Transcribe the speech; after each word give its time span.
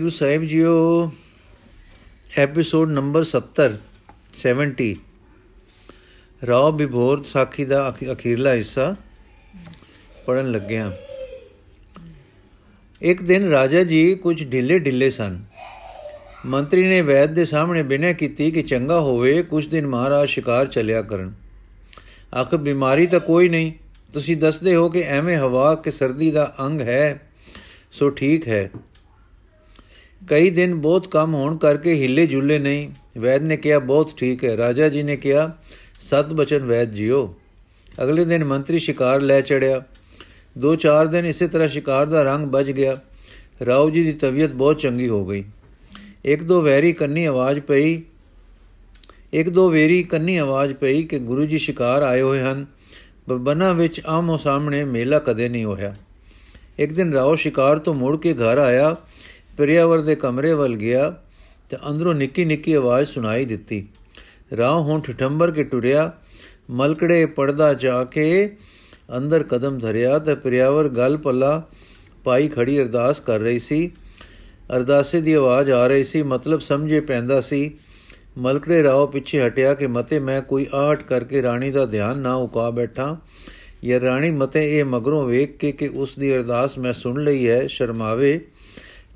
ਗੁਰੂ 0.00 0.10
ਸਾਹਿਬ 0.10 0.44
ਜੀਓ 0.44 1.12
episode 2.38 2.90
number 2.90 3.24
70 3.24 3.70
70 4.32 4.94
Rao 6.46 6.76
Vibhor 6.76 7.24
ਸਾਖੀ 7.24 7.64
ਦਾ 7.64 7.88
ਅਖ- 7.88 8.12
ਅਖੀਰਲਾ 8.12 8.52
ਹਿੱਸਾ 8.52 8.96
ਪੜਨ 10.26 10.50
ਲੱਗਿਆ। 10.50 10.96
ਇੱਕ 13.02 13.22
ਦਿਨ 13.22 13.48
ਰਾਜਾ 13.48 13.82
ਜੀ 13.82 14.14
ਕੁਝ 14.14 14.52
ਢਿੱਲੇ 14.52 14.78
ਢਿੱਲੇ 14.78 15.10
ਸਨ। 15.10 15.44
ਮੰਤਰੀ 16.46 16.86
ਨੇ 16.86 17.00
ਵੈਦ 17.02 17.34
ਦੇ 17.34 17.44
ਸਾਹਮਣੇ 17.44 17.82
ਬਿਨੈ 17.82 18.12
ਕੀਤੀ 18.12 18.50
ਕਿ 18.50 18.62
ਚੰਗਾ 18.62 19.00
ਹੋਵੇ 19.00 19.42
ਕੁਝ 19.42 19.66
ਦਿਨ 19.66 19.86
ਮਹਾਰਾਜ 19.86 20.28
ਸ਼ਿਕਾਰ 20.28 20.66
ਚੱਲਿਆ 20.66 21.02
ਕਰਨ। 21.02 21.32
ਆਖ 22.34 22.54
ਬਿਮਾਰੀ 22.54 23.06
ਤਾਂ 23.06 23.20
ਕੋਈ 23.20 23.48
ਨਹੀਂ। 23.48 23.72
ਤੁਸੀਂ 24.12 24.36
ਦੱਸਦੇ 24.36 24.74
ਹੋ 24.74 24.88
ਕਿ 24.88 25.00
ਐਵੇਂ 25.00 25.36
ਹਵਾ 25.36 25.74
ਕਿ 25.74 25.90
ਸਰਦੀ 25.90 26.30
ਦਾ 26.30 26.54
ਅੰਗ 26.60 26.80
ਹੈ, 26.80 27.28
ਸੋ 27.92 28.10
ਠੀਕ 28.10 28.48
ਹੈ। 28.48 28.70
ਕਈ 30.28 30.50
ਦਿਨ 30.50 30.74
ਬਹੁਤ 30.74 31.08
ਕੰਮ 31.08 31.34
ਹੋਣ 31.34 31.56
ਕਰਕੇ 31.56 31.94
ਹਿੱਲੇ 31.94 32.26
ਜੁਲੇ 32.26 32.58
ਨਹੀਂ। 32.58 32.90
ਵੈਦ 33.18 33.42
ਨੇ 33.42 33.56
ਕਿਹਾ, 33.56 33.78
ਬਹੁਤ 33.78 34.12
ਠੀਕ 34.16 34.44
ਹੈ। 34.44 34.56
ਰਾਜਾ 34.56 34.88
ਜੀ 34.88 35.02
ਨੇ 35.02 35.16
ਕਿਹਾ, 35.16 35.56
ਸਤ 36.00 36.32
ਬਚਨ 36.32 36.58
ਵੈਦ 36.58 36.92
ਜੀਓ। 36.92 37.34
ਅਗਲੇ 38.02 38.24
ਦਿਨ 38.24 38.44
ਮੰਤਰੀ 38.44 38.78
ਸ਼ਿਕਾਰ 38.78 39.20
ਲੈ 39.20 39.40
ਚੜਿਆ। 39.40 39.82
ਦੋ 40.58 40.76
ਚਾਰ 40.76 41.06
ਦਿਨ 41.06 41.26
ਇਸੇ 41.26 41.48
ਤਰ੍ਹਾਂ 41.48 41.68
ਸ਼ਿਕਾਰ 41.68 42.06
ਦਾ 42.06 42.22
ਰੰਗ 42.22 42.46
ਬਚ 42.46 42.70
ਗਿਆ। 42.70 43.00
ਰਾਓ 43.66 43.90
ਜੀ 43.90 44.04
ਦੀ 44.04 44.12
ਤਬੀਅਤ 44.12 44.50
ਬਹੁਤ 44.50 44.78
ਚੰਗੀ 44.78 45.08
ਹੋ 45.08 45.26
ਗਈ। 45.26 45.44
ਇੱਕ 46.24 46.42
ਦੋ 46.42 46.60
ਵੈਰੀ 46.60 46.92
ਕੰਨੀ 46.92 47.24
ਆਵਾਜ਼ 47.24 47.60
ਪਈ। 47.60 48.02
ਇੱਕ 49.32 49.48
ਦੋ 49.48 49.70
ਵੇਰੀ 49.70 50.02
ਕੰਨੀ 50.02 50.36
ਆਵਾਜ਼ 50.36 50.72
ਪਈ 50.72 51.02
ਕਿ 51.02 51.18
ਗੁਰੂ 51.18 51.46
ਜੀ 51.46 51.58
ਸ਼ਿਕਾਰ 51.58 52.02
ਆਏ 52.02 52.20
ਹੋਏ 52.20 52.40
ਹਨ। 52.40 52.66
ਪਰ 53.28 53.34
ਬਨਾਂ 53.34 53.74
ਵਿੱਚ 53.74 54.00
ਆਮੋ 54.06 54.36
ਸਾਹਮਣੇ 54.36 54.84
ਮੇਲਾ 54.84 55.18
ਕਦੇ 55.18 55.48
ਨਹੀਂ 55.48 55.64
ਹੋਇਆ। 55.64 55.96
ਇੱਕ 56.78 56.92
ਦਿਨ 56.92 57.12
ਰਾਓ 57.12 57.34
ਸ਼ਿਕਾਰ 57.34 57.78
ਤੋਂ 57.78 57.94
ਮੁੜ 57.94 58.16
ਕੇ 58.16 58.34
ਘਰ 58.34 58.58
ਆਇਆ। 58.58 58.96
ਪ੍ਰਿਆਵਰ 59.58 60.00
ਦੇ 60.00 60.14
ਕਮਰੇ 60.14 60.52
ਵੱਲ 60.52 60.76
ਗਿਆ 60.76 61.14
ਤੇ 61.70 61.76
ਅੰਦਰੋਂ 61.90 62.14
ਨਿੱਕੀ 62.14 62.44
ਨਿੱਕੀ 62.44 62.72
ਆਵਾਜ਼ 62.72 63.08
ਸੁਣਾਈ 63.08 63.44
ਦਿੱਤੀ। 63.44 63.88
ਰਾਹ 64.56 64.80
ਹੁਣ 64.80 65.00
ਠਠੰਬਰ 65.00 65.50
ਕੇ 65.50 65.64
ਟੁਰਿਆ। 65.64 66.12
ਮਲਕੜੇ 66.70 67.26
ਪਰਦਾ 67.26 67.74
ਜਾ 67.74 68.04
ਕੇ 68.04 68.56
ਅੰਦਰ 69.16 69.42
ਕਦਮ 69.42 69.78
ਧਰਿਆ 69.78 70.18
ਤੇ 70.18 70.34
ਪ੍ਰਿਆਵਰ 70.34 70.88
ਗਲ 70.88 71.16
ਪੱਲਾ 71.16 71.68
ਪਾਈ 72.24 72.48
ਖੜੀ 72.48 72.80
ਅਰਦਾਸ 72.80 73.20
ਕਰ 73.20 73.40
ਰਹੀ 73.40 73.58
ਸੀ। 73.58 73.90
ਅਰਦਾਸੇ 74.76 75.20
ਦੀ 75.20 75.32
ਆਵਾਜ਼ 75.32 75.70
ਆ 75.70 75.86
ਰਹੀ 75.86 76.04
ਸੀ, 76.04 76.22
ਮਤਲਬ 76.22 76.60
ਸਮਝੇ 76.60 77.00
ਪੈਂਦਾ 77.00 77.40
ਸੀ। 77.40 77.74
ਮਲਕੜੇ 78.38 78.82
ਰਾਓ 78.82 79.06
ਪਿੱਛੇ 79.06 79.46
ਹਟਿਆ 79.46 79.74
ਕਿ 79.74 79.86
ਮਤੇ 79.86 80.20
ਮੈਂ 80.20 80.42
ਕੋਈ 80.42 80.66
ਆਹਟ 80.74 81.02
ਕਰਕੇ 81.02 81.42
ਰਾਣੀ 81.42 81.70
ਦਾ 81.70 81.86
ਧਿਆਨ 81.86 82.18
ਨਾ 82.18 82.34
ਉਕਾ 82.34 82.70
ਬੈਠਾ। 82.70 83.16
ਇਹ 83.84 84.00
ਰਾਣੀ 84.00 84.30
ਮਤੇ 84.30 84.78
ਇਹ 84.78 84.84
ਮਗਰੋਂ 84.84 85.26
ਵੇਖ 85.26 85.56
ਕੇ 85.56 85.72
ਕਿ 85.72 85.90
ਉਸ 85.94 86.14
ਦੀ 86.18 86.36
ਅਰਦਾਸ 86.36 86.78
ਮੈਂ 86.78 86.92
ਸੁਣ 86.92 87.24
ਲਈ 87.24 87.48
ਹੈ, 87.48 87.66
ਸ਼ਰਮਾਵੇ। 87.66 88.40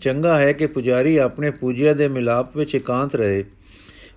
ਚੰਗਾ 0.03 0.39
ਹੈ 0.39 0.53
ਕਿ 0.53 0.67
ਪੁਜਾਰੀ 0.67 1.17
ਆਪਣੇ 1.17 1.51
ਪੂਜਿਆ 1.51 1.95
ਦੇ 1.95 2.09
ਮਿਲਾਪ 2.09 2.57
ਵਿੱਚ 2.57 2.75
ਇਕਾਂਤ 2.75 3.15
ਰਹੇ। 3.15 3.45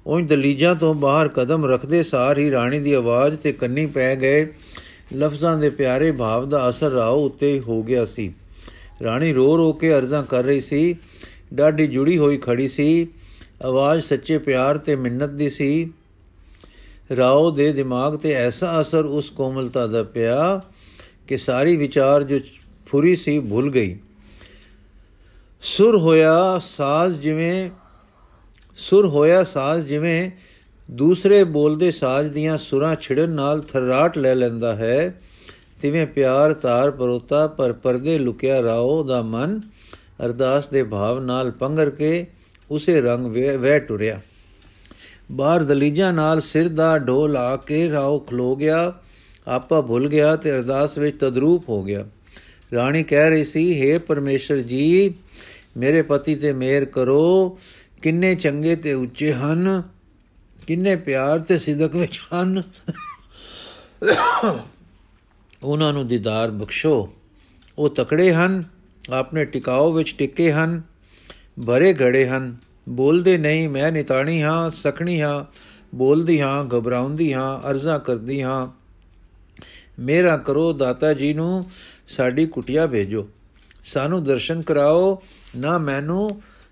ਉਂਝ 0.08 0.30
ਦਲੀਜਾਂ 0.30 0.75
ਤੋਂ 0.75 0.95
ਬਾਹਰ 0.95 1.27
ਕਦਮ 1.27 1.66
ਰੱਖਦੇ 1.66 2.03
ਸਾਰ 2.03 2.38
ਹੀ 2.38 2.52
ਰਾਣੀ 2.52 2.80
ਦੀ 2.80 2.94
ਆਵਾਜ਼ 2.94 3.38
ਤੇ 3.38 3.52
ਕੰਨੀ 3.52 3.86
ਪੈ 3.86 4.16
ਗਏ। 4.16 4.53
ਲਫ਼ਜ਼ਾਂ 5.16 5.58
ਦੇ 5.58 5.69
ਪਿਆਰੇ 5.69 6.11
ਭਾਵ 6.11 6.50
ਦਾ 6.50 6.69
ਅਸਰ 6.69 6.92
ਰਾਓ 6.92 7.25
ਉੱਤੇ 7.25 7.59
ਹੋ 7.59 7.83
ਗਿਆ 7.83 8.05
ਸੀ। 8.05 8.33
ਰਾਣੀ 9.03 9.33
ਰੋ 9.33 9.58
ਰੋ 9.58 9.73
ਕੇ 9.73 9.94
ਅਰਜ਼ਾਂ 9.94 10.23
ਕਰ 10.23 10.44
ਰਹੀ 10.44 10.61
ਸੀ। 10.61 10.95
ਡਾਢੀ 11.53 11.88
ਜੁੜੀ 11.88 12.17
ਹੋਈ 12.17 12.38
ਖੜੀ 12.38 12.67
ਸੀ। 12.67 13.08
ਆਵਾਜ਼ 13.61 14.03
ਸੱਚੇ 14.03 14.38
ਪਿਆਰ 14.38 14.77
ਤੇ 14.77 14.95
ਮਿੰਨਤ 14.95 15.30
ਦੀ 15.30 15.49
ਸੀ। 15.49 15.94
ਰਾਓ 17.17 17.52
ਦੇ 17.52 17.73
ਦਿਮਾਗ 17.73 18.16
ਤੇ 18.16 18.31
ਐਸਾ 18.31 18.81
ਅਸਰ 18.81 19.05
ਉਸ 19.05 19.30
ਕੋਮਲਤਾ 19.30 19.88
ਦਾ 19.88 20.03
ਪਿਆ 20.03 20.61
ਕਿ 21.27 21.38
ਸਾਰੀ 21.38 21.77
ਵਿਚਾਰ 21.77 22.23
ਜੋ 22.23 22.39
ਫੁਰੀ 22.86 23.16
ਸੀ 23.16 23.39
ਭੁੱਲ 23.39 23.72
ਗਈ। 23.72 23.97
ਸੁਰ 25.67 25.97
ਹੋਇਆ 25.97 26.61
ਸਾਜ਼ 26.63 27.19
ਜਿਵੇਂ, 27.19 27.69
ਸੁਰ 28.77 29.08
ਹੋਇਆ 29.08 29.44
ਸਾਜ਼ 29.44 29.85
ਜਿਵੇਂ, 29.85 30.31
ਦੂਸਰੇ 30.91 31.44
ਬੋਲਦੇ 31.44 31.91
ਸਾਜ਼ 31.91 32.30
ਦੀਆਂ 32.30 32.58
ਸੁਰਾਂ 32.58 32.95
ਛਿੜਨ 33.02 33.30
ਨਾਲ 33.30 33.61
ਥਰਾਟ 33.61 34.17
ਲੈ 34.17 34.36
ਲੈਂਦਾ 34.36 34.76
ਹੈ। 34.76 35.21
ਤਿਵੇਂ 35.81 36.08
ਪਿਆਰ 36.08 36.53
ਤਾਰ 36.53 36.92
ਪਰੋਤਾ 36.92 37.48
ਪਰ 37.48 37.73
ਪਰਦੇ 37.73 38.17
ਲੁਕਿਆ 38.17 38.61
ਰਾਓ 38.61 39.03
ਦਾ 39.03 39.21
ਮਨ, 39.21 39.61
ਅਰਦਾਸ 40.26 40.70
ਦੇ 40.70 40.83
ਭਾਵ 40.83 41.20
ਨਾਲ 41.20 41.52
ਪੰਗਰ 41.52 41.89
ਕੇ 41.89 42.27
ਉਸੇ 42.71 43.02
ਰੰਗ 43.02 43.37
ਵਹਿ 43.59 43.80
ਟੁਰਿਆ। 43.80 44.21
ਬਾਹਰ 45.32 45.64
ਦਲੀਜਾਂ 45.64 46.14
ਨਾਲ 46.14 46.42
ਸਿਰ 46.42 46.67
ਦਾ 46.67 46.97
ਢੋਲ 46.97 47.37
ਆ 47.37 47.55
ਕੇ 47.58 47.92
ਰਾਓ 47.92 48.20
ਖਲੋ 48.20 48.55
ਗਿਆ। 48.55 48.93
ਆਪਾ 49.47 49.82
ਭੁੱਲ 49.82 50.08
ਗਿਆ 50.08 50.36
ਤੇ 50.36 50.52
ਅਰਦਾਸ 50.52 50.97
ਵਿੱਚ 50.97 51.20
ਤਦਰੂਪ 51.20 51.70
ਹੋ 51.70 51.83
ਗਿਆ। 51.83 52.05
ਰਾਣੀ 52.73 53.03
ਕਹਿ 53.03 53.30
ਰਹੀ 53.30 53.45
ਸੀ 53.45 53.93
हे 53.93 53.99
ਪਰਮੇਸ਼ਰ 53.99 54.58
ਜੀ 54.58 55.14
ਮੇਰੇ 55.77 56.02
ਪਤੀ 56.02 56.36
ਤੇ 56.36 56.53
ਮਿਹਰ 56.53 56.86
ਕਰੋ, 56.86 57.59
ਕਿੰਨੇ 58.02 58.36
ਚੰਗੇ 58.36 58.75
ਤੇ 58.75 58.93
ਉੱਚੇ 58.93 59.33
ਹਨ, 59.33 59.83
ਕਿੰਨੇ 60.67 60.95
ਪਿਆਰ 60.95 61.39
ਤੇ 61.39 61.58
ਸਿਦਕ 61.58 61.95
ਵਿੱਚ 61.95 62.21
ਹਨ। 62.33 62.63
ਉਹਨਾਂ 65.64 65.93
ਨੂੰ 65.93 66.08
ਦੀਦਾਰ 66.08 66.52
ਬਖਸ਼ੋ। 66.52 67.14
ਉਹ 67.77 67.89
ਤਕੜੇ 67.89 68.33
ਹਨ, 68.33 68.64
ਆਪਣੇ 69.09 69.45
ਟਿਕਾਓ 69.45 69.91
ਵਿੱਚ 69.93 70.15
ਟਿੱਕੇ 70.17 70.52
ਹਨ, 70.52 70.81
ਭਰੇ 71.67 71.93
ਘੜੇ 71.93 72.27
ਹਨ। 72.27 72.58
ਬੋਲਦੇ 72.89 73.37
ਨਹੀਂ, 73.37 73.69
ਮੈਂ 73.69 73.91
ਨਿਤਾਣੀ 73.91 74.43
ਹਾਂ, 74.43 74.69
ਸਖਣੀ 74.69 75.21
ਹਾਂ, 75.21 75.45
ਬੋਲਦੀ 75.95 76.41
ਹਾਂ, 76.41 76.64
ਘਬਰਾਉਂਦੀ 76.64 77.33
ਹਾਂ, 77.33 77.69
ਅਰਜ਼ਾ 77.69 77.97
ਕਰਦੀ 77.97 78.41
ਹਾਂ। 78.41 78.67
ਮੇਰਾ 79.99 80.37
ਕਰੋ 80.37 80.73
ਦਾਤਾ 80.73 81.14
ਜੀ 81.14 81.33
ਨੂੰ, 81.33 81.69
ਸਾਡੀ 82.08 82.45
ਕੁਟਿਆ 82.45 82.87
ਭੇਜੋ। 82.87 83.30
ਸਾਨੂੰ 83.85 84.23
ਦਰਸ਼ਨ 84.23 84.61
ਕਰਾਓ, 84.61 85.21
ਨਾ 85.57 85.77
ਮੈਨੂੰ, 85.77 86.29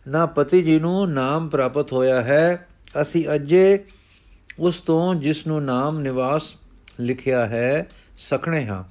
ਨਾ 0.08 0.26
ਪਤੀ 0.26 0.64
ਜੀ 0.64 0.80
ਨੂੰ 0.80 1.12
ਨਾਮ 1.12 1.50
ਪ੍ਰਾਪਤ 1.50 1.94
ਹੋਇਆ 1.94 2.22
ਹੈ। 2.22 2.68
ਅਸੀਂ 3.02 3.26
ਅਜੇ 3.36 3.84
ਉਸ 4.60 4.80
ਤੋਂ 4.80 5.16
ਜਿਸ 5.16 5.48
ਨੂੰ 5.48 5.66
ਨਾਮ 5.66 6.00
ਨਿਵਾਸ 6.00 6.56
ਲਿਖਿਆ 7.00 7.46
ਹੈ, 7.46 7.88
ਸਖਣੇ 8.18 8.66
ਹਾਂ। 8.66 8.84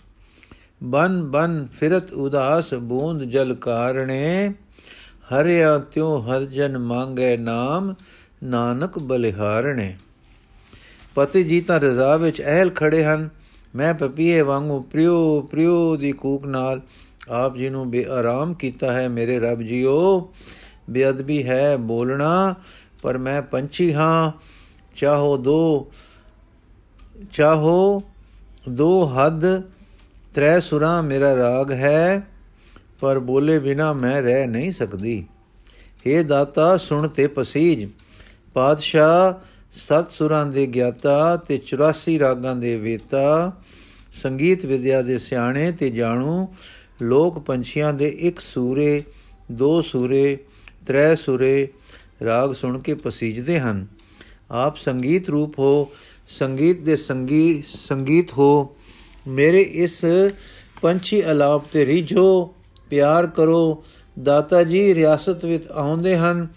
ਬਨ 0.83 1.31
ਬਨ 1.31 1.67
ਫਿਰਤ 1.73 2.13
ਉਦਾਸ 2.13 2.75
ਬੂੰਦ 2.75 3.23
ਜਲ 3.23 3.55
ਕਾਰਣੇ, 3.55 4.55
ਹਰਿਆ 5.35 5.79
ਤਿਉ 5.79 6.17
ਹਰ 6.17 6.43
ਜਨ 6.43 6.79
ਮੰਗੇ 6.79 7.37
ਨਾਮ, 7.37 7.95
ਨਾਨਕ 8.45 8.99
ਬਲਿਹਾਰਣੇ। 8.99 9.97
ਪਤੀ 11.15 11.45
ਜੀ 11.45 11.61
ਤਾਂ 11.61 11.81
ਰਜ਼ਾ 11.81 12.17
ਵਿੱਚ 12.17 12.43
ਅਹਿਲ 12.43 12.71
ਖੜੇ 12.71 13.05
ਹਨ। 13.05 13.29
ਮੈਂ 13.75 13.95
ਪਪੀਏ 13.95 14.41
ਵਾਂਗੂ 14.41 14.81
ਪ੍ਰਿਉ 14.81 15.41
ਪ੍ਰਿਉ 15.41 15.97
ਦੀ 15.97 16.13
ਕੂਕ 16.13 16.47
ਨਾਲ 16.47 16.81
ਆਪ 17.31 17.57
ਜੀ 17.57 17.69
ਨੂੰ 17.69 17.91
ਬੇਆਰਾਮ 17.91 18.55
ਕੀਤਾ 18.55 18.93
ਹੈ 18.93 19.09
ਮੇਰੇ 19.09 19.41
ਰੱਬ 19.41 19.63
ਜੀਓ, 19.63 20.33
ਬੇਅਦਬੀ 20.91 21.49
ਹੈ 21.49 21.77
ਬੋਲਣਾ, 21.77 22.55
ਪਰ 23.03 23.19
ਮੈਂ 23.19 23.43
ਪੰਛੀ 23.43 23.95
ਹਾਂ। 23.95 24.33
ਚਾਹੋ 24.95 25.37
ਦੋ 25.37 25.93
ਚਾਹੋ 27.33 28.03
ਦੋ 28.69 29.05
ਹੱਦ, 29.05 29.61
ਤ੍ਰੈ 30.35 30.61
ਸੁਰਾਂ 30.61 31.03
ਮੇਰਾ 31.03 31.37
ਰਾਗ 31.37 31.73
ਹੈ, 31.73 32.27
ਪਰ 33.01 33.19
ਬੋਲੇ 33.19 33.59
ਬਿਨਾ 33.59 33.93
ਮੈਂ 33.93 34.23
ਰਹਿ 34.23 34.47
ਨਹੀਂ 34.47 34.73
ਸਕਦੀ। 34.73 35.27
हे 36.07 36.27
ਦਾਤਾ, 36.27 36.77
ਸੁਣ 36.77 37.09
ਤੇ 37.09 37.27
ਪਸੀਜ। 37.27 37.89
ਪਾਤਸ਼ਾਹ, 38.55 39.47
ਸਤ 39.73 40.11
ਸੁਰਾਂ 40.11 40.47
ਦੇ 40.47 40.67
ਗਿਆਤਾ 40.67 41.37
ਤੇ 41.37 41.59
84 41.59 42.19
ਰਾਗਾਂ 42.19 42.57
ਦੇ 42.57 42.77
ਵੇਤਾ। 42.77 43.53
ਸੰਗੀਤ 44.13 44.67
ਵਿਦਿਆ 44.67 45.03
ਦੇ 45.03 45.19
ਸਿਆਣੇ 45.19 45.73
ਤੇ 45.73 45.91
ਜਾਣੂ 45.91 46.49
ਲੋਕ 47.03 47.39
ਪੰਛੀਆਂ 47.39 47.93
ਦੇ 47.93 48.09
ਇੱਕ 48.09 48.41
ਸੂਰੇ, 48.41 49.03
ਦੋ 49.53 49.83
ਸੂਰੇ, 49.83 50.39
ਤ੍ਰੈ 50.87 51.15
ਸੂਰੇ 51.15 51.69
ਰਾਗ 52.25 52.53
ਸੁਣ 52.53 52.79
ਕੇ 52.79 52.95
ਪਸੀਜਦੇ 52.95 53.61
ਹਨ। 53.61 53.87
ਆਪ 54.51 54.77
ਸੰਗੀਤ 54.77 55.29
ਰੂਪ 55.29 55.59
ਹੋ, 55.59 55.93
ਸੰਗੀਤ 56.29 56.81
ਦੇ 56.81 56.97
ਸੰਗੀ, 56.97 57.63
ਸੰਗੀਤ 57.67 58.33
ਹੋ, 58.33 58.77
ਮੇਰੇ 59.29 59.61
ਇਸ 59.61 60.05
ਪੰਛੀ 60.83 61.25
ਅਲਾਪ 61.31 61.65
ਤੇ 61.73 61.87
ਰੀਝੋ, 61.87 62.55
ਪਿਆਰ 62.91 63.27
ਕਰੋ, 63.27 63.85
ਦਾਤਾ 64.23 64.63
ਜੀ 64.63 64.95
ਰਿਆਸਤ 64.95 65.45
ਵਿੱਚ 65.45 65.67
ਆਉਂਦੇ 65.67 66.17
ਹਨ, 66.17 66.49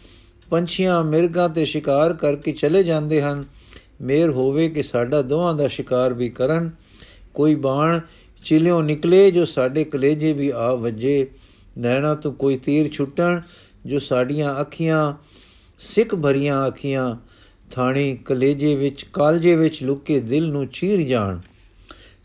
ਪੰਛੀਆਂ 0.49 1.03
ਮਿਰਗਾਂ 1.03 1.49
ਤੇ 1.49 1.65
ਸ਼ਿਕਾਰ 1.65 2.13
ਕਰਕੇ 2.13 2.51
ਚਲੇ 2.51 2.83
ਜਾਂਦੇ 2.83 3.21
ਹਨ। 3.21 3.45
ਮੇਰ 4.01 4.29
ਹੋਵੇ 4.29 4.69
ਕਿ 4.69 4.83
ਸਾਡਾ 4.83 5.21
ਦੋਹਾਂ 5.21 5.53
ਦਾ 5.53 5.67
ਸ਼ਿਕਾਰ 5.67 6.13
ਵੀ 6.13 6.29
ਕਰਨ, 6.29 6.71
ਕੋਈ 7.33 7.55
ਬਾਣ 7.55 7.99
ਚਿਲਿਓ 8.45 8.81
ਨਿਕਲੇ, 8.81 9.31
ਜੋ 9.31 9.45
ਸਾਡੇ 9.45 9.83
ਕਲੇਜੇ 9.83 10.33
ਵੀ 10.33 10.51
ਆ 10.55 10.73
ਵੱਜੇ। 10.73 11.27
ਨੈਣਾ 11.77 12.15
ਤੋਂ 12.15 12.31
ਕੋਈ 12.31 12.57
ਤੀਰ 12.57 12.89
ਛੁੱਟਣ, 12.89 13.41
ਜੋ 13.85 13.99
ਸਾਡੀਆਂ 13.99 14.61
ਅੱਖੀਆਂ, 14.61 15.13
ਸਿੱਖ 15.79 16.15
ਭਰੀਆਂ 16.15 16.67
ਅੱਖੀਆਂ, 16.67 17.15
ਥਾਣੀ 17.71 18.17
ਕਲੇਜੇ 18.25 18.75
ਵਿੱਚ, 18.75 19.05
ਕਾਲਜੇ 19.13 19.55
ਵਿੱਚ 19.55 19.83
ਲੁਕੇ 19.83 20.19
ਦਿਲ 20.19 20.51
ਨੂੰ 20.51 20.67
ਚੀਰ 20.67 21.01
ਜਾਣ। 21.01 21.39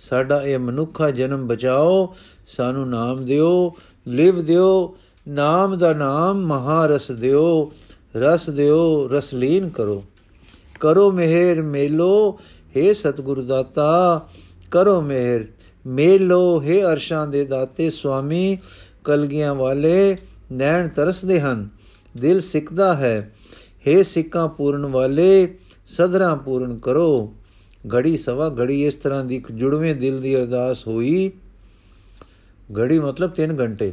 ਸਾਡਾ 0.00 0.42
ਇਹ 0.42 0.58
ਮਨੁੱਖਾ 0.58 1.10
ਜਨਮ 1.10 1.46
ਬਚਾਓ, 1.46 2.14
ਸਾਨੂੰ 2.48 2.88
ਨਾਮ 2.88 3.24
ਦਿਓ, 3.24 3.74
ਲਿਵ 4.08 4.44
ਦਿਓ, 4.44 4.96
ਨਾਮ 5.28 5.78
ਦਾ 5.78 5.92
ਨਾਮ 5.92 6.46
ਮਹਾਰਸ 6.46 7.10
ਦਿਓ, 7.10 7.72
ਰਸ 8.16 8.50
ਦਿਓ, 8.50 9.08
ਰਸਲੀਨ 9.08 9.68
ਕਰੋ। 9.68 10.04
ਕਰੋ 10.80 11.10
ਮਿਹਰ 11.10 11.62
ਮੇਲੋ 11.62 12.40
हे 12.76 12.94
ਸਤਿਗੁਰੂ 12.94 13.42
ਦਾਤਾ, 13.42 14.28
ਕਰੋ 14.70 15.00
ਮਿਹਰ 15.00 15.44
ਮੇਲੋ 15.86 16.62
हे 16.62 16.80
ਅਰਸ਼ਾਂ 16.92 17.26
ਦੇ 17.26 17.44
ਦਾਤੇ 17.44 17.90
ਸੁਆਮੀ, 17.90 18.58
ਕਲਗੀਆਂ 19.04 19.54
ਵਾਲੇ 19.54 20.16
ਨੈਣ 20.52 20.88
ਤਰਸਦੇ 20.88 21.40
ਹਨ, 21.40 21.68
ਦਿਲ 22.16 22.40
ਸਿੱਕਦਾ 22.40 22.94
ਹੈ। 22.94 23.32
हे 23.88 24.04
ਸਿੱਕਾਂ 24.04 24.48
ਪੂਰਨ 24.48 24.86
ਵਾਲੇ, 24.86 25.54
ਸਦਰਾਂ 25.86 26.36
ਪੂਰਨ 26.36 26.78
ਕਰੋ। 26.78 27.34
ਘੜੀ 27.94 28.16
ਸਵਾ 28.16 28.50
ਘੜੀ 28.50 28.86
ਇਸ 28.86 28.94
ਤਰ੍ਹਾਂ 28.94 29.24
ਦੀ 29.24 29.42
ਜੁੜਵੇਂ 29.52 29.94
ਦਿਲ 29.94 30.20
ਦੀ 30.20 30.36
ਅਰਦਾਸ 30.36 30.86
ਹੋਈ। 30.86 31.32
ਘੜੀ 32.78 32.98
ਮਤਲਬ 32.98 33.30
3 33.30 33.58
ਘੰਟੇ। 33.58 33.92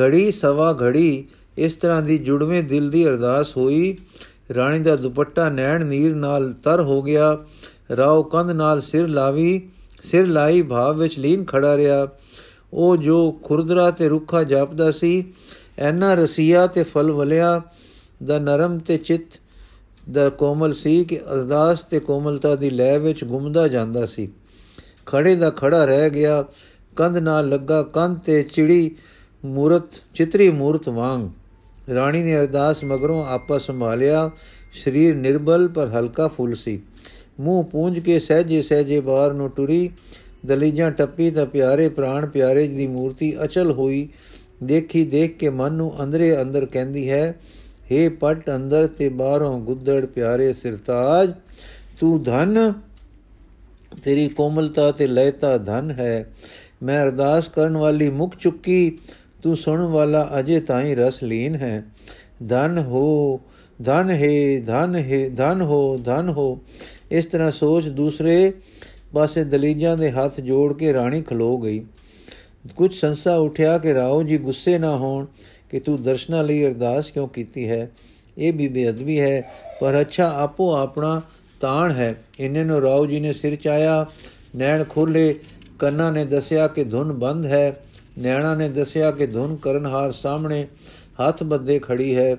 ਘੜੀ 0.00 0.32
ਸਵਾ 0.32 0.78
ਘੜੀ 0.82 1.24
ਇਸ 1.58 1.76
ਤਰ੍ਹਾਂ 1.76 2.02
ਦੀ 2.02 2.18
ਜੁੜਵੇਂ 2.18 2.62
ਦਿਲ 2.62 2.90
ਦੀ 2.90 3.06
ਅਰਦਾਸ 3.06 3.56
ਹੋਈ। 3.56 3.96
ਰਾਣੀ 4.54 4.78
ਦਾ 4.78 4.96
ਦੁਪੱਟਾ 4.96 5.48
ਨੈਣ 5.48 5.86
ਨੀਰ 5.86 6.14
ਨਾਲ 6.14 6.52
ਤਰ 6.52 6.80
ਹੋ 6.80 7.02
ਗਿਆ। 7.02 7.38
ਰਾਉ 7.96 8.22
ਕੰਧ 8.22 8.50
ਨਾਲ 8.50 8.80
ਸਿਰ 8.80 9.08
ਲਾਵੀ। 9.08 9.68
ਸਿਰ 10.02 10.26
ਲਾਈ 10.26 10.62
ਭਾਵ 10.62 10.98
ਵਿੱਚ 10.98 11.18
ਲੀਨ 11.18 11.44
ਖੜਾ 11.44 11.76
ਰਿਹਾ। 11.76 12.08
ਉਹ 12.72 12.96
ਜੋ 12.96 13.30
ਖੁਰਦਰਾ 13.42 13.90
ਤੇ 13.90 14.08
ਰੁੱਖਾ 14.08 14.42
ਜਾਪਦਾ 14.42 14.90
ਸੀ, 14.90 15.32
ਐਨਾ 15.78 16.14
ਰਸੀਆ 16.14 16.66
ਤੇ 16.66 16.82
ਫਲ 16.82 17.12
ਵਲਿਆ, 17.12 17.62
ਦਾ 18.24 18.38
ਨਰਮ 18.38 18.78
ਤੇ 18.78 18.96
ਚਿੱਤ 18.98 19.40
ਦਾ 20.12 20.28
ਕੋਮਲ 20.28 20.72
ਸੀ 20.72 21.04
ਕਿ 21.04 21.18
ਅਰਦਾਸ 21.18 21.84
ਤੇ 21.84 22.00
ਕੋਮਲਤਾ 22.00 22.56
ਦੀ 22.56 22.70
ਲੈ 22.70 22.98
ਵਿੱਚ 22.98 23.24
ਗੁੰਮਦਾ 23.24 23.68
ਜਾਂਦਾ 23.68 24.06
ਸੀ। 24.06 24.28
ਖੜੇ 25.06 25.36
ਦਾ 25.36 25.50
ਖੜਾ 25.50 25.84
ਰਹਿ 25.84 26.10
ਗਿਆ, 26.10 26.44
ਕੰਧ 26.96 27.16
ਨਾਲ 27.16 27.48
ਲੱਗਾ, 27.48 27.82
ਕੰਧ 27.82 28.18
ਤੇ 28.18 28.42
ਚਿੜੀ 28.42 28.96
ਮੂਰਤ, 29.44 29.84
ਚਿਤਰੀ 30.14 30.50
ਮੂਰਤ 30.50 30.88
ਵਾਂਗ। 30.88 31.28
ਰਾਣੀ 31.94 32.22
ਨੇ 32.22 32.36
ਅਰਦਾਸ 32.36 32.84
ਮਗਰੋਂ 32.84 33.26
ਆਪਾ 33.26 33.58
ਸੰਭਾਲਿਆ, 33.58 34.30
ਸਰੀਰ 34.84 35.14
ਨਿਰਬਲ 35.14 35.68
ਪਰ 35.68 35.86
ਹਲਕਾ 35.86 36.28
ਫੁੱਲ 36.28 36.54
ਸੀ। 36.54 36.82
ਮੂੰਹ 37.40 37.62
ਪੂੰਝ 37.64 37.98
ਕੇ 37.98 38.18
ਸਹਜੇ 38.18 38.60
ਸਹਜੇ 38.62 39.00
ਬਾਹਰ 39.00 39.32
ਨੂੰ 39.32 39.50
ਟੁਰੀ, 39.50 39.90
ਦਲੀਜਾਂ 40.46 40.90
ਟੱਪੀ 40.90 41.30
ਤਾਂ 41.30 41.46
ਪਿਆਰੇ 41.46 41.88
ਪ੍ਰਾਣ 41.88 42.26
ਪਿਆਰੇ 42.26 42.66
ਦੀ 42.68 42.86
ਮੂਰਤੀ 42.86 43.34
ਅਚਲ 43.44 43.70
ਹੋਈ, 43.70 44.08
ਦੇਖੀ 44.62 45.04
ਦੇਖ 45.04 45.36
ਕੇ 45.38 45.50
ਮਨ 45.50 45.72
ਨੂੰ 45.72 45.92
ਅੰਦਰੇ 46.02 46.40
ਅੰਦਰ 46.42 46.66
ਕਹਿੰਦੀ 46.66 47.08
ਹੈ 47.10 47.34
हे 47.92 48.10
ਪਟ 48.20 48.50
ਅੰਦਰ 48.54 48.86
ਤੇ 48.88 49.08
ਬਾਹਰੋਂ 49.08 49.58
ਗੁੱਦੜ 49.60 50.04
ਪਿਆਰੇ 50.06 50.52
ਸਿਰਤਾਜ, 50.52 51.32
ਤੂੰ 52.00 52.22
ਧਨ, 52.22 52.72
ਤੇਰੀ 54.04 54.28
ਕੋਮਲਤਾ 54.28 54.90
ਤੇ 54.92 55.06
ਲੈਤਾ 55.06 55.56
ਧਨ 55.58 55.90
ਹੈ, 55.90 56.26
ਮੈਂ 56.82 57.02
ਅਰਦਾਸ 57.02 57.48
ਕਰਨ 57.48 57.76
ਵਾਲੀ 57.76 58.08
ਮੁਖ 58.10 58.36
ਚੁੱਕੀ, 58.40 58.98
ਤੂੰ 59.42 59.56
ਸੁਣਨ 59.56 59.86
ਵਾਲਾ 59.86 60.28
ਅਜੇ 60.38 60.60
ਤਾਈਂ 60.60 60.96
ਰਸ 60.96 61.22
ਲੀਨ 61.22 61.56
ਹੈ, 61.56 61.82
ਧਨ 62.48 62.78
ਹੋ, 62.78 63.40
ਧਨ 63.78 64.10
ਹੈ 64.10 64.60
ਧਨ 64.66 64.96
ਹੈ, 64.96 65.28
ਧਨ 65.28 65.60
ਹੋ 65.62 65.96
ਧਨ 66.04 66.28
ਹੋ 66.28 66.58
ਇਸ 67.10 67.26
ਤਰ੍ਹਾਂ 67.26 67.50
ਸੋਚ 67.52 67.88
ਦੂਸਰੇ 67.88 68.52
ਪਾਸੇ 69.12 69.44
ਦਲੀਜਾਂ 69.44 69.96
ਦੇ 69.96 70.10
ਹੱਥ 70.10 70.40
ਜੋੜ 70.40 70.72
ਕੇ 70.72 70.92
ਰਾਣੀ 70.92 71.22
ਖਲੋ 71.22 71.58
ਗਈ। 71.58 71.84
ਕੁਝ 72.76 72.94
ਸੰਸਾ 72.94 73.36
ਉਠਿਆ 73.36 73.78
ਕਿ 73.78 73.94
ਰਾਓ 73.94 74.22
ਜੀ 74.22 74.38
ਗੁੱਸੇ 74.38 74.78
ਨਾ 74.78 74.96
ਹੋਣ 74.96 75.26
ਕਿ 75.70 75.80
ਤੂੰ 75.80 76.02
ਦਰਸ਼ਨਾ 76.02 76.42
ਲਈ 76.42 76.66
ਅਰਦਾਸ 76.66 77.10
ਕਿਉਂ 77.10 77.28
ਕੀਤੀ 77.28 77.68
ਹੈ? 77.68 77.90
ਇਹ 78.38 78.52
ਵੀ 78.52 78.68
ਬੇਅਦਬੀ 78.68 79.20
ਹੈ, 79.20 79.52
ਪਰ 79.80 80.00
ਅੱਛਾ 80.00 80.32
ਆਪੋ 80.36 80.74
ਆਪਣਾ 80.74 81.22
ਤਾਣ 81.60 81.90
ਹੈ। 81.90 82.14
ਇਹਨੇ 82.40 82.64
ਨੂੰ 82.64 82.80
ਰਾਓ 82.80 83.06
ਜੀ 83.06 83.20
ਨੇ 83.20 83.32
ਸਿਰ 83.32 83.56
ਚਾਇਆ, 83.56 84.06
ਨੈਣ 84.56 84.84
ਖੋਲੇ 84.84 85.34
ਕੰਨਾਂ 85.78 86.12
ਨੇ 86.12 86.24
ਦੱਸਿਆ 86.24 86.68
ਕਿ 86.68 86.84
ਧੁਨ 86.84 87.12
ਬੰਦ 87.12 87.46
ਹੈ, 87.46 87.84
ਨੈਣਾ 88.18 88.54
ਨੇ 88.54 88.68
ਦੱਸਿਆ 88.68 89.10
ਕਿ 89.10 89.26
ਧੁਨ 89.26 89.56
ਕਰਨਹਾਰ 89.56 90.12
ਸਾਹਮਣੇ 90.12 90.66
ਹੱਥ 91.20 91.42
ਬੱਦੇ 91.42 91.78
ਖੜੀ 91.78 92.16
ਹੈ। 92.16 92.36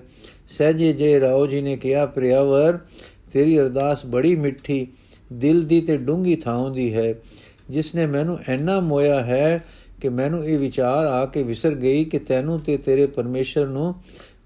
ਸਹਜੇ 0.50 0.94
ਜੇ 0.94 1.20
ਰਾਓ 1.20 1.48
ਜੀ 1.48 1.62
ਨੇ 1.62 1.78
ਕਿਹਾ, 1.78 2.06
ਪ੍ਰਿਆਵਰ 2.06 2.80
ਤੇਰੀ 3.34 3.60
ਅਰਦਾਸ 3.60 4.06
ਬੜੀ 4.06 4.36
ਮਿੱਠੀ, 4.36 4.88
ਦਿਲ 5.34 5.64
ਦੀ 5.64 5.82
ਤੇ 5.82 5.98
ਡੂੰਗੀ 5.98 6.36
ਥਾਂ 6.36 6.70
ਦੀ 6.70 6.94
ਹੈ। 6.94 7.14
ਜਿਸ 7.70 7.96
ਨੇ 7.96 8.06
ਮੈਨੂੰ 8.06 8.38
ਐਨਾ 8.48 8.80
ਮੋਇਆ 8.80 9.20
ਹੈ 9.20 9.64
ਕਿ 10.02 10.10
ਮੈਨੂੰ 10.10 10.46
ਇਹ 10.46 10.58
ਵਿਚਾਰ 10.60 11.06
ਆ 11.08 11.26
ਕੇ 11.26 11.44
ਵਿਸਰ 11.44 11.76
ਗਈ 11.76 12.04
ਕਿ 12.06 12.20
ਤੈਨੂੰ 12.20 12.60
ਤੇ 12.60 12.78
ਤੇਰੇ 12.78 13.06
ਪਰਮੇਸ਼ਰ 13.06 13.68
ਨੂੰ 13.68 13.94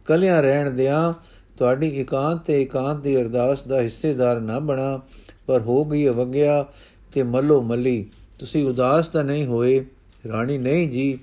ਕਲਿਆਂ 0.06 0.42
ਰਹਿਣ 0.44 0.70
ਦਿਆਂ 0.72 1.14
ਤੁਹਾਡੀ 1.58 1.88
ਇਕਾਂਤ 1.88 2.46
ਤੇ 2.46 2.62
ਇਕਾਂਤ 2.62 3.02
ਦੀ 3.02 3.16
ਅਰਦਾਸ 3.22 3.64
ਦਾ 3.64 3.82
ਹਿੱਸੇਦਾਰ 3.82 4.40
ਨਾ 4.40 4.60
ਬਣਾ, 4.60 5.00
ਪਰ 5.48 5.62
ਹੋ 5.62 5.84
ਗਈ 5.86 6.08
ਅਵਗਿਆ 6.08 6.66
ਤੇ 7.14 7.24
ਮੱਲੋ 7.24 7.62
ਮੱਲੀ। 7.62 8.06
ਤੁਸੀਂ 8.40 8.66
ਉਦਾਸ 8.66 9.10
ਤਾਂ 9.10 9.24
ਨਹੀਂ 9.24 9.46
ਹੋਏ, 9.46 9.86
ਰਾਣੀ 10.28 10.58
ਨਹੀਂ 10.58 10.90
ਜੀ। 10.90 11.18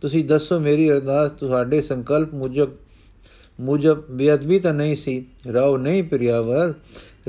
ਤੁਸੀਂ 0.00 0.24
ਦੱਸੋ 0.24 0.58
ਮੇਰੀ 0.60 0.90
ਅਰਦਾਸ, 0.90 1.30
ਤੁਹਾਡੇ 1.30 1.80
ਸੰਕਲਪ 1.80 2.34
ਮੁਜਬ 2.34 2.70
ਮੁਜਬ 3.60 4.06
ਬੇਅਦਬੀ 4.06 4.58
ਤਾਂ 4.58 4.74
ਨਹੀਂ 4.74 4.96
ਸੀ। 4.96 5.26
ਰਾਉ 5.52 5.76
ਨਹੀਂ 5.76 6.02
ਪ੍ਰਿਆਵਰ। 6.02 6.74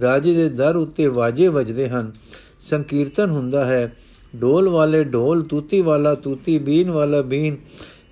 ਰਾਜੇ 0.02 0.34
ਦੇ 0.34 0.50
ਦਰ 0.50 0.76
ਉੱਤੇ 0.76 1.08
ਵਾਜੇ 1.08 1.48
ਵੱਜਦੇ 1.48 1.90
ਹਨ। 1.90 2.12
ਸੰਕੀਰਤਨ 2.60 3.30
ਹੁੰਦਾ 3.30 3.66
ਹੈ। 3.66 3.96
ਢੋਲ 4.42 4.70
ਵਾਲੇ 4.70 5.04
ਢੋਲ, 5.04 5.44
ਤੂਤੀ 5.44 5.82
ਵਾਲਾ 5.82 6.16
ਤੂਤੀ, 6.16 6.60
ਬੀਨ 6.60 6.92
ਵਾਲਾ 6.92 7.22
ਬੀਨ, 7.22 7.58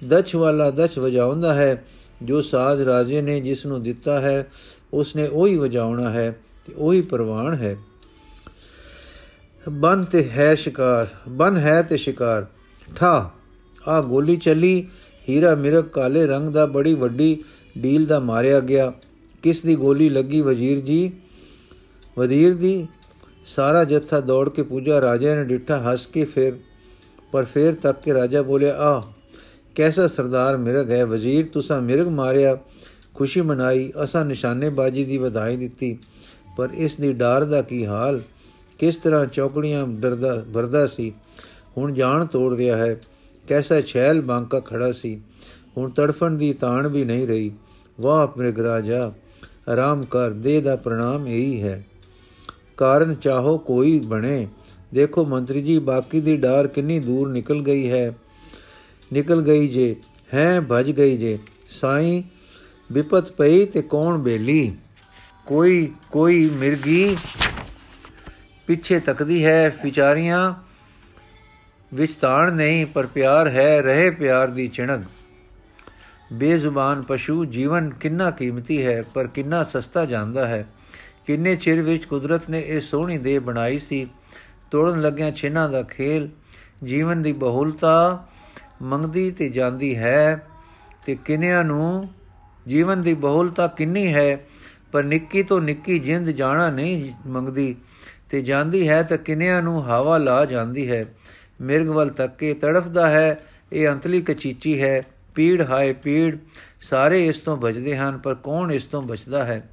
ਦਛ 0.07 0.35
ਵਾਲਾ 0.35 0.71
ਦਛ 0.71 0.97
ਵਜਾਉਂਦਾ 0.97 1.53
ਹੈ। 1.53 1.85
ਜੋ 2.23 2.41
ਸਾਜ਼ 2.41 2.81
ਰਾਜੇ 2.81 3.21
ਨੇ 3.21 3.39
ਜਿਸ 3.39 3.65
ਨੂੰ 3.65 3.83
ਦਿੱਤਾ 3.83 4.19
ਹੈ 4.19 4.47
ਉਸ 4.93 5.15
ਨੇ 5.15 5.27
ਉਹੀ 5.27 5.57
ਵਜਾਉਣਾ 5.57 6.09
ਹੈ 6.09 6.39
ਤੇ 6.65 6.73
ਉਹੀ 6.77 7.01
ਪ੍ਰਵਾਨ 7.01 7.53
ਹੈ। 7.53 7.77
ਬਨ 9.69 10.03
ਤੇ 10.03 10.29
ਹੈ 10.29 10.55
ਸ਼ਿਕਾਰ, 10.55 11.07
ਬਨ 11.29 11.57
ਹੈ 11.57 11.81
ਤੇ 11.81 11.97
ਸ਼ਿਕਾਰ। 11.97 12.45
ਠਾ, 12.95 13.31
ਆ 13.87 14.01
ਗੋਲੀ 14.01 14.37
ਚੱਲੀ। 14.37 14.87
ਹੀਰਾ 15.29 15.55
ਮਿਰਗ 15.55 15.83
ਕਾਲੇ 15.83 16.25
ਰੰਗ 16.25 16.49
ਦਾ 16.49 16.65
ਬੜੀ 16.65 16.93
ਵੱਡੀ 16.93 17.43
ਡੀਲ 17.77 18.05
ਦਾ 18.05 18.19
ਮਾਰਿਆ 18.19 18.59
ਗਿਆ। 18.59 18.93
ਕਿਸ 19.41 19.61
ਦੀ 19.61 19.75
ਗੋਲੀ 19.75 20.09
ਲੱਗੀ 20.09 20.41
ਵਜ਼ੀਰ 20.41 20.79
ਜੀ? 20.79 21.11
ਵਜ਼ੀਰ 22.19 22.53
ਦੀ? 22.53 22.87
ਸਾਰਾ 23.45 23.83
ਜੱਥਾ 23.83 24.19
ਦੌੜ 24.19 24.49
ਕੇ 24.49 24.63
ਪੂਜਾ 24.63 25.01
ਰਾਜਾ 25.01 25.35
ਨੇ 25.35 25.43
ਡਿੱਠਾ 25.43 25.77
ਹੱਸ 25.77 26.07
ਕੇ 26.07 26.23
ਫਿਰ, 26.25 26.53
ਪਰ 27.31 27.45
ਫਿਰ 27.45 27.73
ਤੱਕ 27.73 28.01
ਕੇ 28.01 28.13
ਰਾਜਾ 28.13 28.41
ਬੋਲਿਆ 28.41 28.75
ਆ 28.79 29.03
ਕੈਸਾ 29.75 30.07
ਸਰਦਾਰ 30.07 30.57
ਮਿਰਗ 30.57 30.91
ਹੈ? 30.91 31.05
ਵਜ਼ੀਰ, 31.05 31.45
ਤੁਸਾਂ 31.53 31.81
ਮਿਰਗ 31.81 32.07
ਮਾਰਿਆ, 32.07 32.57
ਖੁਸ਼ੀ 33.13 33.41
ਮਨਾਈ, 33.41 33.91
ਅਸਾਂ 34.03 34.25
ਨਿਸ਼ਾਨੇਬਾਜ਼ੀ 34.25 35.05
ਦੀ 35.05 35.17
ਵਧਾਈ 35.17 35.57
ਦਿੱਤੀ। 35.57 35.97
ਪਰ 36.57 36.69
ਇਸ 36.73 36.97
ਦੀ 36.97 37.13
ਡਾਰ 37.13 37.43
ਦਾ 37.43 37.61
ਕੀ 37.61 37.85
ਹਾਲ? 37.85 38.21
ਕਿਸ 38.79 38.95
ਤਰ੍ਹਾਂ 38.95 39.25
ਚੌਕੜੀਆਂ 39.25 39.87
ਡਰਦਾ 39.87 40.43
ਵਰਦਾ 40.47 40.87
ਸੀ? 40.87 41.13
ਹੁਣ 41.77 41.93
ਜਾਣ 41.93 42.25
ਤੋੜ 42.25 42.55
ਰਿਹਾ 42.55 42.77
ਹੈ। 42.77 43.01
ਕੈਸਾ 43.47 43.81
ਛੈਲ 43.81 44.21
ਬਾਂਕਾ 44.21 44.59
ਖੜਾ 44.59 44.91
ਸੀ? 44.91 45.21
ਹੁਣ 45.77 45.89
ਤੜਫਣ 45.89 46.31
ਦੀ 46.31 46.53
ਤਾਣ 46.53 46.87
ਵੀ 46.87 47.05
ਨਹੀਂ 47.05 47.27
ਰਹੀ। 47.27 47.51
ਵਾਹ 47.99 48.23
ਆਪਣੇ 48.23 48.51
ਗਰਾਜਾ 48.51 49.13
ਆਰਾਮ 49.69 50.03
ਕਰ 50.03 50.31
ਦੇ 50.31 50.61
ਦਾ 50.61 50.75
ਪ੍ਰਣਾਮ 50.75 51.27
ਇਹੀ 51.27 51.63
ਹੈ। 51.63 51.85
ਕਾਰਨ 52.77 53.15
ਚਾਹੋ 53.15 53.57
ਕੋਈ 53.57 53.99
ਬਣੇ। 53.99 54.47
ਦੇਖੋ 54.93 55.25
ਮੰਤਰੀ 55.25 55.61
ਜੀ, 55.61 55.79
ਬਾਕੀ 55.79 56.19
ਦੀ 56.19 56.37
ਡਾਰ 56.37 56.67
ਕਿੰਨੀ 56.67 56.99
ਦੂਰ 56.99 57.29
ਨਿਕਲ 57.29 57.61
ਗਈ 57.61 57.91
ਹੈ। 57.91 58.13
ਨਿਕਲ 59.13 59.41
ਗਈ 59.41 59.67
ਜੇ, 59.67 59.95
ਹੈ 60.33 60.61
ਭਜ 60.61 60.91
ਗਈ 60.91 61.17
ਜੇ। 61.17 61.39
ਸਾਈ 61.67 62.23
ਵਿਪਤ 62.91 63.31
ਪਈ 63.31 63.65
ਤੇ 63.65 63.81
ਕੌਣ 63.81 64.17
ਬੇਲੀ? 64.17 64.75
ਕੋਈ 65.45 65.93
ਕੋਈ 66.11 66.49
ਮਿਰਗੀ 66.49 67.17
ਪਿੱਛੇ 68.67 68.99
ਤੱਕਦੀ 68.99 69.45
ਹੈ। 69.45 69.77
ਵਿਚਾਰੀਆਂ 69.83 70.53
ਵਿੱਚ 71.93 72.13
ਤਾਣ 72.13 72.53
ਨਹੀਂ, 72.53 72.85
ਪਰ 72.85 73.05
ਪਿਆਰ 73.05 73.49
ਹੈ, 73.49 73.81
ਰਹੇ 73.81 74.09
ਪਿਆਰ 74.09 74.47
ਦੀ 74.47 74.67
ਚਿਣਗ 74.67 75.01
ਬੇਜ਼ੁਬਾਨ 76.33 77.01
ਪਸ਼ੂ 77.01 77.45
ਜੀਵਨ 77.45 77.89
ਕਿੰਨਾ 77.89 78.31
ਕੀਮਤੀ 78.31 78.85
ਹੈ, 78.85 79.03
ਪਰ 79.13 79.27
ਕਿੰਨਾ 79.27 79.63
ਸਸਤਾ 79.63 80.05
ਜਾਂਦਾ 80.05 80.47
ਹੈ? 80.47 80.67
ਕਿੰਨੇ 81.27 81.55
ਚਿਰ 81.55 81.81
ਵਿੱਚ 81.81 82.05
ਕੁਦਰਤ 82.05 82.49
ਨੇ 82.49 82.63
ਇਹ 82.67 82.81
ਸੋਹਣੀ 82.81 83.17
ਦੇ 83.17 83.39
ਬਣਾਈ 83.39 83.79
ਸੀ? 83.79 84.07
ਤੋੜਨ 84.71 85.01
ਲੱਗਿਆਂ 85.01 85.31
ਛਿਨਾਂ 85.31 85.69
ਦਾ 85.69 85.83
ਖੇਲ, 85.83 86.29
ਜੀਵਨ 86.83 87.21
ਦੀ 87.21 87.31
ਬਹੁਲਤਾ 87.31 88.27
ਮੰਗਦੀ 88.81 89.31
ਤੇ 89.31 89.49
ਜਾਂਦੀ 89.49 89.97
ਹੈ 89.97 90.47
ਤੇ 91.05 91.15
ਕਿੰਨਿਆਂ 91.15 91.63
ਨੂੰ? 91.63 92.09
ਜੀਵਨ 92.67 93.01
ਦੀ 93.01 93.13
ਬਹੁਲਤਾ 93.13 93.67
ਕਿੰਨੀ 93.67 94.13
ਹੈ? 94.13 94.45
ਪਰ 94.91 95.03
ਨਿੱਕੀ 95.03 95.43
ਤੋਂ 95.43 95.61
ਨਿੱਕੀ 95.61 95.99
ਜਿੰਦ 95.99 96.29
ਜਾਣਾ 96.29 96.69
ਨਹੀਂ 96.69 97.11
ਮੰਗਦੀ 97.27 97.75
ਤੇ 98.29 98.41
ਜਾਂਦੀ 98.41 98.89
ਹੈ 98.89 99.03
ਤਾਂ 99.03 99.17
ਕਿੰਨਿਆਂ 99.17 99.61
ਨੂੰ 99.61 99.85
ਹਵਾ 99.85 100.17
ਲਾ 100.17 100.45
ਜਾਂਦੀ 100.45 100.91
ਹੈ। 100.91 101.05
ਮਿਰਗ 101.61 101.87
ਵੱਲ 101.87 102.09
ਤੱਕ 102.09 102.37
ਕੇ 102.37 102.53
ਤੜਫਦਾ 102.53 103.09
ਹੈ, 103.09 103.43
ਇਹ 103.73 103.87
ਅੰਤਲੀ 103.87 104.21
ਕਚੀਚੀ 104.21 104.81
ਹੈ। 104.81 105.03
ਪੀੜ, 105.35 105.61
ਹਾਏ 105.61 105.93
ਪੀੜ, 105.93 106.37
ਸਾਰੇ 106.81 107.27
ਇਸ 107.27 107.37
ਤੋਂ 107.37 107.57
ਬਚਦੇ 107.57 107.97
ਹਨ, 107.97 108.17
ਪਰ 108.17 108.35
ਕੌਣ 108.35 108.71
ਇਸ 108.71 108.85
ਤੋਂ 108.85 109.01
ਬਚਦਾ 109.01 109.43
ਹੈ? 109.43 109.69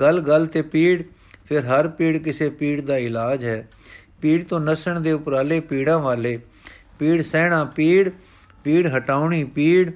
ਗਲ 0.00 0.20
ਗਲ 0.20 0.46
ਤੇ 0.46 0.62
ਪੀੜ, 0.62 1.02
ਫਿਰ 1.44 1.66
ਹਰ 1.66 1.88
ਪੀੜ 1.88 2.18
ਕਿਸੇ 2.18 2.50
ਪੀੜ 2.50 2.80
ਦਾ 2.80 2.96
ਇਲਾਜ 2.96 3.44
ਹੈ। 3.44 3.68
ਪੀੜ 4.20 4.44
ਤੋਂ 4.44 4.60
ਨਸਣ 4.60 5.00
ਦੇ 5.00 5.12
ਉਪਰਾਲੇ 5.12 5.60
ਪੀੜਾਂ 5.60 5.98
ਵਾਲੇ। 5.98 6.38
ਪੀੜ 6.98 7.22
ਸਹਿਣਾ 7.22 7.64
ਪੀੜ 7.64 8.10
ਪੀੜ 8.64 8.96
ਹਟਾਉਣੀ 8.96 9.44
ਪੀੜ। 9.44 9.92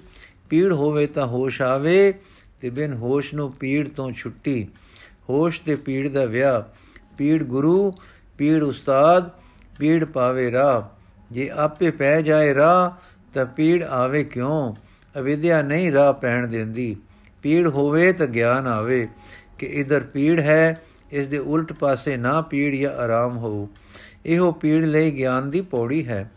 ਪੀੜ 0.51 0.73
ਹੋਵੇ 0.73 1.07
ਤਾਂ 1.07 1.27
ਹੋਸ਼ 1.27 1.63
ਆਵੇ 1.63 2.15
ਤੇ 2.61 2.71
ਬਿਨ 2.71 2.93
ਹੋਸ਼ 2.93 3.35
ਨੂੰ 3.35 3.53
ਪੀੜ 3.53 3.89
ਤੋਂ 3.89 4.13
ਛੁੱਟੀ। 4.13 4.69
ਹੋਸ਼ 5.31 5.61
ਤੇ 5.67 5.77
ਪੀੜ 5.77 6.09
ਦਾ 6.09 6.25
ਵਿਆਹ। 6.25 6.63
ਪੀੜ 7.19 7.43
ਗੁਰੂ, 7.43 7.93
ਪੀੜ 8.39 8.63
ਉਸਤਾਦ, 8.63 9.31
ਪੀੜ 9.79 10.05
ਪਾਵੇ 10.05 10.53
ਰਾਹ। 10.53 10.83
ਜੇ 11.31 11.51
ਆਪੇ 11.51 11.91
ਪੈ 11.91 12.21
ਜਾਏ 12.21 12.55
ਰਾਹ, 12.55 12.91
ਤਾਂ 13.35 13.47
ਪੀੜ 13.47 13.83
ਆਵੇ 13.83 14.25
ਕਿਉਂ? 14.25 14.75
ਅਵਿਦਿਆ 15.19 15.63
ਨਹੀਂ 15.63 15.93
ਰਾਹ 15.93 16.13
ਪੈਣ 16.13 16.49
ਦਿੰਦੀ। 16.49 16.97
ਪੀੜ 17.43 17.69
ਹੋਵੇ 17.69 18.13
ਤਾਂ 18.13 18.27
ਗਿਆਨ 18.27 18.67
ਆਵੇ 18.67 19.09
ਕਿ 19.59 19.67
ਇਧਰ 19.67 20.01
ਪੀੜ 20.01 20.41
ਹੈ, 20.41 20.81
ਇਸ 21.13 21.29
ਦੇ 21.29 21.39
ਉਲਟ 21.39 21.73
ਪਾਸੇ 21.73 22.17
ਨਾ 22.17 22.41
ਪੀੜ 22.41 22.75
ਜਾਂ 22.75 22.93
ਆਰਾਮ 22.93 23.37
ਹੋ। 23.37 23.69
ਇਹੋ 24.27 24.53
ਪੀੜ 24.53 24.85
ਲਈ 24.85 25.11
ਗਿਆਨ 25.11 25.51
ਦੀ 25.51 25.61
ਪੌੜੀ 25.61 26.09
ਹੈ। 26.09 26.31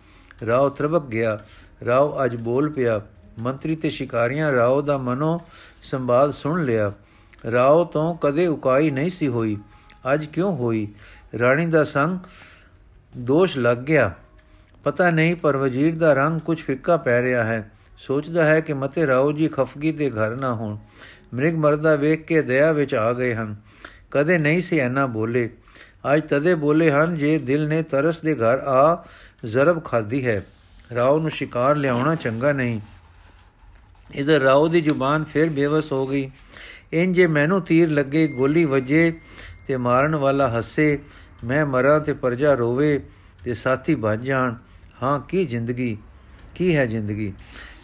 ਰਾਉ 0.47 0.69
ਤਰਬਕ 0.69 1.05
ਗਿਆ। 1.05 1.39
ਰਾਉ 1.85 2.25
ਅੱਜ 2.25 2.35
ਬੋਲ 2.35 2.69
ਪਿਆ। 2.69 3.01
ਮੰਤਰੀ 3.39 3.75
ਤੇ 3.75 3.89
ਸ਼ਿਕਾਰੀਆਂ 3.89 4.53
ਰਾਉ 4.53 4.81
ਦਾ 4.81 4.97
ਮਨੋ 4.97 5.41
ਸੰਵਾਦ 5.83 6.31
ਸੁਣ 6.31 6.65
ਲਿਆ। 6.65 6.93
ਰਾਓ 7.51 7.83
ਤੋਂ 7.83 8.15
ਕਦੇ 8.15 8.47
ਉਕਾਈ 8.47 8.91
ਨਹੀਂ 8.91 9.09
ਸੀ 9.09 9.27
ਹੋਈ। 9.27 9.57
ਅੱਜ 10.13 10.25
ਕਿਉਂ 10.25 10.57
ਹੋਈ? 10.57 10.87
ਰਾਣੀ 11.39 11.65
ਦਾ 11.65 11.83
ਸੰਗ 11.83 12.19
ਦੋਸ਼ 13.17 13.57
ਲੱਗ 13.57 13.77
ਗਿਆ। 13.77 14.13
ਪਤਾ 14.83 15.09
ਨਹੀਂ 15.09 15.35
ਪਰ 15.35 15.57
ਵਜ਼ੀਰ 15.57 15.95
ਦਾ 15.95 16.13
ਰੰਗ 16.13 16.39
ਕੁਝ 16.39 16.61
ਫਿੱਕਾ 16.61 16.97
ਪੈ 16.97 17.21
ਰਿਹਾ 17.21 17.43
ਹੈ। 17.43 17.71
ਸੋਚਦਾ 18.01 18.45
ਹੈ 18.45 18.59
ਕਿ 18.59 18.73
ਮਤੇ 18.73 19.07
ਰਾਓ 19.07 19.31
ਜੀ 19.31 19.47
ਖਫਗੀ 19.47 19.91
ਦੇ 19.91 20.09
ਘਰ 20.09 20.35
ਨਾ 20.35 20.53
ਹੋਣ। 20.53 20.77
ਮ੍ਰਿਗ 21.33 21.55
ਮਰਦਾ 21.55 21.95
ਵੇਖ 21.95 22.25
ਕੇ 22.25 22.41
ਦਇਆ 22.41 22.71
ਵਿੱਚ 22.71 22.95
ਆ 22.95 23.13
ਗਏ 23.13 23.35
ਹਨ। 23.35 23.55
ਕਦੇ 24.11 24.37
ਨਹੀਂ 24.37 24.61
ਸੀ 24.61 24.79
ਐਨਾ 24.79 25.05
ਬੋਲੇ। 25.05 25.49
ਅੱਜ 26.13 26.23
ਤਦੇ 26.29 26.55
ਬੋਲੇ 26.55 26.91
ਹਨ 26.91 27.17
ਜੇ 27.17 27.37
ਦਿਲ 27.37 27.67
ਨੇ 27.67 27.83
ਤਰਸ 27.83 28.21
ਦੇ 28.21 28.35
ਘਰ 28.35 28.59
ਆ 28.59 29.05
ਜ਼ਰਬ 29.45 29.83
ਖਾਦੀ 29.83 30.27
ਹੈ। 30.27 30.45
ਰਾਓ 30.95 31.19
ਨੂੰ 31.19 31.31
ਸ਼ਿਕਾਰ 31.31 31.75
ਲਿਆਉਣਾ 31.75 32.15
ਚੰਗਾ 32.15 32.53
ਨਹੀਂ। 32.53 32.81
ਇਧਰ 34.15 34.39
ਰਾਓ 34.39 34.67
ਦੀ 34.67 34.81
ਜ਼ੁਬਾਨ 34.81 35.23
ਫਿਰ 35.23 35.49
ਬੇਵਸ 35.49 35.91
ਹੋ 35.91 36.07
ਗਈ। 36.07 36.31
ਇੰਜ 36.93 37.15
ਜੇ 37.15 37.27
ਮੈਨੂੰ 37.27 37.61
ਤੀਰ 37.61 37.89
ਲੱਗੇ, 37.89 38.27
ਗੋਲੀ 38.27 38.65
ਵੱਜੇ 38.65 39.19
ਤੇ 39.67 39.77
ਮਾਰਨ 39.77 40.15
ਵਾਲਾ 40.15 40.57
ਹੱਸੇ, 40.57 40.99
ਮੈਂ 41.43 41.65
ਮਰਾਂ 41.65 41.99
ਤੇ 41.99 42.13
ਪਰਜਾ 42.13 42.53
ਰੋਵੇ 42.53 43.03
ਤੇ 43.43 43.53
ਸਾਥੀ 43.53 43.95
ਭੱਜ 43.95 44.23
ਜਾਣ। 44.23 44.55
ਹਾਂ, 45.03 45.19
ਕੀ 45.19 45.45
ਜ਼ਿੰਦਗੀ? 45.45 45.97
ਕੀ 46.55 46.75
ਹੈ 46.75 46.85
ਜ਼ਿੰਦਗੀ? 46.85 47.33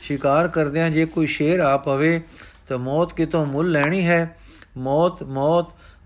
ਸ਼ਿਕਾਰ 0.07 0.47
ਕਰਦਿਆਂ 0.47 0.89
ਜੇ 0.89 1.05
ਕੋਈ 1.05 1.27
ਸ਼ੇਰ 1.27 1.59
ਆ 1.59 1.77
ਪਵੇ 1.77 2.21
ਤਾਂ 2.67 2.77
ਮੌਤ 2.77 3.13
ਕਿਤੋਂ 3.13 3.45
ਮੁੱਲ 3.45 3.71
ਲੈਣੀ 3.71 4.07
ਹੈ? 4.07 4.37
ਮੌਤ 4.77 5.23
ਮੌਤ, 5.23 5.65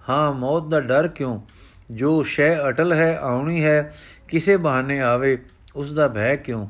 ਹਾਂ, 0.10 0.34
ਮੌਤ 0.34 0.67
ਦਾ 0.67 0.79
ਡਰ 0.81 1.08
ਕਿਉਂ? 1.08 1.39
ਜੋ 1.91 2.24
ਸ਼ੈ 2.24 2.70
ਅਟਲ 2.70 2.93
ਹੈ, 2.93 3.17
ਆਉਣੀ 3.22 3.63
ਹੈ, 3.63 3.93
ਕਿਸੇ 4.27 4.58
ਬਹਾਨੇ 4.58 5.00
ਆਵੇ, 5.00 5.38
ਉਸ 5.75 5.93
ਦਾ 5.93 6.08
ਭੈ 6.08 6.36
ਕਿਉਂ? 6.36 6.67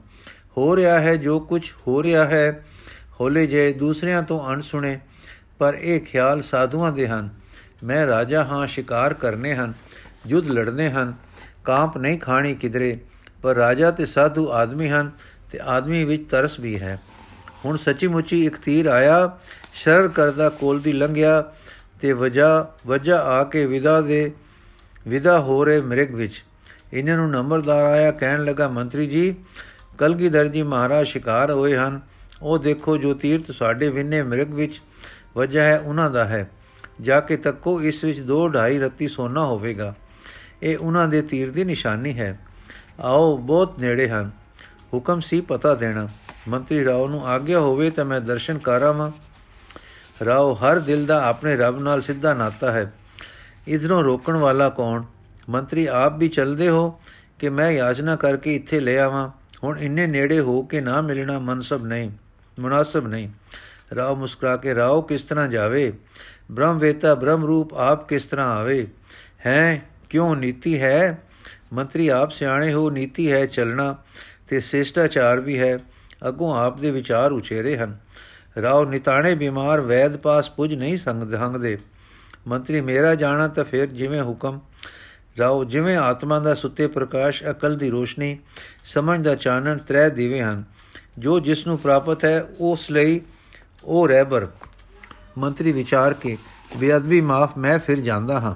ਹੋ 0.58 0.76
ਰਿਹਾ 0.76 1.00
ਹੈ 1.00 1.16
ਜੋ 1.16 1.40
ਕੁਝ 1.40 1.72
ਹੋ 1.88 2.04
ਰਿਹਾ 2.04 2.26
ਹੈ, 2.26 2.66
ਹੋਲੇ 3.20 3.48
ਜੇ 3.48 3.74
ਦੂਸਰਿਆਂ 3.74 4.24
ਤੋਂ 4.24 4.54
ਅਣ 4.54 4.62
ਸੁਣੇ 4.62 5.00
ਪਰ 5.60 5.78
ਇਹ 5.82 6.02
ਖਿਆਲ 6.02 6.42
ਸਾਧੂਆਂ 6.42 6.92
ਦੇ 6.92 7.08
ਹਨ। 7.08 7.30
ਮੈਂ 7.84 8.08
ਰਾਜਾ 8.08 8.44
ਹਾਂ, 8.44 8.68
ਸ਼ਿਕਾਰ 8.68 9.14
ਕਰਨੇ 9.14 9.56
ਹਨ 9.56 9.74
ਯੁੱਧ 10.28 10.48
ਲੜਨੇ 10.48 10.90
ਹਨ, 10.90 11.14
ਕਾਂਪ 11.64 11.98
ਨਹੀਂ 11.98 12.20
ਖਾਣੀ 12.20 12.56
ਕਿਦਰੇ 12.56 13.00
ਪਰ 13.42 13.56
ਰਾਜਾ 13.56 13.92
ਤੇ 13.92 14.06
ਸਾਧੂ 14.06 14.52
ਆਦਮੀ 14.52 14.90
ਹਨ 14.90 15.12
ਤੇ 15.52 15.60
ਆਦਮੀ 15.64 16.04
ਵਿੱਚ 16.04 16.30
ਤਰਸ 16.30 16.60
ਵੀ 16.60 16.80
ਹੈ। 16.80 17.00
ਹੁਣ 17.66 17.78
ਸੱਚੀ 17.78 18.08
ਮੁੱਚੀ 18.08 18.46
ਇੱਕ 18.46 18.58
ਤੀਰ 18.58 18.86
ਆਇਆ, 18.86 19.38
ਸ਼ਰਰ 19.74 20.08
ਕਰਦਾ 20.08 20.50
ਕੋਲ 20.50 20.80
ਦੀ 20.80 20.94
ਲੰਘਿਆ 20.94 21.54
ਤੇ 22.02 22.12
ਵਜਾ 22.12 22.68
ਵਜਾ 22.88 23.18
ਆ 23.18 23.44
ਕੇ 23.44 23.66
ਵਿਦਾ 23.66 24.02
ਦੇ, 24.02 24.32
ਵਿਦਾ 25.08 25.40
ਹੋ 25.40 25.66
ਰਹੇ 25.66 25.82
ਮ੍ਰਿਗ 25.82 26.16
ਵਿੱਚ। 26.16 26.44
ਇਹਨਾਂ 26.94 27.18
ਨੂੰ 27.18 27.32
ਨੰਬਰਦਾਰ 27.32 27.84
ਆਇਆ, 27.84 28.12
ਕਹਿਣ 28.12 28.44
ਲੱਗਾ, 28.44 28.68
ਮੰਤਰੀ 28.68 29.08
ਜੀ, 29.08 29.36
ਕਲਗੀਧਰ 29.98 30.48
ਜੀ 30.48 30.64
ਮਹਾਰਾਜ 30.64 31.08
ਸ਼ਿਕਾਰ 31.08 31.52
ਹੋਏ 31.52 31.78
ਹਨ। 31.78 32.02
ਉਹ 32.42 32.60
ਦੇਖੋ 32.60 32.98
ਜੋ 32.98 33.14
ਤੀਰ 33.14 33.42
ਤੁਹਾਡੇ 33.58 33.90
ਵਿੰਨੇ 33.90 34.24
ਮ੍ਰਿਗ 34.24 34.54
ਵਿੱਚ 34.54 34.82
ਵਜਾ 35.38 35.64
ਹੈ, 35.64 35.80
ਉਹਨਾਂ 35.80 36.12
ਦਾ 36.12 36.26
ਹੈ। 36.26 36.52
ਜਾ 37.02 37.20
ਕੇ 37.20 37.38
ਤੱਕੋ, 37.38 37.82
ਇਸ 37.82 38.04
ਵਿੱਚ 38.04 38.20
2 38.20 38.50
2.5 38.50 38.80
ਰੱਤੀ 38.80 39.08
ਸੋਨਾ 39.08 39.46
ਹੋਵੇਗਾ। 39.46 39.96
ਇਹ 40.64 40.78
ਉਹਨਾਂ 40.78 41.08
ਦੇ 41.08 41.22
ਤੀਰ 41.22 41.52
ਦੀ 41.52 41.64
ਨਿਸ਼ਾਨੀ 41.64 42.20
ਹੈ। 42.20 42.40
ਆਓ, 43.00 43.38
ਬਹੁਤ 43.38 43.80
ਨੇੜੇ 43.80 44.10
ਹਨ। 44.10 44.32
ਹੁਕਮ 44.94 45.20
ਸੀ 45.20 45.42
ਪਤਾ 45.42 45.76
ਦੇਣਾ। 45.76 46.08
ਮੰਤਰੀ 46.48 46.86
ਰਾਓ 46.86 47.08
ਨੂੰ 47.08 47.28
ਆਗਿਆ 47.28 47.60
ਹੋਵੇ 47.60 47.90
ਤਾਂ 47.90 48.06
ਮੈਂ 48.06 48.22
ਦਰਸ਼ਨ 48.22 48.58
ਕਰਾਵਾਂ 48.58 49.12
ਰਾਓ 50.26 50.54
ਹਰ 50.54 50.80
ਦਿਲ 50.80 51.06
ਦਾ 51.06 51.26
ਆਪਣੇ 51.26 51.56
ਰੱਬ 51.56 51.82
ਨਾਲ 51.82 52.02
ਸਿੱਧਾ 52.02 52.34
ਨਾਤਾ 52.34 52.72
ਹੈ। 52.72 52.94
ਇਧਰੋਂ 53.68 54.04
ਰੋਕਣ 54.04 54.36
ਵਾਲਾ 54.36 54.70
ਕੌਣ? 54.70 55.04
ਮੰਤਰੀ 55.50 55.86
ਆਪ 55.86 56.18
ਵੀ 56.18 56.28
ਚਲਦੇ 56.28 56.70
ਹੋ 56.70 57.02
ਕਿ 57.40 57.50
ਮੈਂ 57.50 57.72
ਯਾਚਨਾ 57.72 58.16
ਕਰਕੇ 58.16 58.56
ਇੱਥੇ 58.56 58.80
ਲੈ 58.80 58.98
ਆਵਾਂ। 58.98 59.30
ਹੁਣ 59.64 59.80
ਇੰਨੇ 59.80 60.08
ਨੇੜੇ 60.08 60.40
ਹੋ 60.40 60.62
ਕੇ 60.62 60.82
ਨਾ 60.82 61.02
ਮਿਲਣਾ 61.02 61.40
ਮਨਸਬ 61.40 61.86
ਨਹੀਂ, 61.86 62.12
ਮੁਨਾਸਬ 62.60 63.08
ਨਹੀਂ। 63.08 63.30
ਰਾਓ 63.96 64.16
ਮੁਸਕਰਾ 64.16 64.58
ਕੇ, 64.58 64.76
ਰਾਓ, 64.76 65.02
ਕਿਸ 65.02 65.24
ਤਰ੍ਹਾਂ 65.24 65.48
ਜਾਵੇ? 65.48 65.94
ਬ੍ਰਹਮ 66.52 66.78
ਵੇਤਾ, 66.78 67.16
ਬ੍ਰਹਮ 67.16 67.46
ਰੂਪ 67.46 67.74
ਆਪ 67.74 68.10
ਕਿਸ 68.10 68.24
ਤਰ੍ਹਾਂ 68.24 68.48
ਆਵੇ? 68.48 68.88
ਹੈ, 69.46 69.82
ਕਿਉਂ 70.10 70.36
ਨੀਤੀ 70.36 70.82
ਹੈ? 70.82 71.24
ਮੰਤਰੀ 71.74 72.08
ਆਪ 72.08 72.32
ਸਿਆਣੇ 72.32 72.74
ਹੋ, 72.74 72.90
ਨੀਤੀ 72.90 73.32
ਹੈ 73.32 73.46
ਚਲਣਾ 73.46 73.96
ਤੇ 74.48 74.60
ਸ੍ਰੇਸ਼ਟਾਚਾਰ 74.60 75.40
ਵੀ 75.40 75.60
ਹੈ। 75.60 75.80
ਅਗੋਂ 76.28 76.58
ਆਪ 76.58 76.80
ਦੇ 76.80 76.92
ਵਿਚਾਰ 76.92 77.32
ਉਚੇਰੇ 77.32 77.78
ਹਨ। 77.78 77.98
ਰਾਓ, 78.62 78.86
ਨਿਤਾਣੇ 78.86 79.36
ਬਿਮਾਰ, 79.36 79.80
ਵੈਦ 79.80 80.18
ਪਾਸ 80.18 80.50
ਪੁੱਜ 80.50 80.74
ਨਹੀਂ 80.74 80.98
ਸੰਗਦੇ 80.98 81.38
ਹੰਗਦੇ। 81.38 81.78
ਮੰਤਰੀ, 82.48 82.82
ਮੇਰਾ 82.82 83.16
ਜਾਣਾ 83.16 83.48
ਤਾਂ 83.48 83.64
ਫਿਰ 83.64 83.86
ਜਿਵੇਂ 83.86 84.24
ਹੁਕਮ। 84.24 84.60
ਰਾਓ, 85.40 85.64
ਜਿਵੇਂ 85.64 85.98
ਆਤਮਾ 85.98 86.40
ਦਾ 86.40 86.56
ਸੁੱਤੇ 86.56 86.88
ਪ੍ਰਕਾਸ਼, 86.88 87.44
ਅਕਲ 87.50 87.78
ਦੀ 87.78 87.90
ਰੋਸ਼ਨੀ, 87.90 88.40
ਸਮਝ 88.86 89.24
ਦਾ 89.24 89.36
ਚਾਨਣ 89.36 89.78
ਤ੍ਰੈ 89.78 90.10
ਦੀਵੇ 90.10 90.42
ਹਨ। 90.42 90.64
ਜੋ 91.18 91.40
ਜਿਸ 91.40 91.68
ਨੂੰ 91.68 91.78
ਪ੍ਰਾਪਤ 91.78 92.26
ਹੈ, 92.26 92.46
ਉਸ 92.60 92.92
ਲਈ 92.92 93.22
ਉਹ 93.84 94.08
ਰਹਿਬਰ 94.08 94.48
ਮੰਤਰੀ 95.38 95.72
ਵਿਚਾਰ 95.72 96.14
ਕੇ, 96.14 96.38
ਬੇਅਦਬੀ 96.78 97.22
ਮਾਫ, 97.22 97.58
ਮੈਂ 97.58 97.80
ਫਿਰ 97.80 98.00
ਜਾਂਦਾ 98.00 98.40
ਹਾਂ। 98.40 98.56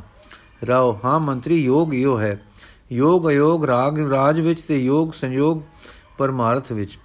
ਰਾਓ, 0.66 1.00
ਹਾਂ 1.06 1.20
ਮੰਤਰੀ, 1.20 1.64
ਯੋਗ 1.64 1.96
ਇਹੋ 1.96 2.20
ਹੈ। 2.20 2.42
ਯੋਗ 2.92 3.30
ਅਯੋਗ 3.30 3.66
ਰਾਗ 3.66 4.14
ਰਾਜ 4.14 4.40
ਵਿੱਚ 4.40 4.62
ਤੇ 4.62 4.78
ਯੋਗ 4.78 5.12
ਸੰਯੋਗ 5.12 5.62
ਪਰਮਾਰਥ 6.18 6.72
ਵਿੱਚ। 6.72 7.00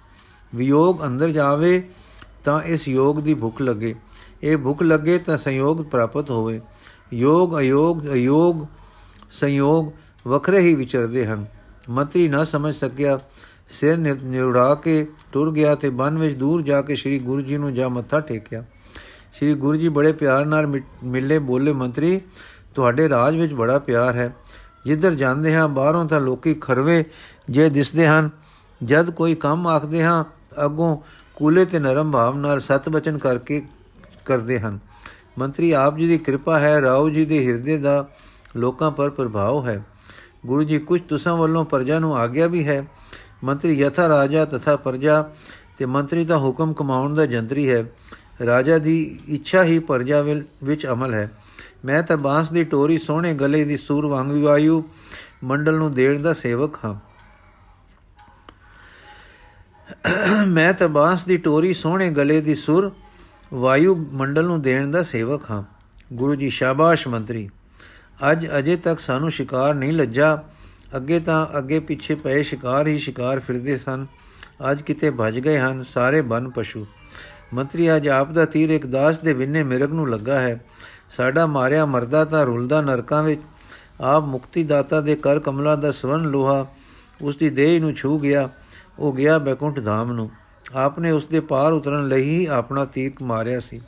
ਵਿਯੋਗ 0.55 1.03
ਅੰਦਰ 1.03 1.29
ਜਾਵੇ 1.29 1.89
ਤਾਂ 2.43 2.61
ਇਸ 2.61 2.87
ਯੋਗ 2.87 3.19
ਦੀ 3.19 3.33
ਭੁੱਖ 3.33 3.61
ਲੱਗੇ। 3.61 3.95
ਇਹ 4.43 4.57
ਭੁੱਖ 4.57 4.81
ਲੱਗੇ 4.81 5.17
ਤਾਂ 5.17 5.37
ਸੰਯੋਗ 5.37 5.77
ਪ੍ਰਾਪਤ 5.77 6.31
ਹੋਵੇ। 6.31 6.61
ਯੋਗ, 7.13 7.59
ਅਯੋਗ 7.59 8.03
ਅਯੋਗ, 8.13 8.65
ਸੰਯੋਗ 9.31 9.91
ਵੱਖਰੇ 10.27 10.59
ਹੀ 10.59 10.75
ਵਿਚਰਦੇ 10.75 11.25
ਹਨ। 11.25 11.45
ਮੰਤਰੀ 11.89 12.27
ਨਾ 12.27 12.43
ਸਮਝ 12.43 12.75
ਸਕਿਆ। 12.75 13.19
ਸਿਰ 13.69 13.97
ਨਿਉੜਾ 13.97 14.75
ਕੇ 14.75 15.07
ਟੁਰ 15.31 15.51
ਗਿਆ 15.51 15.75
ਤੇ 15.75 15.89
ਬਨ 15.89 16.17
ਵਿੱਚ 16.17 16.37
ਦੂਰ 16.37 16.61
ਜਾ 16.61 16.81
ਕੇ 16.81 16.95
ਸ੍ਰੀ 16.95 17.19
ਗੁਰੂ 17.19 17.41
ਜੀ 17.41 17.57
ਨੂੰ 17.57 17.73
ਜਾ 17.73 17.89
ਮੱਥਾ 17.89 18.19
ਟੇਕਿਆ। 18.19 18.63
ਸ੍ਰੀ 19.33 19.53
ਗੁਰੂ 19.53 19.77
ਜੀ 19.77 19.89
ਬੜੇ 19.89 20.13
ਪਿਆਰ 20.13 20.45
ਨਾਲ 20.45 20.67
ਮਿਲੇ 21.03 21.39
ਬੋਲੇ, 21.39 21.73
ਮੰਤਰੀ, 21.73 22.21
ਤੁਹਾਡੇ 22.75 23.09
ਰਾਜ 23.09 23.35
ਵਿੱਚ 23.35 23.53
ਬੜਾ 23.53 23.79
ਪਿਆਰ 23.79 24.15
ਹੈ। 24.15 24.35
ਜਿੱਧਰ 24.85 25.13
ਜਾਂਦੇ 25.13 25.55
ਹਾਂ, 25.55 25.67
ਬਾਹਰੋਂ 25.67 26.05
ਤਾਂ 26.05 26.19
ਲੋਕੀ 26.19 26.53
ਖਰਵੇ 26.53 27.05
ਜੇ 27.49 27.69
ਦਿਸਦੇ 27.69 28.07
ਹਨ। 28.07 28.29
ਜਦ 28.83 29.11
ਕੋਈ 29.11 29.35
ਕੰਮ 29.35 29.67
ਆਖਦੇ 29.67 30.03
ਹਾਂ 30.03 30.23
ਅੱਗੋਂ 30.65 30.97
ਕੂਲੇ 31.35 31.65
ਤੇ 31.65 31.79
ਨਰਮ 31.79 32.11
ਭਾਵ 32.11 32.37
ਨਾਲ 32.37 32.59
ਸਤ 32.59 32.89
ਬਚਨ 32.89 33.17
ਕਰਕੇ 33.17 33.63
ਕਰਦੇ 34.25 34.59
ਹਨ। 34.59 34.79
ਮੰਤਰੀ, 35.37 35.71
ਆਪ 35.71 35.97
ਜੀ 35.97 36.07
ਦੀ 36.07 36.17
ਕਿਰਪਾ 36.17 36.59
ਹੈ, 36.59 36.81
ਰਾਓ 36.81 37.09
ਜੀ 37.09 37.25
ਦੇ 37.25 37.47
ਹਿਰਦੇ 37.47 37.77
ਦਾ 37.77 38.09
ਲੋਕਾਂ 38.55 38.91
ਪਰ 38.91 39.09
ਪ੍ਰਭਾਵ 39.09 39.67
ਹੈ। 39.67 39.83
ਗੁਰੂ 40.45 40.63
ਜੀ, 40.63 40.79
ਕੁਝ 40.79 41.01
ਤੁਸਾਂ 41.01 41.37
ਵੱਲੋਂ 41.37 41.65
ਪਰਜਾ 41.65 41.99
ਨੂੰ 41.99 42.17
ਆਗਿਆ 42.17 42.47
ਵੀ 42.47 42.67
ਹੈ। 42.67 42.87
ਮੰਤਰੀ, 43.43 43.73
ਯਥਾ 43.73 44.07
ਰਾਜਾ 44.07 44.45
ਤਥਾ 44.45 44.75
ਪਰਜਾ 44.75 45.29
ਤੇ 45.77 45.85
ਮੰਤਰੀ 45.85 46.25
ਦਾ 46.25 46.37
ਹੁਕਮ 46.37 46.73
ਕਮਾਉਣ 46.73 47.15
ਦਾ 47.15 47.25
ਜੰਤਰੀ 47.25 47.69
ਹੈ। 47.69 47.85
ਰਾਜਾ 48.45 48.77
ਦੀ 48.77 49.19
ਇੱਛਾ 49.27 49.63
ਹੀ 49.63 49.79
ਪਰਜਾ 49.79 50.21
ਵਿੱਚ 50.63 50.87
ਅਮਲ 50.87 51.13
ਹੈ। 51.13 51.31
ਮੈਂ 51.85 52.03
ਤਾਂ 52.03 52.17
ਬਾਂਸ 52.17 52.51
ਦੀ 52.51 52.63
ਟੋਰੀ 52.63 52.97
ਸੋਹਣੇ 52.97 53.33
ਗਲੇ 53.33 53.63
ਦੀ 53.63 53.77
ਸੂਰ 53.77 54.05
ਵਾਂਗ 54.05 54.31
ਵਾਯੂ 54.31 54.83
ਮੰਡਲ 55.43 55.73
ਨੂੰ 55.73 55.93
ਦੇਣ 55.93 56.21
ਦਾ 56.21 56.33
ਸੇਵਕ 56.33 56.75
ਹਾਂ। 56.85 57.10
ਮੈਂ 60.47 60.73
ਤਾਂ 60.73 60.87
ਬਾਂਸ 60.87 61.25
ਦੀ 61.25 61.37
ਟੋਰੀ, 61.37 61.73
ਸੋਹਣੇ 61.73 62.09
ਗਲੇ 62.09 62.41
ਦੀ 62.41 62.55
ਸੁਰ, 62.55 62.91
ਵਾਯੂ 63.53 64.07
ਮੰਡਲ 64.13 64.43
ਨੂੰ 64.43 64.61
ਦੇਣ 64.61 64.91
ਦਾ 64.91 65.03
ਸੇਵਕ 65.03 65.51
ਹਾਂ। 65.51 65.63
ਗੁਰੂ 66.13 66.35
ਜੀ, 66.35 66.49
ਸ਼ਾਬਾਸ਼ 66.49 67.07
ਮੰਤਰੀ। 67.07 67.49
ਅੱਜ 68.31 68.47
ਅਜੇ 68.57 68.75
ਤੱਕ 68.75 68.99
ਸਾਨੂੰ 68.99 69.31
ਸ਼ਿਕਾਰ 69.31 69.73
ਨਹੀਂ 69.73 69.93
ਲੱਜਾ। 69.93 70.43
ਅੱਗੇ 70.95 71.19
ਤਾਂ 71.19 71.57
ਅੱਗੇ 71.57 71.79
ਪਿੱਛੇ 71.79 72.15
ਪਏ 72.15 72.43
ਸ਼ਿਕਾਰ 72.43 72.87
ਹੀ 72.87 72.97
ਸ਼ਿਕਾਰ 72.97 73.39
ਫਿਰਦੇ 73.39 73.77
ਸਨ। 73.77 74.05
ਅੱਜ 74.71 74.81
ਕਿਤੇ 74.81 75.11
ਭੱਜ 75.11 75.39
ਗਏ 75.39 75.57
ਹਨ 75.57 75.83
ਸਾਰੇ 75.83 76.21
ਬਨ 76.21 76.49
ਪਸ਼ੂ। 76.49 76.85
ਮੰਤਰੀ, 77.53 77.95
ਅੱਜ 77.95 78.07
ਆਪ 78.07 78.31
ਦਾ 78.31 78.45
ਤੀਰ 78.45 78.69
ਇੱਕ 78.69 78.85
ਦਾਸ 78.85 79.19
ਦੇ 79.19 79.33
ਵਿੰਨੇ 79.33 79.63
ਮਿਰਗ 79.63 79.91
ਨੂੰ 79.91 80.09
ਲੱਗਾ 80.09 80.39
ਹੈ। 80.39 80.65
ਸਾਡਾ 81.17 81.45
ਮਾਰਿਆ 81.45 81.85
ਮਰਦਾ 81.85 82.25
ਤਾਂ 82.25 82.45
ਰੁਲਦਾ 82.45 82.81
ਨਰਕਾਂ 82.81 83.23
ਵਿੱਚ। 83.23 83.41
ਆਪ 84.01 84.23
ਮੁਕਤੀ 84.23 84.63
ਦਾਤਾ 84.63 85.01
ਦੇ 85.01 85.15
ਕਰ 85.15 85.39
ਕਮਲਾ 85.39 85.75
ਦਾ 85.75 85.91
ਸਵਨ 85.91 86.21
ਲੋਹਾ 86.21 86.67
ਉਸ 87.21 87.35
ਦੀ 87.35 87.49
ਦੇਹ 87.49 87.81
ਨੂੰ 87.81 87.93
ਛੂ 87.93 88.19
ਗਿਆ। 88.19 88.49
ਉਹ 88.99 89.13
ਗਿਆ 89.13 89.37
ਬੈਕੁੰਠ 89.37 89.83
ਧਾਮ 89.83 90.11
ਨੂੰ। 90.11 90.31
ਆਪਨੇ 90.75 91.11
ਉਸ 91.11 91.25
ਦੇ 91.25 91.39
ਪਾਰ 91.39 91.73
ਉਤਰਨ 91.73 92.07
ਲਈ 92.07 92.23
ਹੀ 92.23 92.45
ਆਪਣਾ 92.45 92.85
ਤੀਰ 92.85 93.11
ਮਾਰਿਆ 93.21 93.59
ਸੀ। 93.59 93.81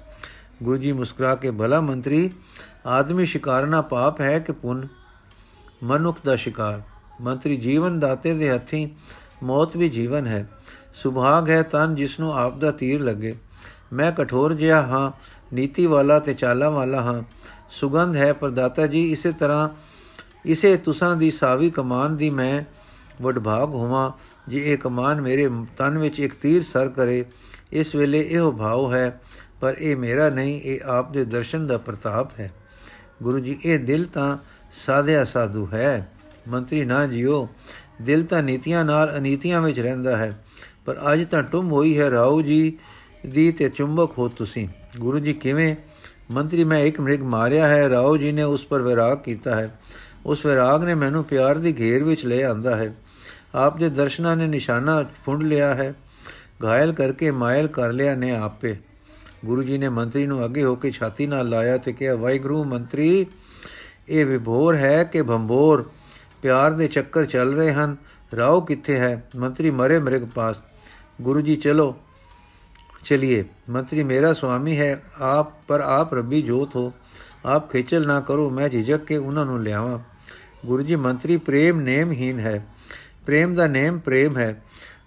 ਗੁਰੂ 0.63 0.77
ਜੀ 0.77 0.91
ਮੁਸਕਰਾ 0.91 1.35
ਕੇ, 1.35 1.51
ਭਲਾ 1.51 1.81
ਮੰਤਰੀ, 1.81 2.31
ਆਦਮੀ 2.85 3.25
ਸ਼ਿਕਾਰਨਾ 3.25 3.81
ਪਾਪ 3.81 4.21
ਹੈ 4.21 4.39
ਕਿ 4.39 4.51
ਪੁੰਨ? 4.51 4.87
ਮਨੁੱਖ 5.83 6.19
ਦਾ 6.25 6.35
ਸ਼ਿਕਾਰ। 6.35 6.81
ਮੰਤਰੀ, 7.21 7.57
ਜੀਵਨ 7.57 7.99
ਦਾਤੇ 7.99 8.33
ਦੇ 8.33 8.49
ਹੱਥੀ 8.49 8.91
ਮੌਤ 9.43 9.77
ਵੀ 9.77 9.89
ਜੀਵਨ 9.89 10.27
ਹੈ। 10.27 10.49
ਸੁਭਾਗ 10.93 11.49
ਹੈ 11.49 11.63
ਤਨ 11.63 11.95
ਜਿਸ 11.95 12.19
ਨੂੰ 12.19 12.37
ਆਪ 12.37 12.57
ਦਾ 12.57 12.71
ਤੀਰ 12.71 13.01
ਲੱਗੇ। 13.01 13.35
ਮੈਂ 13.93 14.11
ਕਠੋਰ 14.11 14.53
ਜਿਹਾ 14.53 14.81
ਹਾਂ, 14.81 15.11
ਨੀਤੀ 15.55 15.85
ਵਾਲਾ 15.85 16.19
ਤੇ 16.19 16.33
ਚਾਲਾ 16.33 16.69
ਵਾਲਾ 16.69 17.01
ਹਾਂ। 17.01 17.23
ਸੁਗੰਧ 17.71 18.17
ਹੈ 18.17 18.33
ਪਰ 18.33 18.49
ਦਾਤਾ 18.49 18.87
ਜੀ, 18.87 19.11
ਇਸੇ 19.11 19.31
ਤਰ੍ਹਾਂ, 19.31 19.69
ਇਸੇ 20.45 20.77
ਤੁਸਾਂ 20.77 21.15
ਦੀ 21.15 21.31
ਸਾਵੀ 21.31 21.69
ਕਮਾਨ 21.69 22.17
ਦੀ 22.17 22.29
ਮੈਂ 22.29 22.63
ਵਡਭਾਗ 23.23 23.69
ਹੋਵਾਂ। 23.69 24.11
ਜੇ 24.47 24.61
ਇਹ 24.65 24.77
ਕਮਾਨ 24.77 25.21
ਮੇਰੇ 25.21 25.49
ਤਨ 25.77 25.97
ਵਿੱਚ 25.97 26.19
ਇੱਕ 26.19 26.33
ਤੀਰ 26.33 26.63
ਸਰ 26.63 26.87
ਕਰੇ, 26.87 27.23
ਇਸ 27.71 27.93
ਵੇਲੇ 27.95 28.19
ਇਹੋ 28.21 28.51
ਭਾਵ 28.51 28.93
ਹੈ, 28.93 29.19
ਪਰ 29.61 29.75
ਇਹ 29.79 29.95
ਮੇਰਾ 29.95 30.29
ਨਹੀਂ, 30.29 30.59
ਇਹ 30.61 30.79
ਆਪ 30.85 31.11
ਦੇ 31.11 31.25
ਦਰਸ਼ਨ 31.25 31.67
ਦਾ 31.67 31.77
ਪ੍ਰਤਾਪ 31.77 32.39
ਹੈ। 32.39 32.51
ਗੁਰੂ 33.23 33.39
ਜੀ, 33.39 33.57
ਇਹ 33.65 33.79
ਦਿਲ 33.79 34.05
ਤਾਂ 34.05 34.37
ਸਾਧਿਆ 34.85 35.23
ਸਾਧੂ 35.25 35.67
ਹੈ। 35.73 36.11
ਮੰਤਰੀ, 36.47 36.83
ਨਾ 36.85 37.05
ਜਿਓ, 37.07 37.47
ਦਿਲ 38.01 38.23
ਤਾਂ 38.23 38.41
ਨੀਤੀਆਂ 38.43 38.83
ਨਾਲ 38.85 39.17
ਅਨੀਤੀਆਂ 39.17 39.61
ਵਿੱਚ 39.61 39.79
ਰਹਿੰਦਾ 39.79 40.17
ਹੈ, 40.17 40.31
ਪਰ 40.85 40.99
ਅੱਜ 41.13 41.25
ਤਾਂ 41.25 41.43
ਟੁੰਮ 41.43 41.71
ਹੋਈ 41.71 41.97
ਹੈ 41.99 42.09
ਰਾਉ 42.11 42.41
ਜੀ 42.41 42.77
ਦੀ 43.25 43.51
ਤੇ 43.51 43.69
ਚੁੰਬਕ 43.69 44.17
ਹੋ 44.17 44.27
ਤੁਸੀਂ। 44.27 44.67
ਗੁਰੂ 44.99 45.19
ਜੀ, 45.19 45.33
ਕਿਵੇਂ? 45.33 45.75
ਮੰਤਰੀ, 46.31 46.63
ਮੈਂ 46.63 46.79
ਇੱਕ 46.79 46.99
ਮ੍ਰਿਗ 46.99 47.21
ਮਾਰਿਆ 47.21 47.67
ਹੈ 47.67 47.89
ਰਾਓ 47.89 48.17
ਜੀ 48.17 48.31
ਨੇ 48.31 48.43
ਉਸ 48.43 48.65
ਪਰ 48.65 48.81
ਵਿਰਾਗ 48.81 49.17
ਕੀਤਾ 49.17 49.55
ਹੈ। 49.55 49.79
ਉਸ 50.25 50.45
ਵਿਰਾਗ 50.45 50.83
ਨੇ 50.83 50.95
ਮੈਨੂੰ 50.95 51.23
ਪਿਆਰ 51.23 51.57
ਦੀ 51.57 51.73
ਘੇਰ 51.79 52.03
ਵਿੱਚ 52.03 52.25
ਲੈ 52.25 52.43
ਆਂਦਾ 52.43 52.75
ਹੈ। 52.75 52.93
ਆਪ 53.55 53.77
ਦੇ 53.77 53.89
ਦਰਸ਼ਨਾਂ 53.89 54.35
ਨੇ 54.35 54.47
ਨਿਸ਼ਾਨਾ 54.47 55.05
ਫੁੰਡ 55.25 55.43
ਲਿਆ 55.43 55.73
ਹੈ। 55.73 55.93
ਘਾਇਲ 56.65 56.93
ਕਰਕੇ 56.93 57.31
ਮਾਇਲ 57.31 57.67
ਕਰ 57.67 57.91
ਲਿਆ 57.91 58.15
ਨੇ 58.15 58.35
ਆਪੇ। 58.35 58.77
ਗੁਰੂ 59.45 59.63
ਜੀ 59.63 59.77
ਨੇ 59.77 59.89
ਮੰਤਰੀ 59.89 60.25
ਨੂੰ 60.25 60.45
ਅੱਗੇ 60.45 60.63
ਹੋ 60.63 60.75
ਕੇ 60.75 60.91
ਛਾਤੀ 60.91 61.27
ਨਾਲ 61.27 61.49
ਲਾਇਆ 61.49 61.77
ਤੇ 61.77 61.93
ਕਿਹਾ, 61.93 62.15
ਵਾਹਿਗੁਰੂ 62.15 62.63
ਮੰਤਰੀ, 62.63 63.25
ਇਹ 64.09 64.25
ਵਿਭੋਰ 64.25 64.75
ਹੈ 64.75 65.03
ਕਿ 65.03 65.21
ਭੰਬੋਰ? 65.21 65.91
ਪਿਆਰ 66.41 66.71
ਦੇ 66.71 66.87
ਚੱਕਰ 66.87 67.25
ਚੱਲ 67.25 67.53
ਰਹੇ 67.53 67.73
ਹਨ। 67.73 67.97
ਰਾਓ 68.35 68.61
ਕਿੱਥੇ 68.61 68.99
ਹੈ? 68.99 69.29
ਮੰਤਰੀ 69.35 69.71
ਮਰੇ 69.71 69.99
ਮ੍ਰਿਗ 69.99 70.23
ਪਾਸ। 70.35 70.63
ਗੁਰੂ 71.21 71.41
ਜੀ, 71.41 71.55
ਚਲੋ, 71.55 71.95
ਚਲਿਏ। 73.05 73.45
ਮੰਤਰੀ, 73.69 74.03
ਮੇਰਾ 74.03 74.33
ਸੁਆਮੀ 74.33 74.79
ਹੈ। 74.79 75.03
ਆਪ, 75.21 75.63
ਪਰ 75.67 75.79
ਆਪ 75.79 76.13
ਰੱਬੀ 76.13 76.41
ਜੋਤ 76.41 76.75
ਹੋ। 76.75 76.93
ਆਪ 77.45 77.71
ਖੇਚਲ 77.71 78.07
ਨਾ 78.07 78.21
ਕਰੋ। 78.21 78.49
ਮੈਂ 78.49 78.69
ਝਿਜਕ 78.69 78.97
ਕੇ 78.97 79.17
ਉਹਨਾਂ 79.17 79.45
ਨੂੰ 79.45 79.63
ਲਿਆਵਾਂ। 79.63 79.99
ਗੁਰੂ 80.65 80.83
ਜੀ, 80.83 80.95
ਮੰਤਰੀ 80.95 81.37
ਪ੍ਰੇਮ 81.37 81.81
ਨੇਮਹੀਨ 81.81 82.39
ਹੈ। 82.39 82.67
ਪ੍ਰੇਮ 83.25 83.55
ਦਾ 83.55 83.67
ਨੇਮ 83.67 83.99
ਪ੍ਰੇਮ 83.99 84.37
ਹੈ। 84.37 84.63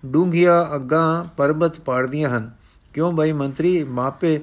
ਡੂੰਘੀਆਂ 0.07 0.75
ਅੱਗਾਂ 0.75 1.25
ਪਰਬਤ 1.25 1.81
ਪਾੜਦੀਆਂ 1.81 2.31
ਹਨ। 2.31 2.51
ਕਿਉਂ 2.95 3.13
ਭਾਈ 3.13 3.33
ਮੰਤਰੀ? 3.33 3.85
ਮਾਪੇ 3.85 4.41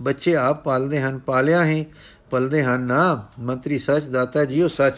ਬੱਚੇ 0.00 0.36
ਆਪ 0.36 0.64
ਪਾਲਦੇ 0.64 1.00
ਹਨ, 1.00 1.18
ਪਾਲਿਆ 1.18 1.64
ਹੀ 1.64 1.86
ਪਲਦੇ 2.30 2.62
ਹਨ। 2.62 2.80
ਨਾ, 2.80 3.28
ਮੰਤਰੀ 3.38 3.78
ਸੱਚ, 3.78 4.04
ਦਾਤਾ 4.04 4.44
ਜੀਓ 4.44 4.68
ਸੱਚ। 4.68 4.94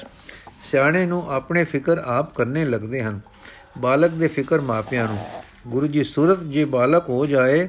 ਸਿਆਣੇ 0.62 1.06
ਨੂੰ 1.06 1.33
ਆਪਣੇ 1.33 1.64
ਫਿਕਰ 1.64 1.99
ਆਪ 1.99 2.35
ਕਰਨੇ 2.35 2.64
ਲੱਗਦੇ 2.64 3.02
ਹਨ। 3.02 3.21
ਬਾਲਕ 3.78 4.11
ਦੇ 4.11 4.28
ਫਿਕਰ 4.28 4.61
ਮਾਪਿਆਂ 4.61 5.09
ਨੂੰ। 5.09 5.18
ਗੁਰੂ 5.66 5.87
ਜੀ, 5.87 6.04
ਸੂਰਤ 6.04 6.40
ਜੇ 6.40 6.64
ਬਾਲਕ 6.64 7.09
ਹੋ 7.09 7.26
ਜਾਏ, 7.26 7.68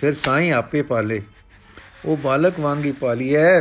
ਫਿਰ 0.00 0.14
ਸਾਈਂ 0.14 0.52
ਆਪੇ 0.52 0.82
ਪਾਲੇ। 0.82 1.22
ਉਹ 2.04 2.16
ਬਾਲਕ 2.16 2.60
ਵਾਂਗੀ 2.60 2.92
ਪਾਲੀਐ, 2.92 3.60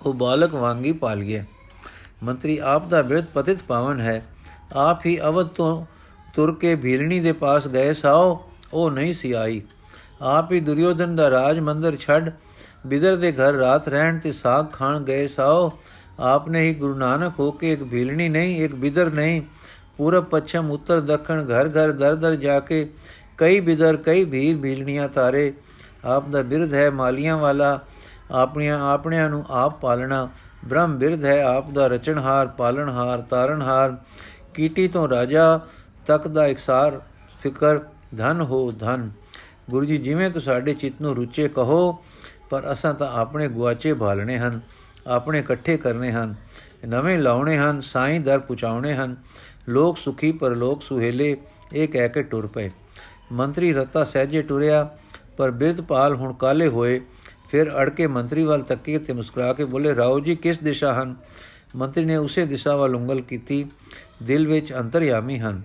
ਉਹ 0.00 0.14
ਬਾਲਕ 0.14 0.54
ਵਾਂਗੀ 0.54 0.92
ਪਾਲੀਐ। 0.92 1.42
ਮੰਤਰੀ, 2.22 2.58
ਆਪ 2.58 2.88
ਦਾ 2.88 3.02
ਬਿਰਧ 3.02 3.24
ਪਤਿਤ 3.34 3.58
ਪਾਵਨ 3.62 4.00
ਹੈ। 4.00 4.26
ਆਪ 4.76 5.06
ਹੀ 5.06 5.18
ਅਵਧ 5.20 5.46
ਤੋਂ 5.46 5.84
ਤੁਰ 6.34 6.54
ਕੇ 6.54 6.74
ਭੀਲਣੀ 6.76 7.20
ਦੇ 7.20 7.32
ਪਾਸ 7.32 7.66
ਗਏ 7.68 7.92
ਸਾਓ, 7.92 8.40
ਉਹ 8.72 8.90
ਨਹੀਂ 8.90 9.14
ਸੀ 9.14 9.32
ਆਈ। 9.32 9.60
ਆਪ 10.22 10.52
ਹੀ 10.52 10.60
ਦੁਰਯੋਧਨ 10.60 11.16
ਦਾ 11.16 11.30
ਰਾਜ 11.30 11.58
ਮੰਦਰ 11.60 11.96
ਛੱਡ 11.96 12.30
ਬਿਦਰ 12.86 13.16
ਦੇ 13.16 13.32
ਘਰ 13.32 13.52
ਰਾਤ 13.52 13.88
ਰਹਿਣ 13.88 14.18
ਤੇ 14.18 14.32
ਸਾਗ 14.32 14.66
ਖਾਣ 14.72 15.00
ਗਏ 15.00 15.26
ਸਾਓ। 15.28 15.70
ਆਪਨੇ 16.20 16.62
ਹੀ 16.62 16.74
ਗੁਰੂ 16.74 16.94
ਨਾਨਕ 16.94 17.38
ਹੋ 17.38 17.50
ਕੇ 17.50 17.72
ਇੱਕ 17.72 17.82
ਭੀਲਣੀ 17.84 18.28
ਨਹੀਂ, 18.28 18.64
ਇੱਕ 18.64 18.74
ਬਿਦਰ 18.74 19.10
ਨਹੀਂ, 19.10 19.42
ਪੂਰਬ, 19.96 20.24
ਪੱਛਮ, 20.24 20.70
ਉੱਤਰ, 20.70 21.00
ਦੱਖਣ, 21.00 21.44
ਘਰ 21.44 21.68
ਘਰ, 21.68 21.92
ਦਰ 21.92 22.14
ਦਰ 22.14 22.34
ਜਾ 22.34 22.60
ਕੇ 22.60 22.88
ਕਈ 23.38 23.60
ਬਿਦਰ, 23.60 23.96
ਕਈ 23.96 24.24
ਭੀਲ 24.24 24.56
ਭੀਲਣੀਆਂ 24.56 25.08
ਤਾਰੇ। 25.08 25.52
ਆਪ 26.04 26.28
ਦਾ 26.28 26.42
ਬਿਰਧ 26.42 26.74
ਹੈ 26.74 26.90
ਮਾਲੀਆਂ 26.90 27.36
ਵਾਲਾ, 27.36 27.78
ਆਪਣੀਆਂ 28.30 28.80
ਆਪਣਿਆਂ 28.90 29.28
ਨੂੰ 29.30 29.44
ਆਪ 29.50 29.80
ਪਾਲਣਾ। 29.80 30.28
ਬ੍ਰਹਮ 30.64 30.98
ਬਿਰਧ 30.98 31.24
ਹੈ 31.24 31.42
ਆਪ 31.44 31.70
ਦਾ 31.70 31.86
ਰਚਨਹਾਰ 31.86 32.46
ਪਾਲਣਹਾਰ 32.48 33.20
ਤਾਰਨਹਾਰ 33.20 33.96
ਕੀਟੀ 34.54 34.88
ਤੋਂ 34.88 35.08
ਰਾਜਾ 35.08 35.60
ਤੱਕ 36.06 36.28
ਦਾ 36.28 36.46
ਇਕਸਾਰ 36.46 37.02
ਫਿਕਰ, 37.42 37.78
ਧਨ 38.16 38.40
ਹੋ 38.40 38.70
ਧਨ। 38.70 39.10
ਗੁਰੂ 39.70 39.86
ਜੀ, 39.86 39.96
ਜਿਵੇਂ 39.96 40.30
ਤੂੰ 40.30 40.42
ਸਾਡੇ 40.42 40.74
ਚਿੱਤ 40.74 41.02
ਨੂੰ 41.02 41.16
ਰੁਚੇ 41.16 41.48
ਕਹੋ, 41.48 41.98
ਪਰ 42.50 42.72
ਅਸਾਂ 42.72 42.94
ਤਾਂ 42.94 43.12
ਆਪਣੇ 43.12 43.48
ਗੁਆਚੇ 43.48 43.94
ਭਾਲਣੇ 43.94 44.38
ਹਨ, 44.38 44.60
ਆਪਣੇ 45.06 45.38
ਇਕੱਠੇ 45.38 45.76
ਕਰਨੇ 45.76 46.12
ਹਨ। 46.12 46.34
ਨਵੇਂ 46.88 47.18
ਲਾਉਣੇ 47.18 47.58
ਹਨ, 47.58 47.80
ਸਾਈਂ 47.80 48.20
ਦਰ 48.20 48.38
ਪੁਚਾਉਣੇ 48.38 48.94
ਹਨ। 48.94 49.16
ਲੋਕ 49.68 49.98
ਸੁਖੀ 49.98 50.32
ਪਰ 50.32 50.50
ਲੋਕ 50.50 50.82
ਸੁਹੇਲੇ, 50.82 51.36
ਇਹ 51.72 51.88
ਕਹਿ 51.88 52.08
ਕੇ 52.08 52.22
ਟੁਰ 52.22 52.46
ਪਏ। 52.46 52.70
ਮੰਤਰੀ 53.32 53.72
ਰਤਾ 53.72 54.04
ਸਹਿਜੇ 54.04 54.42
ਟੁਰਿਆ, 54.42 54.90
ਪਰ 55.36 55.50
ਬਿਰਧਪਾਲ 55.50 56.14
ਹੁਣ 56.14 56.32
ਕਾਲੇ 56.32 56.68
ਹੋਏ। 56.68 57.00
ਫਿਰ 57.48 57.70
ਅੜ 57.70 57.90
ਕੇ 57.90 58.06
ਮੰਤਰੀ 58.06 58.44
ਵੱਲ 58.44 58.62
ਤੱਕੇ 58.62 58.98
ਤੇ 58.98 59.12
ਮੁਸਕਰਾ 59.12 59.52
ਕੇ 59.52 59.64
ਬੋਲੇ, 59.64 59.94
ਰਾਓ 59.94 60.20
ਜੀ, 60.20 60.36
ਕਿਸ 60.36 60.58
ਦਿਸ਼ਾ 60.58 61.02
ਹਨ? 61.02 61.16
ਮੰਤਰੀ 61.76 62.04
ਨੇ 62.04 62.16
ਉਸੇ 62.16 62.46
ਦਿਸ਼ਾ 62.46 62.76
ਵੱਲ 62.76 62.96
ਉਂਗਲ 62.96 63.20
ਕੀਤੀ। 63.20 63.66
ਦਿਲ 64.22 64.46
ਵਿੱਚ 64.46 64.72
ਅੰਤਰਯਾਮੀ 64.72 65.38
ਹਨ। 65.38 65.62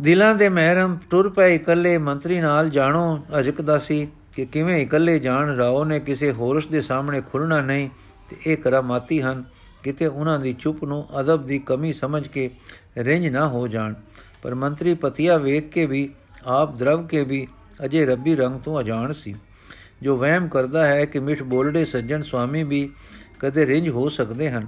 ਦਿਲਾਂ 0.00 0.34
ਦੇ 0.34 0.48
ਮਹਿਰਮ 0.48 0.98
ਟੁਰ 1.10 1.28
ਪਏ 1.28 1.54
ਇਕੱਲੇ 1.54 1.98
ਮੰਤਰੀ 1.98 2.40
ਨਾਲ 2.40 2.70
ਜਾਣੋ 2.70 3.24
ਅਜਕਦਾ 3.38 3.78
ਸੀ 3.78 4.08
ਕਿ 4.36 4.46
ਕਿਵੇਂ 4.46 4.82
ਇਕੱਲੇ 4.82 5.18
ਜਾਣ 5.18 5.56
ਰਾਓ 5.56 5.84
ਨੇ 5.84 6.00
ਕਿਸੇ 6.00 6.32
ਹੋਰਸ 6.32 6.66
ਦੇ 6.66 6.80
ਸਾਹਮਣੇ 6.80 7.20
ਖੁੱਲਣਾ 7.20 7.60
ਨਹੀਂ 7.60 7.90
ਤੇ 8.30 8.36
ਇਹ 8.46 8.56
ਕਰਾਮਾਤੀ 8.56 9.22
ਹਨ। 9.22 9.44
ਕਿਤੇ 9.82 10.06
ਉਹਨਾਂ 10.06 10.40
ਦੀ 10.40 10.54
ਚੁੱਪ 10.54 10.84
ਨੂੰ 10.84 11.20
ਅਦਬ 11.20 11.46
ਦੀ 11.46 11.58
ਕਮੀ 11.58 11.92
ਸਮਝ 11.92 12.28
ਕੇ 12.28 12.50
ਰਿੰਜ 12.96 13.26
ਨਾ 13.26 13.48
ਹੋ 13.48 13.68
ਜਾਣ। 13.68 13.94
ਪਰ 14.42 14.54
ਮੰਤਰੀ 14.54 14.94
ਪਤੀਆ 14.94 15.36
ਵੇਖ 15.36 15.68
ਕੇ 15.68 15.86
ਵੀ, 15.86 16.10
ਆਪ 16.46 16.76
ਦਰਵ 16.76 17.06
ਕੇ 17.06 17.24
ਵੀ 17.24 17.46
ਅਜੇ 17.84 18.06
ਰੱਬੀ 18.06 18.34
ਰੰਗ 18.34 18.60
ਤੋਂ 18.60 18.80
ਅਜਾਣ 18.80 19.12
ਸੀ। 19.12 19.34
ਜੋ 20.02 20.16
ਵਹਿਮ 20.16 20.48
ਕਰਦਾ 20.48 20.86
ਹੈ 20.86 21.04
ਕਿ 21.04 21.18
ਮਿੱਠ 21.18 21.42
ਬੋਲੜੇ 21.42 21.84
ਸੱਜਣ 21.84 22.22
ਸੁਆਮੀ 22.22 22.62
ਵੀ 22.62 22.90
ਕਦੇ 23.38 23.66
ਰਿੰਜ 23.66 23.88
ਹੋ 23.88 24.08
ਸਕਦੇ 24.08 24.50
ਹਨ। 24.50 24.66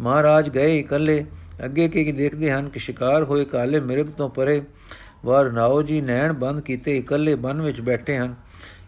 ਮਹਾਰਾਜ 0.00 0.48
ਗਏ 0.48 0.78
ਇਕੱਲੇ 0.78 1.24
ਅੱਗੇ 1.64 1.88
ਕੀ 1.88 2.12
ਦੇਖਦੇ 2.12 2.50
ਹਨ 2.52 2.68
ਕਿ 2.68 2.78
ਸ਼ਿਕਾਰ 2.78 3.24
ਹੋਏ 3.24 3.44
ਕਾਲੇ 3.44 3.80
ਮਿਰਗ 3.80 4.06
ਤੋਂ 4.06 4.28
ਪਰੇ 4.28 4.60
ਵਾਰ 5.24 5.50
ਨਾਓ 5.52 5.82
ਜੀ 5.82 6.00
ਨੈਣ 6.00 6.32
ਬੰਦ 6.32 6.60
ਕੀਤੇ 6.60 6.96
ਇਕੱਲੇ 6.98 7.34
ਬਨ 7.34 7.62
ਵਿੱਚ 7.62 7.80
ਬੈਠੇ 7.80 8.16
ਹਨ। 8.18 8.34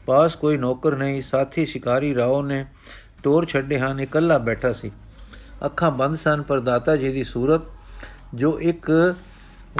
ਪਾਸ 0.06 0.34
ਕੋਈ 0.34 0.56
ਨੌਕਰ 0.56 0.96
ਨਹੀਂ, 0.96 1.22
ਸਾਥੀ 1.22 1.66
ਸ਼ਿਕਾਰੀ 1.66 2.14
ਰਾਓ 2.14 2.42
ਨੇ 2.42 2.64
ਟੋਰ 3.22 3.46
ਛੱਡੇ 3.46 3.78
ਹਨ, 3.78 4.00
ਇਕੱਲਾ 4.00 4.38
ਬੈਠਾ 4.38 4.72
ਸੀ। 4.72 4.90
ਅੱਖਾਂ 5.66 5.90
ਬੰਦ 5.90 6.16
ਸਨ, 6.16 6.42
ਪਰ 6.42 6.60
ਦਾਤਾ 6.60 6.96
ਜੀ 6.96 7.12
ਦੀ 7.12 7.24
ਸੂਰਤ, 7.24 7.62
ਜੋ 8.34 8.58
ਇੱਕ 8.60 9.14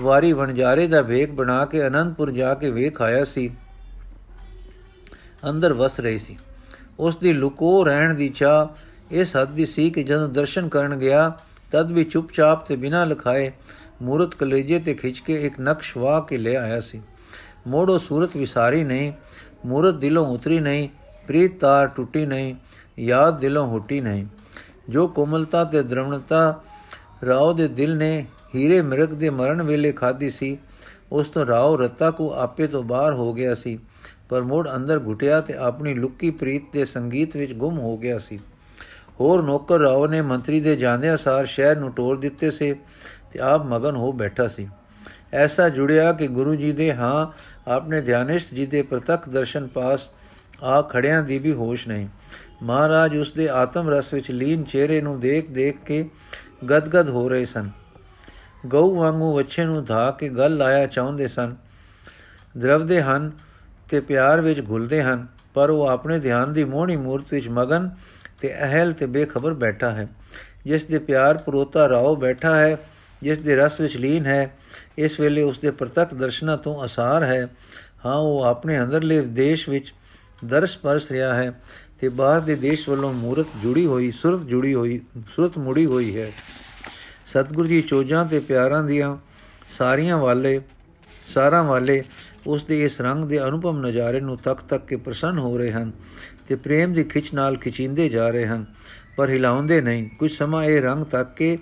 ਵਾਰੀ 0.02 0.32
ਵਣਜਾਰੇ 0.32 0.86
ਦਾ 0.86 1.00
ਵੇਖ 1.02 1.30
ਬਣਾ 1.30 1.64
ਕੇ 1.64 1.86
ਅਨੰਦਪੁਰ 1.86 2.30
ਜਾ 2.30 2.54
ਕੇ 2.54 2.70
ਵੇਖ 2.70 3.00
ਆਇਆ 3.02 3.24
ਸੀ, 3.24 3.50
ਅੰਦਰ 5.50 5.72
ਵਸ 5.72 6.00
ਰਹੀ 6.00 6.18
ਸੀ। 6.18 6.36
ਉਸ 6.98 7.16
ਦੀ 7.16 7.32
ਲੁਕੋ 7.32 7.84
ਰਹਿਣ 7.84 8.14
ਦੀ 8.14 8.28
ਚਾਹ 8.28 9.14
ਇਸ 9.14 9.36
ਹੱਦ 9.36 9.50
ਦੀ 9.50 9.66
ਸੀ 9.66 9.90
ਕਿ 9.90 10.02
ਜਦੋਂ 10.04 10.28
ਦਰਸ਼ਨ 10.28 10.68
ਕਰਨ 10.68 10.96
ਗਿਆ 10.96 11.32
ਤਦ 11.72 11.92
ਵੀ 11.92 12.04
ਚੁੱਪਚਾਪ 12.04 12.66
ਤੇ 12.66 12.76
ਬਿਨਾਂ 12.76 13.06
ਲਖਾਏ 13.06 13.50
ਮੂਰਤ 14.02 14.34
ਕਲੇਜੇ 14.34 14.78
ਤੇ 14.78 14.94
ਖਿੱਚ 14.94 15.20
ਕੇ 15.20 15.34
ਇੱਕ 15.46 15.60
ਨਕਸ਼ 15.60 15.96
ਵਾ 15.96 16.20
ਕੇ 16.20 16.38
ਲੈ 16.38 16.56
ਆਇਆ 16.56 16.80
ਸੀ। 16.80 17.00
ਮੋੜੋ 17.66 17.98
ਸੂਰਤ 17.98 18.36
ਵਿਸਾਰੀ 18.36 18.84
ਨਹੀਂ, 18.84 19.12
ਮੂਰਤ 19.66 19.94
ਦਿਲੋਂ 19.94 20.26
ਉਤਰੀ 20.26 20.60
ਨਹੀਂ, 20.60 20.88
ਪ੍ਰੀਤ 21.26 21.60
ਤਾਰ 21.60 21.86
ਟੁੱਟੀ 21.86 22.26
ਨਹੀਂ, 22.26 22.54
ਯਾਦ 22.98 23.40
ਦਿਲੋਂ 23.40 23.66
ਹੁੱਟੀ 23.66 24.00
ਨਹੀਂ। 24.00 24.26
ਜੋ 24.88 25.08
ਕੋਮਲਤਾ 25.08 25.64
ਤੇ 25.64 25.82
ਦ੍ਰਵਣਤਾ 25.82 26.62
ਰਾਓ 27.26 27.52
ਦੇ 27.52 27.68
ਦਿਲ 27.68 27.96
ਨੇ 27.96 28.26
ਹੀਰੇ 28.54 28.82
ਮਿਰਗ 28.82 29.08
ਦੇ 29.08 29.30
ਮਰਨ 29.30 29.62
ਵੇਲੇ 29.62 29.92
ਖਾਦੀ 29.92 30.30
ਸੀ, 30.30 30.58
ਉਸ 31.12 31.28
ਤੋਂ 31.28 31.46
ਰਾਓ 31.46 31.76
ਰਤਾ 31.76 32.10
ਕੋ 32.10 32.32
ਆਪੇ 32.32 32.66
ਤੋਂ 32.66 32.82
ਬਾਹਰ 32.82 33.12
ਹੋ 33.12 33.32
ਗਿਆ 33.32 33.54
ਸੀ, 33.54 33.78
ਪਰ 34.28 34.42
ਮੋੜ 34.42 34.68
ਅੰਦਰ 34.76 35.00
ਘੁਟਿਆ 35.06 35.40
ਤੇ 35.40 35.54
ਆਪਣੀ 35.54 35.94
ਲੁੱਕੀ 35.94 36.30
ਪ੍ਰੀਤ 36.30 36.62
ਦੇ 36.72 36.84
ਸੰਗੀਤ 36.84 37.36
ਵਿੱਚ 37.36 37.52
ਗੁੰਮ 37.52 37.78
ਹੋ 37.78 37.96
ਗਿਆ 37.98 38.18
ਸੀ। 38.18 38.38
ਹੋਰ 39.20 39.42
ਨੌਕਰ 39.42 39.78
ਰਾਓ 39.78 40.06
ਨੇ 40.06 40.20
ਮੰਤਰੀ 40.22 40.60
ਦੇ 40.60 40.74
ਜਾਂਦਿਆਂ 40.76 41.16
ਸਾਰ 41.16 41.46
ਸ਼ਹਿਰ 41.46 41.78
ਨੂੰ 41.78 41.92
ਟੋਰ 41.92 42.18
ਦਿੱਤੇ 42.18 42.50
ਸੇ 42.50 42.74
ਤੇ 43.32 43.38
ਆਪ 43.38 43.64
ਮਗਨ 43.66 43.96
ਹੋ 43.96 44.12
ਬੈਠਾ 44.12 44.46
ਸੀ। 44.48 44.68
ਐਸਾ 45.32 45.68
ਜੁੜਿਆ 45.68 46.12
ਕਿ 46.12 46.28
ਗੁਰੂ 46.28 46.54
ਜੀ 46.54 46.72
ਦੇ 46.72 46.92
ਹਾਂ, 46.94 47.26
ਆਪਣੇ 47.70 48.00
ਧਿਆਨਿਸ਼ਟ 48.00 48.54
ਜੀ 48.54 48.66
ਦੇ 48.66 48.82
ਪ੍ਰਤੱਖ 48.82 49.28
ਦਰਸ਼ਨ 49.28 49.66
ਪਾਸ 49.66 50.08
ਆ 50.62 50.80
ਖੜਿਆਂ 50.82 51.22
ਦੀ 51.22 51.38
ਵੀ 51.38 51.52
ਹੋਸ਼ 51.52 51.86
ਨਹੀਂ। 51.88 52.08
ਮਹਾਰਾਜ 52.62 53.16
ਉਸ 53.16 53.32
ਦੇ 53.32 53.48
ਆਤਮ 53.48 53.88
ਰਸ 53.90 54.12
ਵਿੱਚ 54.14 54.30
ਲੀਨ 54.30 54.62
ਚਿਹਰੇ 54.64 55.00
ਨੂੰ 55.00 55.18
ਦੇਖ 55.20 55.50
ਦੇਖ 55.50 55.76
ਕੇ 55.86 56.04
ਗਦਗਦ 56.70 57.08
ਹੋ 57.08 57.28
ਰਹੇ 57.28 57.44
ਸਨ। 57.44 57.70
ਗਊ 58.66 58.94
ਵਾਂਗੂ 58.94 59.32
ਵੱਛੇ 59.34 59.64
ਨੂੰ 59.64 59.84
ਧਾ 59.84 60.10
ਕੇ 60.10 60.28
ਗੱਲ 60.28 60.56
ਲਾਇਆ 60.56 60.86
ਚਾਹੁੰਦੇ 60.86 61.28
ਸਨ। 61.28 61.54
ਦਰਵਦੇ 62.58 63.00
ਹਨ 63.02 63.30
ਤੇ 63.90 64.00
ਪਿਆਰ 64.00 64.40
ਵਿੱਚ 64.40 64.60
ਘੁਲਦੇ 64.68 65.02
ਹਨ, 65.02 65.26
ਪਰ 65.54 65.70
ਉਹ 65.70 65.86
ਆਪਣੇ 65.86 66.18
ਧਿਆਨ 66.18 66.52
ਦੀ 66.52 66.64
ਮੋਹਣੀ 66.64 66.96
ਮੂਰਤ 66.96 67.32
ਵਿੱਚ 67.32 67.48
ਮਗਨ 67.48 67.90
ਤੇ 68.40 68.62
ਅਹਲ 68.62 68.92
ਤੇ 68.92 69.06
ਬੇਖਬਰ 69.06 69.54
ਬੈਠਾ 69.54 69.90
ਹੈ। 69.90 70.08
ਜਿਸ 70.64 70.84
ਦੇ 70.84 70.98
ਪਿਆਰ 70.98 71.38
ਪਰੋਤਾ 71.38 71.88
ਰਾਓ 71.88 72.16
ਬੈਠਾ 72.16 72.56
ਹੈ, 72.56 72.76
ਜਿਸ 73.22 73.38
ਦੇ 73.38 73.56
ਰਸ 73.56 73.80
ਵਿੱਚ 73.80 73.96
ਲੀਨ 73.96 74.26
ਹੈ, 74.26 74.56
ਇਸ 74.98 75.20
ਵੇਲੇ 75.20 75.42
ਉਸ 75.42 75.58
ਦੇ 75.58 75.70
ਪ੍ਰਤੱਖ 75.70 76.14
ਦਰਸ਼ਨਾਂ 76.14 76.56
ਤੋਂ 76.58 76.84
ਅਸਾਰ 76.84 77.22
ਹੈ। 77.22 77.48
ਹਾਂ, 78.06 78.16
ਉਹ 78.16 78.42
ਆਪਣੇ 78.42 78.80
ਅੰਦਰਲੇ 78.80 79.20
ਦੇਸ਼ 79.20 79.68
ਵਿੱਚ 79.68 79.94
ਦਰਸ 80.44 80.76
ਪਰਸ 80.76 81.10
ਰਿਹਾ 81.10 81.34
ਹੈ 81.34 81.60
ਤੇ 82.00 82.08
ਬਾਹਰ 82.08 82.40
ਦੇ 82.40 82.54
ਦੇਸ਼ 82.54 82.88
ਵੱਲੋਂ 82.88 83.12
ਮੂਰਤ 83.12 83.46
ਜੁੜੀ 83.62 83.86
ਹੋਈ, 83.86 84.10
ਸੁਰਤ 84.10 84.40
ਜੁੜੀ 84.40 84.74
ਹੋਈ, 84.74 85.00
ਸੁਰਤ 85.36 85.58
ਮੁੜੀ 85.58 85.86
ਹੋਈ 85.86 86.16
ਹੈ। 86.16 86.32
ਸਤਿਗੁਰੂ 87.26 87.68
ਜੀ 87.68 87.82
ਚੋਜਾਂ 87.82 88.24
ਤੇ 88.24 88.40
ਪਿਆਰਾਂ 88.40 88.84
ਦੀਆਂ 88.84 89.16
ਸਾਰੀਆਂ 89.78 90.18
ਵਾਲੇ, 90.18 90.60
ਸਾਰਾਂ 91.34 91.64
ਵਾਲੇ 91.64 92.04
ਉਸ 92.46 92.64
ਦੇ 92.64 92.84
ਇਸ 92.84 93.00
ਰੰਗ 93.00 93.24
ਦੇ 93.24 93.40
ਅਨੁਪਮ 93.42 93.86
ਨਜ਼ਾਰੇ 93.86 94.20
ਨੂੰ 94.20 94.36
ਤੱਕ 94.36 94.60
ਤੱਕ 94.60 94.86
ਕੇ 94.86 94.96
ਪ੍ਰਸੰਨ 94.96 95.38
ਹੋ 95.38 95.58
ਰਹੇ 95.58 95.72
ਹਨ। 95.72 95.92
ਤੇ 96.50 96.56
ਪ੍ਰੇਮ 96.56 96.92
ਦੀ 96.92 97.02
ਖਿੱਚ 97.04 97.32
ਨਾਲ 97.34 97.56
ਖਿਚਿੰਦੇ 97.56 98.08
ਜਾ 98.08 98.28
ਰਹੇ 98.28 98.46
ਹਨ, 98.46 98.64
ਪਰ 99.16 99.30
ਹਿਲਾਉਂਦੇ 99.30 99.80
ਨਹੀਂ। 99.80 100.08
ਕੁਝ 100.18 100.30
ਸਮਾਂ 100.32 100.62
ਇਹ 100.64 100.80
ਰੰਗ 100.82 101.04
ਤੱਕ 101.04 101.34
ਕੇ 101.36 101.58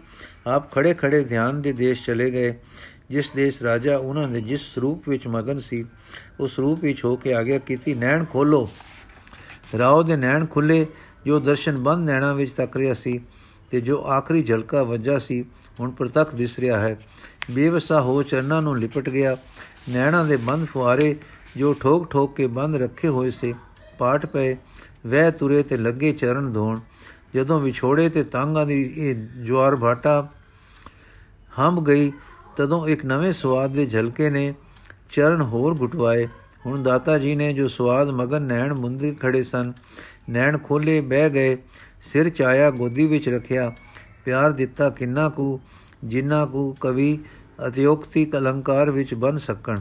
ਆਪ 0.46 0.70
ਖੜੇ 0.72 0.94
ਖੜੇ 0.94 1.22
ਧਿਆਨ 1.24 1.60
ਦੇ 1.62 1.72
ਦੇਸ਼ 1.72 2.04
ਚਲੇ 2.06 2.30
ਗਏ, 2.30 2.54
ਜਿਸ 3.10 3.30
ਦੇਸ਼ 3.36 3.62
ਰਾਜਾ 3.62 3.96
ਉਹਨਾਂ 3.96 4.26
ਦੇ 4.28 4.40
ਜਿਸ 4.40 4.62
ਰੂਪ 4.78 5.08
ਵਿੱਚ 5.08 5.26
ਮਗਨ 5.26 5.58
ਸੀ, 5.60 5.84
ਉਸ 6.40 6.58
ਰੂਪ 6.58 6.80
ਵਿੱਚ 6.80 7.04
ਹੋ 7.04 7.14
ਕੇ 7.16 7.34
ਆਗੇ 7.34 7.58
ਕੀਤੀ, 7.66 7.94
ਨੈਣ 7.94 8.24
ਖੋਲੋ 8.24 8.68
ਰਾਓ 9.78 10.02
ਦੇ 10.02 10.16
ਨੈਣ 10.16 10.46
ਖੁੱਲੇ 10.46 10.86
ਜੋ 11.26 11.40
ਦਰਸ਼ਨ 11.40 11.76
ਬੰਦ 11.78 12.08
ਨੈਣਾ 12.10 12.32
ਵਿੱਚ 12.32 12.52
ਤੱਕ 12.52 12.76
ਰਿਹਾ 12.76 12.94
ਸੀ 12.94 13.20
ਤੇ 13.70 13.80
ਜੋ 13.80 14.02
ਆਖਰੀ 14.08 14.42
ਝਲਕਾ 14.42 14.82
ਵੱਜਾ 14.82 15.18
ਸੀ, 15.18 15.44
ਹੁਣ 15.80 15.90
ਪ੍ਰਤੱਖ 15.90 16.34
ਦਿਸ 16.34 16.58
ਰਿਹਾ 16.58 16.80
ਹੈ। 16.80 16.96
ਬੇਵਸਾ 17.50 18.00
ਹੋ 18.00 18.22
ਚਰਨਾਂ 18.22 18.62
ਨੂੰ 18.62 18.78
ਲਿਪਟ 18.78 19.08
ਗਿਆ, 19.08 19.36
ਨੈਣਾ 19.90 20.24
ਦੇ 20.24 20.36
ਬੰਦ 20.36 20.66
ਫੁਆਰੇ 20.66 21.16
ਜੋ 21.56 21.72
ਠੋਕ 21.72 22.10
ਠੋਕ 22.10 22.36
ਕੇ 22.36 22.46
ਬੰਦ 22.46 22.76
ਰੱਖੇ 22.76 23.08
ਹੋਏ 23.08 23.30
ਸੇ 23.30 23.54
ਪਾਟ 23.98 24.26
ਪਏ, 24.26 24.56
ਵਹਿ 25.06 25.30
ਤੁਰੇ 25.30 25.62
ਤੇ 25.62 25.76
ਲੱਗੇ 25.76 26.12
ਚਰਨ 26.12 26.52
ਧੋਣ 26.52 26.80
ਜਦੋਂ 27.34 27.60
ਵਿਛੋੜੇ 27.60 28.08
ਤੇ 28.08 28.22
ਤਾਂਗਾ 28.22 28.64
ਦੀ 28.64 28.82
ਇਹ 28.96 29.14
ਜਵਾਰ 29.44 29.76
ਭਾਟਾ 29.76 30.28
ਹੰਬ 31.58 31.84
ਗਈ, 31.86 32.12
ਤਦੋਂ 32.56 32.86
ਇੱਕ 32.88 33.04
ਨਵੇਂ 33.04 33.32
ਸਵਾਦ 33.32 33.72
ਦੇ 33.72 33.86
ਝਲਕੇ 33.86 34.30
ਨੇ 34.30 34.54
ਚਰਨ 35.10 35.40
ਹੋਰ 35.42 35.76
ਘੁਟਵਾਏ। 35.80 36.26
ਹੁਣ 36.66 36.82
ਦਾਤਾ 36.82 37.18
ਜੀ 37.18 37.34
ਨੇ 37.36 37.52
ਜੋ 37.52 37.68
ਸਵਾਦ 37.68 38.10
ਮਗਨ 38.10 38.42
ਨੈਣ 38.42 38.74
ਮੁੰਦੇ 38.74 39.14
ਖੜੇ 39.14 39.42
ਸਨ, 39.42 39.72
ਨੈਣ 40.30 40.58
ਖੋਲੇ 40.58 41.00
ਬਹਿ 41.00 41.30
ਗਏ, 41.30 41.56
ਸਿਰ 42.02 42.28
ਚਾਇਆ 42.28 42.70
ਗੋਦੀ 42.70 43.06
ਵਿੱਚ 43.06 43.28
ਰੱਖਿਆ। 43.28 43.72
ਪਿਆਰ 44.24 44.52
ਦਿੱਤਾ 44.52 44.90
ਕਿੰਨਾ 44.90 45.28
ਕੁ, 45.28 45.60
ਜਿੰਨਾ 46.04 46.44
ਕੁ 46.46 46.72
ਕਵੀ 46.80 47.18
ਅਤਿਯੋਕਤੀ 47.66 48.24
ਕਲੰਕਾਰ 48.24 48.90
ਵਿੱਚ 48.90 49.14
ਬਨ 49.14 49.38
ਸਕਣ। 49.38 49.80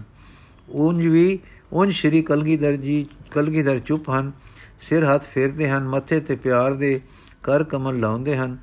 ਉਂਝ 0.69 1.05
ਵੀ 1.05 1.39
ਉਂਝ 1.71 1.91
ਸ਼੍ਰੀ 1.91 2.21
ਕਲਗੀਧਰ 2.21 2.75
ਜੀ, 2.75 3.05
ਕਲਗੀਧਰ 3.31 3.79
ਚੁੱਪ 3.79 4.09
ਹਨ, 4.09 4.31
ਸਿਰ 4.79 5.03
ਹੱਥ 5.05 5.27
ਫੇਰਦੇ 5.27 5.69
ਹਨ, 5.69 5.87
ਮੱਥੇ 5.87 6.19
ਤੇ 6.19 6.35
ਪਿਆਰ 6.35 6.73
ਦੇ 6.73 6.99
ਕਰ 7.43 7.63
ਕਮਲ 7.63 7.99
ਲਾਉਂਦੇ 7.99 8.37
ਹਨ, 8.37 8.57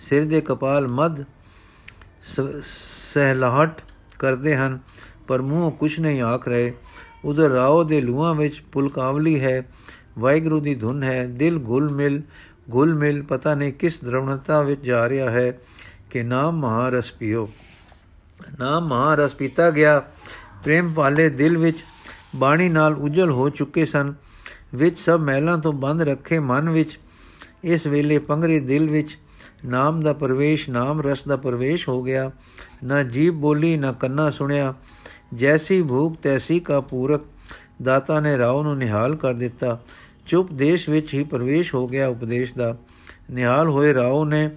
ਸਿਰ 0.00 0.24
ਦੇ 0.24 0.40
ਕਪਾਲ 0.40 0.88
ਮਦ 0.88 1.24
ਸਹਿਲਾਹਟ 3.12 3.80
ਕਰਦੇ 4.18 4.56
ਹਨ, 4.56 4.78
ਪਰ 5.28 5.42
ਮੂੰਹ 5.42 5.70
ਕੁਛ 5.72 5.98
ਨਹੀਂ 6.00 6.22
ਆਖ 6.22 6.48
ਰਹੇ। 6.48 6.72
ਉਧਰ 7.24 7.50
ਰਾਓ 7.50 7.82
ਦੇ 7.84 8.00
ਲੂਆਂ 8.00 8.34
ਵਿੱਚ 8.34 8.60
ਪੁਲਕਾਵਲੀ 8.72 9.40
ਹੈ, 9.40 9.62
ਵਾਹਿਗੁਰੂ 10.18 10.60
ਦੀ 10.60 10.74
ਧੁਨ 10.74 11.02
ਹੈ, 11.02 11.26
ਦਿਲ 11.26 11.58
ਗੁਲ 11.58 11.90
ਮਿਲ 11.92 12.22
ਗੁਲ 12.70 12.94
ਮਿਲ 12.94 13.22
ਪਤਾ 13.22 13.54
ਨਹੀਂ 13.54 13.72
ਕਿਸ 13.72 14.00
ਦਰਵਣਤਾ 14.04 14.62
ਵਿੱਚ 14.62 14.80
ਜਾ 14.80 15.08
ਰਿਹਾ 15.08 15.30
ਹੈ 15.30 15.58
ਕਿ 16.10 16.22
ਨਾਮ 16.22 16.60
ਮਹਾਰਸ 16.60 17.10
ਪੀਓ। 17.12 17.48
ਨਾਮ 18.60 18.86
ਮਹਾਰਸ 18.88 19.34
ਪੀਤਾ 19.34 19.70
ਗਿਆ, 19.70 19.98
ਪ੍ਰੇਮ 20.64 20.92
ਪਾਲੇ 20.92 21.28
ਦਿਲ 21.28 21.56
ਵਿੱਚ 21.58 21.84
ਬਾਣੀ 22.36 22.68
ਨਾਲ 22.68 22.94
ਉਜਲ 22.94 23.30
ਹੋ 23.30 23.48
ਚੁੱਕੇ 23.48 23.84
ਸਨ, 23.84 24.14
ਵਿੱਚ 24.74 24.98
ਸਭ 24.98 25.20
ਮਹਿਲਾਂ 25.22 25.58
ਤੋਂ 25.58 25.72
ਬੰਦ 25.72 26.02
ਰੱਖੇ 26.02 26.38
ਮਨ 26.38 26.70
ਵਿੱਚ, 26.70 26.98
ਇਸ 27.64 27.86
ਵੇਲੇ 27.86 28.18
ਪੰਗਰੇ 28.18 28.60
ਦਿਲ 28.60 28.88
ਵਿੱਚ, 28.88 29.18
ਨਾਮ 29.64 30.00
ਦਾ 30.00 30.12
ਪ੍ਰਵੇਸ਼, 30.12 30.70
ਨਾਮ 30.70 31.00
ਰਸ 31.00 31.24
ਦਾ 31.24 31.36
ਪ੍ਰਵੇਸ਼ 31.36 31.88
ਹੋ 31.88 32.02
ਗਿਆ। 32.02 32.30
ਨਾ 32.84 33.02
ਜੀਬ 33.02 33.34
ਬੋਲੀ, 33.34 33.76
ਨਾ 33.76 33.92
ਕੰਨਾ 33.92 34.30
ਸੁਣਿਆ। 34.30 34.74
ਜੈਸੀ 35.34 35.82
ਭੂਖ, 35.82 36.16
ਤੈਸੀ 36.22 36.60
ਕਾ 36.60 36.80
ਪੂਰਕ, 36.80 37.20
ਦਾਤਾ 37.82 38.20
ਨੇ 38.20 38.38
ਰਾਉ 38.38 38.62
ਨੂੰ 38.62 38.78
ਨਿਹਾਲ 38.78 39.16
ਕਰ 39.16 39.34
ਦਿੱਤਾ। 39.34 39.80
ਚੁੱਪ 40.26 40.52
ਦੇਸ਼ 40.52 40.88
ਵਿੱਚ 40.88 41.14
ਹੀ 41.14 41.24
ਪ੍ਰਵੇਸ਼ 41.24 41.74
ਹੋ 41.74 41.88
ਗਿਆ 41.88 42.08
ਉਪਦੇਸ਼ 42.08 42.54
ਦਾ। 42.54 42.76
ਨਿਹਾਲ 43.30 43.68
ਹੋਏ 43.68 43.94
ਰਾਉ 43.94 44.24
ਨੇ, 44.24 44.50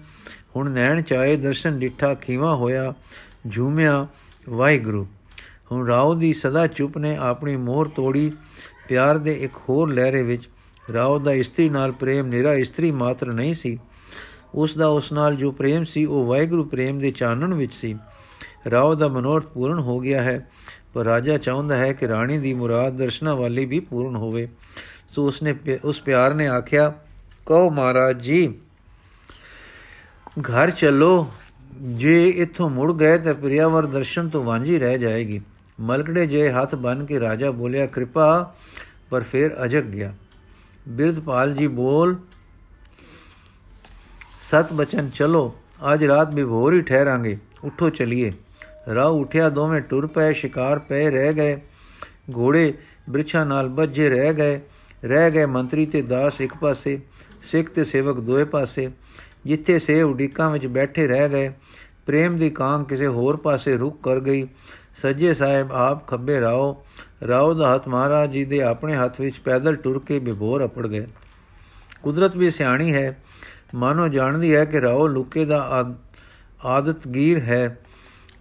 ਹੁਣ 0.56 0.72
ਨੈਣ 0.72 1.02
ਚਾਏ 1.02 1.36
ਦਰਸ਼ਨ 1.36 1.80
ਡਿੱਠਾ 1.80 2.14
ਖੀਵਾ 2.14 2.56
ਹੋਇਆ, 2.56 2.94
ਝੂਮਿਆ, 3.52 4.08
ਵਾਹਿਗੁਰੂ। 4.50 5.08
ਹੁਣ 5.74 5.88
ਰਾਉ 5.88 6.14
ਦੀ 6.14 6.34
ਸਦਾ 6.34 6.68
ਚੁੱਪ 6.68 6.98
ਨੇ 6.98 7.16
ਆਪਣੀ 7.16 7.56
ਮੋਹਰ 7.56 7.88
ਤੋੜੀ 7.88 8.32
ਪਿਆਰ 8.88 9.18
ਦੇ 9.18 9.34
ਇੱਕ 9.34 9.54
ਹੋਰ 9.70 9.94
ਲਹਿਰੇ 9.94 10.22
ਵਿੱਚ 10.24 10.50
ਰਾਉ 10.94 11.20
ਦਾ 11.20 11.32
ਇਸਤਰੀ 11.34 11.70
ਨਾਲ 11.70 11.92
ਪ੍ਰੇਮ 11.92 12.28
ਨਿਰਾ 12.28 12.54
ਇਸਤਰੀ 12.54 12.92
ਮਾਤਰ 12.92 13.28
ਨਹੀਂ 13.28 13.54
ਸੀ। 13.54 13.78
ਉਸ 14.56 14.78
ਦਾ 14.78 14.88
ਉਸ 14.88 15.12
ਨਾਲ 15.12 15.36
ਜੋ 15.36 15.52
ਪ੍ਰੇਮ 15.52 15.84
ਸੀ, 15.84 16.06
ਉਹ 16.06 16.26
ਵਾਹਿਗੁਰੂ 16.26 16.64
ਪ੍ਰੇਮ 16.64 17.00
ਦੇ 17.00 17.12
ਚਾਨਣ 17.12 17.54
ਵਿੱਚ 17.54 17.74
ਸੀ। 17.74 17.96
ਰਾਉ 18.72 18.96
ਦਾ 18.96 19.08
ਮਨੋਰਥ 19.08 19.46
ਪੂਰਨ 19.46 19.80
ਹੋ 19.80 20.00
ਗਿਆ 20.00 20.22
ਹੈ, 20.22 20.48
ਪਰ 20.94 21.04
ਰਾਜਾ 21.04 21.38
ਚਾਹੁੰਦਾ 21.38 21.76
ਹੈ 21.76 21.94
ਕਿ 21.94 22.08
ਰਾਣੀ 22.08 22.38
ਦੀ 22.38 22.54
ਮੁਰਾਦ 22.54 22.98
ਦਰਸ਼ਨਾ 22.98 23.36
ਵਾਲੀ 23.36 23.66
ਵੀ 23.66 23.80
ਪੂਰਨ 23.80 24.16
ਹੋਵੇ। 24.16 24.48
ਸੋ 25.16 25.28
ਉਸਨੇ 25.28 25.56
ਉਸ 25.84 26.02
ਪਿਆਰ 26.02 26.34
ਨੇ 26.34 26.48
ਆਖਿਆ, 26.48 26.94
ਕਹੋ 27.46 27.70
ਮਹਾਰਾਜ 27.70 28.22
ਜੀ, 28.22 28.54
ਘਰ 30.42 30.72
ਚੱਲੋ। 30.72 31.28
ਜੇ 31.82 32.30
ਇੱਥੋਂ 32.30 32.70
ਮੁੜ 32.70 32.92
ਗਏ 32.94 33.18
ਤਾਂ 33.18 33.34
ਪ੍ਰਿਆਵਰ 33.34 33.86
ਦਰਸ਼ਨ 33.86 34.30
ਤੋਂ 34.30 34.44
ਵਾਂਝੀ 34.44 34.80
ਰਹਿ 34.80 34.98
ਜਾਏਗੀ। 34.98 35.42
ਮਲਕੜੇ 35.80 36.28
ਜੇ 36.28 36.52
ਹੱਥ 36.52 36.76
ਬਨ 36.76 37.06
ਕੇ 37.06 37.20
ਰਾਜਾ 37.20 37.52
ਬੋਲਿਆ, 37.52 37.86
ਕਿਰਪਾ, 37.86 38.56
ਪਰ 39.10 39.24
ਫਿਰ 39.24 39.52
ਅਜਗ 39.66 39.84
ਗਿਆ। 39.84 40.14
ਬਿਰਧਪਾਲ 40.88 41.54
ਜੀ 41.54 41.68
ਬੋਲ, 41.68 42.16
ਸਤ 44.42 44.74
ਬਚਨ 44.74 45.10
ਚਲੋ, 45.10 45.54
ਅੱਜ 45.94 46.06
ਰਾਤ 46.06 46.34
ਬਿਭੋਰ 46.34 46.74
ਹੀ 46.74 46.82
ਠਹਿਰਾਂਗੇ, 46.82 47.38
ਉਠੋ 47.64 47.90
ਚਲਿਏ। 47.90 48.32
ਰਾਹ 48.96 49.10
ਉਠਿਆ 49.10 49.50
ਦੋਵੇਂ 49.50 49.82
ਟੁਰ 49.82 50.08
ਪਏ, 50.08 50.34
ਸ਼ਿਕਾਰ 50.34 50.80
ਪਏ, 50.80 51.10
ਰਹਿ 51.10 51.34
ਗਏ। 51.34 51.62
ਘੋੜੇ 52.36 52.74
ਬ੍ਰਿਛਾਂ 53.10 53.46
ਨਾਲ 53.46 53.70
ਬੱਝੇ 53.70 54.10
ਰਹਿ 54.10 54.34
ਗਏ। 54.34 54.62
ਰਹਿ 55.06 55.32
ਗਏ 55.32 55.46
ਮੰਤਰੀ 55.46 55.86
ਤੇ 55.86 56.02
ਦਾਸ 56.02 56.42
ਇੱਕ 56.42 56.54
ਪਾਸੇ, 56.54 57.00
ਸਿੱਖ 57.42 57.70
ਤੇ 57.70 57.84
ਸੇਵਕ 57.84 58.20
ਦੋਏ 58.20 58.44
ਪਾਸੇ। 58.44 58.90
ਜਿੱਥੇ 59.46 59.80
ਸੇ 59.80 60.02
ਉਡੀਕਾਂ 60.02 60.50
ਵਿੱਚ 60.52 60.68
ਬੈਠੇ 60.68 61.08
ਰਹਿ 61.08 61.30
ਗਏ। 61.30 61.52
ਪ੍ਰੇਮ 62.06 62.38
ਦੀ 62.38 62.50
ਕਾਂਗ 62.50 62.86
ਕਿਸੇ 62.86 63.08
ਹੋਰ 63.08 63.38
ਪਾਸੇ 63.38 63.78
ਰੁਕ 63.78 64.04
ਕਰ 64.04 64.20
ਗਈ। 64.20 64.48
ਸੱਜੇ 65.04 65.34
ਸਾਹਿਬ, 65.34 65.72
ਆਪ 65.72 66.08
ਖੱਬੇ 66.08 66.42
ਰਾਓ 66.42 66.86
ਰਾਓ 67.28 67.54
ਦਾ 67.54 67.74
ਹੱਥ 67.74 67.88
ਮਹਾਰਾਜ 67.88 68.32
ਜੀ 68.32 68.46
ਦੇ 68.46 68.62
ਆਪਣੇ 68.62 68.96
ਹੱਥ 68.96 69.22
ਵਿੱਚ 69.22 69.40
ਪੈਦਲ 69.40 69.76
ਟੁਰ 69.76 70.04
ਕੇ 70.08 70.20
ਬਿਭੋਰ 70.20 70.66
ਅਪੜ 70.66 70.88
ਗਏ। 70.88 71.08
ਕੁਦਰਤ 72.04 72.36
ਵੀ 72.36 72.52
ਸਿਆਣੀ 72.52 72.94
ਹੈ। 72.94 73.24
ਮਾਨੋ 73.76 74.08
ਜਾਣਦੀ 74.08 74.56
ਹੈ 74.56 74.66
ਕਿ 74.66 74.82
ਰਾਓ 74.82 75.08
ਲੁਕੇ 75.08 75.46
ਦਾ 75.46 75.86
ਆਦਤਗੀਰ 76.66 77.38
ਹੈ। 77.38 77.80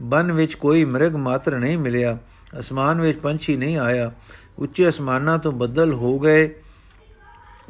ਬਨ 0.02 0.32
ਵਿੱਚ 0.32 0.54
ਕੋਈ 0.54 0.84
ਮਰਗ 0.84 1.16
ਮਾਤਰ 1.16 1.58
ਨਹੀਂ 1.58 1.78
ਮਿਲਿਆ। 1.78 2.18
ਅਸਮਾਨ 2.58 3.00
ਵਿੱਚ 3.00 3.18
ਪੰਛੀ 3.18 3.56
ਨਹੀਂ 3.56 3.78
ਆਇਆ। 3.78 4.12
ਉੱਚੇ 4.58 4.88
ਅਸਮਾਨਾਂ 4.88 5.38
ਤੋਂ 5.38 5.52
ਬੱਦਲ 5.52 5.92
ਹੋ 5.92 6.18
ਗਏ। 6.18 6.54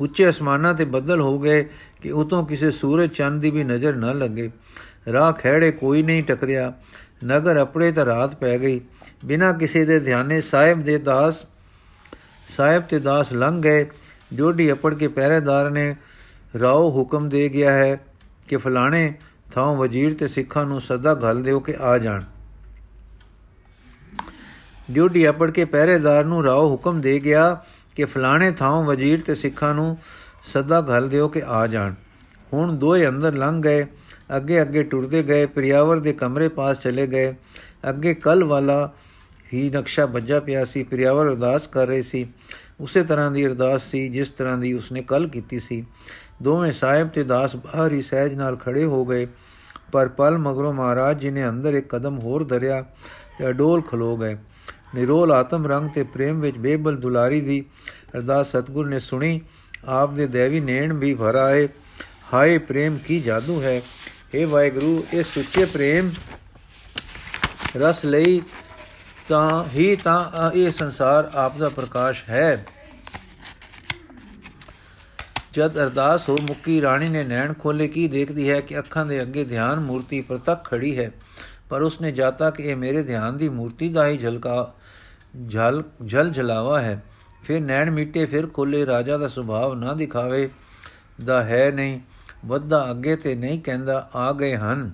ਉੱਚੇ 0.00 0.28
ਅਸਮਾਨਾਂ 0.28 0.74
ਤੇ 0.74 0.85
ਬੱਦਲ 0.85 1.20
ਹੋ 1.20 1.38
ਗਏ 1.38 1.68
ਕਿ 2.02 2.11
ਉਤੋਂ 2.11 2.46
ਕਿਸੇ 2.46 2.70
ਸੂਰਜ 2.70 3.11
ਚੰਦ 3.11 3.42
ਦੀ 3.42 3.50
ਵੀ 3.50 3.64
ਨਜ਼ਰ 3.64 3.96
ਨਾ 3.96 4.12
ਲੱਗੇ। 4.12 4.50
ਰਾਹ 5.12 5.33
ਖੜੇ 5.33 5.72
ਕੋਈ 5.72 6.02
ਨਹੀਂ 6.02 6.22
ਟਕਰਿਆ। 6.22 6.72
ਨਗਰ 7.24 7.62
ਅਪੜੇ 7.62 7.92
ਤਾਂ 7.92 8.06
ਰਾਤ 8.06 8.35
ਪੈ 8.35 8.58
ਗਈ। 8.58 8.80
ਬਿਨਾ 9.24 9.52
ਕਿਸੇ 9.52 9.85
ਦੇ 9.85 10.00
ਧਿਆਨੇ 10.00 10.40
ਸਾਹਿਬ 10.40 10.85
ਦੇ 10.85 10.98
ਦਾਸ, 10.98 11.46
ਸਾਹਿਬ 12.56 12.82
ਤੇ 12.82 12.98
ਦਾਸ 12.98 13.32
ਲੰਘ 13.32 13.62
ਗਏ। 13.62 13.90
ਜੋੜੀ 14.32 14.72
ਅਪੜ 14.72 14.94
ਕੇ 14.94 15.08
ਪਹਿਰੇਦਾਰ 15.08 15.70
ਨੇ 15.70 15.96
ਰਾਓ 16.61 16.90
ਹੁਕਮ 16.90 17.28
ਦੇ 17.28 17.48
ਗਿਆ 17.48 17.72
ਹੈ 17.72 18.00
ਕਿ 18.48 18.56
ਫਲਾਣੇ 18.56 19.14
ਥਾਂ 19.52 19.74
ਵਜ਼ੀਰ 19.74 20.14
ਤੇ 20.14 20.28
ਸਿੱਖਾਂ 20.28 20.66
ਨੂੰ 20.66 20.80
ਸਦਾ 20.80 21.14
ਘਲ 21.14 21.42
ਦਿਓ 21.42 21.61
ਕਿ 21.61 21.74
ਆ 21.80 21.98
ਜਾਣ। 21.98 22.22
ਡਿਊਟੀ 24.90 25.28
ਅਪੜ 25.28 25.50
ਕੇ 25.50 25.64
ਪਹਿਰੇਦਾਰ 25.64 26.24
ਨੂੰ 26.24 26.44
ਰਾਓ 26.44 26.70
ਹੁਕਮ 26.70 27.00
ਦੇ 27.00 27.20
ਗਿਆ 27.20 27.64
ਕਿ 27.96 28.04
ਫਲਾਣੇ 28.04 28.52
ਥਾਂ 28.52 28.82
ਵਜ਼ੀਰ 28.82 29.20
ਤੇ 29.20 29.35
ਸਿੱਖਾਂ 29.35 29.74
ਨੂੰ 29.74 29.98
ਸਦਾ 30.44 30.80
ਘਲ 30.80 31.08
ਦਿਓ 31.08 31.28
ਕਿ 31.28 31.42
ਆ 31.46 31.66
ਜਾਣ। 31.66 31.94
ਹੁਣ 32.52 32.76
ਦੋਏ 32.76 33.08
ਅੰਦਰ 33.08 33.35
ਲੰਘ 33.35 33.62
ਗਏ। 33.62 33.87
ਅੱਗੇ 34.37 34.62
ਅੱਗੇ 34.62 34.82
ਟੁਰਦੇ 34.82 35.22
ਗਏ, 35.22 35.46
ਪ੍ਰਿਆਵਰ 35.46 35.98
ਦੇ 35.98 36.12
ਕਮਰੇ 36.12 36.48
ਪਾਸ 36.48 36.82
ਚਲੇ 36.82 37.06
ਗਏ। 37.06 37.35
ਅੱਗੇ 37.88 38.14
ਕਲ 38.14 38.44
ਵਾਲਾ 38.44 38.92
ਹੀ 39.54 39.70
ਨਕਸ਼ਾ 39.70 40.06
ਵੱਜਾ 40.06 40.40
ਪਿਆ 40.40 40.64
ਸੀ, 40.64 40.82
ਪ੍ਰਿਆਵਰ 40.82 41.26
ਅਰਦਾਸ 41.26 41.66
ਕਰ 41.66 41.87
ਰਹੇ 41.87 42.02
ਸੀ। 42.02 42.26
ਉਸੇ 42.80 43.02
ਤਰ੍ਹਾਂ 43.02 43.30
ਦੀ 43.30 43.46
ਅਰਦਾਸ 43.46 43.82
ਸੀ, 43.82 44.08
ਜਿਸ 44.08 44.30
ਤਰ੍ਹਾਂ 44.30 44.58
ਦੀ 44.58 44.72
ਉਸਨੇ 44.72 45.02
ਕੱਲ 45.02 45.28
ਕੀਤੀ 45.28 45.61
ਸੀ। 45.61 45.87
ਦੋਵੇਂ 46.42 46.72
ਸਾਹਿਬ 46.72 47.08
ਤੇ 47.08 47.22
ਦਾਸ 47.22 47.56
ਬਾਹਰ 47.56 47.92
ਹੀ 47.92 48.02
ਸਹਿਜ 48.02 48.35
ਨਾਲ 48.35 48.56
ਖੜੇ 48.56 48.85
ਹੋ 48.85 49.04
ਗਏ। 49.04 49.26
ਪਰ 49.92 50.08
ਪਲ 50.08 50.38
ਮਗਰੋਂ 50.38 50.72
ਮਹਾਰਾਜ 50.72 51.20
ਜੀ 51.20 51.30
ਨੇ 51.30 51.48
ਅੰਦਰ 51.48 51.74
ਇੱਕ 51.74 51.88
ਕਦਮ 51.88 52.18
ਹੋਰ 52.18 52.44
ਧਰਿਆ 52.44 52.85
ਤੇ 53.38 53.48
ਅਡੋਲ 53.48 53.82
ਖਲੋ 53.82 54.16
ਗਏ। 54.16 54.37
ਨਿਰੋਲ 54.94 55.32
ਆਤਮ 55.32 55.66
ਰੰਗ 55.66 55.88
ਤੇ 55.94 56.02
ਪ੍ਰੇਮ 56.02 56.40
ਵਿੱਚ 56.40 56.58
ਬੇਬਲ 56.58 56.96
ਦੁਲਾਰੀ 56.96 57.40
ਦੀ 57.40 57.64
ਅਰਦਾਸ 58.16 58.48
ਸਤਗੁਰ 58.48 58.88
ਨੇ 58.88 59.00
ਸੁਣੀ। 59.00 59.40
ਆਪ 59.85 60.14
ਦੇ 60.14 60.26
ਦੇਵੀ 60.26 60.61
ਨੇਣ 60.61 60.92
ਵੀ 60.92 61.14
ਭਰ 61.14 61.35
ਆਏ। 61.35 61.68
ਹਾਏ, 62.32 62.58
ਪ੍ਰੇਮ 62.58 62.98
ਕੀ 62.98 63.20
ਜਾਦੂ 63.20 63.62
ਹੈ। 63.62 63.82
हे 64.34 64.48
ਵਾਹਿਗੁਰੂ, 64.48 65.06
ਇਹ 65.14 65.24
ਸੁੱਚੇ 65.24 65.64
ਪ੍ਰੇਮ 65.64 66.10
ਰਸ 67.76 68.04
ਲਈ 68.04 68.42
ਤਾਂ 69.28 69.64
ਹੀ 69.64 69.96
ਤਾਂ 69.96 70.50
ਇਹ 70.50 70.70
ਸੰਸਾਰ 70.70 71.30
ਆਪ 71.34 71.58
ਦਾ 71.58 71.68
ਪ੍ਰਕਾਸ਼ 71.68 72.24
ਹੈ। 72.28 72.66
ਜਦ 75.52 75.76
ਅਰਦਾਸ 75.76 76.28
ਹੋ 76.28 76.38
ਮੁੱਕੀ, 76.42 76.82
ਰਾਣੀ 76.82 77.08
ਨੇ 77.08 77.24
ਨੈਣ 77.24 77.52
ਖੋਲੇ 77.52 77.88
ਕੀ 77.88 78.08
ਦੇਖਦੀ 78.08 78.50
ਹੈ 78.50 78.60
ਕਿ 78.60 78.78
ਅੱਖਾਂ 78.78 79.06
ਦੇ 79.06 79.22
ਅੱਗੇ 79.22 79.44
ਧਿਆਨ 79.44 79.80
ਮੂਰਤੀ 79.80 80.20
ਪ੍ਰਤੱਖ 80.20 80.70
ਖੜੀ 80.70 80.98
ਹੈ। 80.98 81.10
ਪਰ 81.68 81.82
ਉਸਨੇ 81.82 82.12
ਜਾਤਾ 82.12 82.50
ਕਿ 82.50 82.62
ਇਹ 82.62 82.76
ਮੇਰੇ 82.76 83.02
ਧਿਆਨ 83.02 83.36
ਦੀ 83.36 83.48
ਮੂਰਤੀ 83.48 83.88
ਦਾ 83.88 84.06
ਹੀ 84.08 84.16
ਝਲਕਾ, 84.16 84.74
ਝਲ 85.50 85.82
ਝਲ 86.10 86.30
ਝਲਾਵਾ 86.30 86.80
ਹੈ। 86.80 87.02
ਫਿਰ 87.44 87.60
ਨੈਣ 87.60 87.90
ਮਿੱਟੇ, 87.90 88.26
ਫਿਰ 88.26 88.46
ਖੋਲੇ 88.46 88.86
ਰਾਜਾ 88.86 89.18
ਦਾ 89.18 89.28
ਸੁਭਾਅ 89.28 89.74
ਨਾ 89.74 89.94
ਦਿਖਾਵੇ 89.94 90.48
ਦਾ 91.24 91.42
ਹੈ 91.44 91.70
ਨਹੀਂ। 91.70 92.00
ਵੱਧਾ 92.46 92.90
ਅੱਗੇ 92.90 93.16
ਤੇ 93.16 93.35
ਨਹੀਂ 93.35 93.61
ਕਹਿੰਦਾ 93.62 94.11
ਆ 94.14 94.33
ਗਏ 94.33 94.57
ਹਨ। 94.57 94.92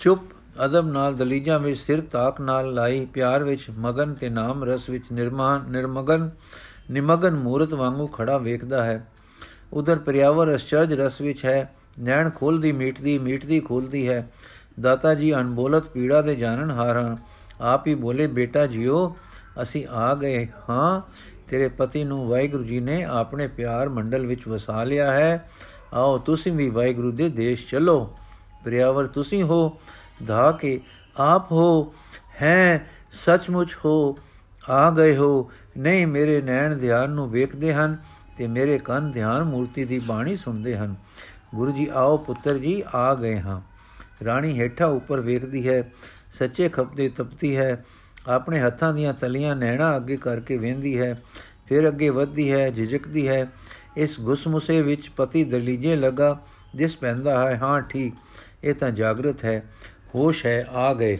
ਚੁੱਪ, 0.00 0.22
ਅਦਬ 0.64 0.86
ਨਾਲ 0.86 1.14
ਦਲੀਜਾਂ 1.16 1.58
ਵਿੱਚ 1.58 1.78
ਸਿਰ 1.80 2.00
ਤਾਕ 2.00 2.40
ਨਾਲ 2.40 2.74
ਲਾਈ, 2.74 3.06
ਪਿਆਰ 3.06 3.44
ਵਿੱਚ 3.44 3.66
ਮਗਨ 3.78 4.14
ਤੇ 4.14 4.28
ਨਾਮ 4.28 4.64
ਰਸ 4.64 4.88
ਵਿੱਚ 4.88 5.04
ਨਿਰਮਾਨ 5.12 5.64
ਨਿਰਮਗਨ, 5.70 6.30
ਨਿਮਗਨ 6.90 7.34
ਮੂਰਤ 7.34 7.74
ਵਾਂਗੂ 7.74 8.06
ਖੜਾ 8.06 8.38
ਵੇਖਦਾ 8.38 8.84
ਹੈ। 8.84 9.06
ਉਧਰ 9.72 9.98
ਪ੍ਰਿਆਵਰ 9.98 10.54
ਅਸ਼ਚਰਜ 10.54 10.92
ਰਸ 10.92 11.20
ਵਿੱਚ 11.20 11.44
ਹੈ, 11.44 11.74
ਨੈਣ 11.98 12.30
ਖੋਲਦੀ 12.30 12.72
ਮੀਟਦੀ 12.72 13.18
ਮੀਟਦੀ 13.18 13.60
ਖੋਲਦੀ 13.60 14.08
ਹੈ। 14.08 14.28
ਦਾਤਾ 14.80 15.14
ਜੀ 15.14 15.34
ਅਨਬੋਲਤ 15.34 15.86
ਪੀੜਾ 15.86 16.22
ਦੇ 16.22 16.36
ਜਾਣਨ 16.36 16.70
ਹਾਰਾਂ, 16.70 17.16
ਆਪ 17.60 17.86
ਹੀ 17.86 17.94
ਬੋਲੇ, 17.94 18.26
ਬੇਟਾ 18.26 18.66
ਜੀਓ, 18.66 19.16
ਅਸੀਂ 19.62 19.86
ਆ 19.90 20.14
ਗਏ 20.14 20.46
ਹਾਂ 20.68 21.00
ਤੇਰੇ 21.50 21.68
ਪਤੀ 21.68 22.04
ਨੂੰ 22.04 22.28
ਵਾਹਿਗੁਰੂ 22.28 22.64
ਜੀ 22.64 22.80
ਨੇ 22.80 23.04
ਆਪਣੇ 23.04 23.48
ਪਿਆਰ 23.48 23.88
ਮੰਡਲ 23.88 24.26
ਵਿੱਚ 24.26 24.48
ਵਸਾ 24.48 24.84
ਲਿਆ 24.84 25.10
ਹੈ। 25.10 25.50
ਆਓ 25.94 26.18
ਤੁਸੀਂ 26.18 26.52
ਵੀ 26.52 26.70
ਵਾਹਿਗੁਰੂ 26.70 27.12
ਦੇ 27.12 27.28
ਦੇਸ਼ 27.28 27.70
ਚਲੋ। 27.70 28.16
ਪ੍ਰਿਆਵਰ 28.64 29.06
ਤੁਸੀਂ 29.06 29.42
ਹੋ, 29.42 29.80
ਧਾ 30.26 30.52
ਕੇ 30.52 30.80
ਆਪ 31.16 31.52
ਹੋ, 31.52 31.94
ਹੈ 32.42 32.86
ਸੱਚਮੁੱਚ 33.12 33.76
ਹੋ, 33.84 34.18
ਆ 34.70 34.90
ਗਏ 34.90 35.16
ਹੋ। 35.16 35.50
ਨਹੀਂ, 35.78 36.06
ਮੇਰੇ 36.06 36.42
ਨੈਣ 36.42 36.78
ਧਿਆਨ 36.78 37.10
ਨੂੰ 37.10 37.30
ਵੇਖਦੇ 37.30 37.74
ਹਨ 37.74 37.96
ਤੇ 38.38 38.46
ਮੇਰੇ 38.46 38.78
ਕੰਨ 38.78 39.12
ਧਿਆਨ 39.12 39.42
ਮੂਰਤੀ 39.42 39.84
ਦੀ 39.84 39.98
ਬਾਣੀ 39.98 40.36
ਸੁਣਦੇ 40.36 40.76
ਹਨ। 40.76 40.94
ਗੁਰੂ 41.54 41.72
ਜੀ, 41.72 41.88
ਆਓ 41.94 42.16
ਪੁੱਤਰ 42.16 42.58
ਜੀ, 42.58 42.82
ਆ 42.94 43.14
ਗਏ 43.14 43.40
ਹਾਂ। 43.40 43.60
ਰਾਣੀ 44.24 44.60
ਹੇਠਾ 44.60 44.86
ਉੱਪਰ 44.86 45.20
ਵੇਖਦੀ 45.20 45.68
ਹੈ, 45.68 45.92
ਸੱਚੇ 46.32 46.68
ਖਪਦੇ 46.68 47.08
ਤਪਤੀ 47.08 47.56
ਹੈ। 47.56 47.84
ਆਪਣੇ 48.28 48.60
ਹੱਥਾਂ 48.60 48.94
ਦੀਆਂ 48.94 49.14
ਤਲੀਆਂ 49.14 49.56
ਨੈਣਾ 49.56 49.96
ਅੱਗੇ 49.96 50.16
ਕਰਕੇ 50.16 50.56
ਵੇਂਦੀ 50.56 50.98
ਹੈ, 50.98 51.22
ਫਿਰ 51.66 51.88
ਅੱਗੇ 51.88 52.08
ਵੱਧਦੀ 52.08 52.52
ਹੈ, 52.52 52.70
ਝਿਜਕਦੀ 52.70 53.28
ਹੈ। 53.28 53.48
ਇਸ 53.96 54.20
ਗੁਸਮੁਸੇ 54.20 54.82
ਵਿੱਚ 54.82 55.08
ਪਤੀ 55.08 55.44
ਦਲੀਜੇ 55.44 55.96
ਲਗਾ 55.96 56.40
ਜਿਸ 56.74 56.96
ਪੈਂਦਾ 56.96 57.50
ਹੈ, 57.50 57.56
ਹਾਂ, 57.56 57.80
ਠੀਕ, 57.80 58.14
ਇਹ 58.64 58.74
ਤਾਂ 58.74 58.90
ਜਾਗਰਤ 58.90 59.44
ਹੈ, 59.44 59.62
ਹੋਸ਼ 60.14 60.46
ਹੈ, 60.46 60.66
ਆ 60.68 60.94
ਗਏ। 60.94 61.18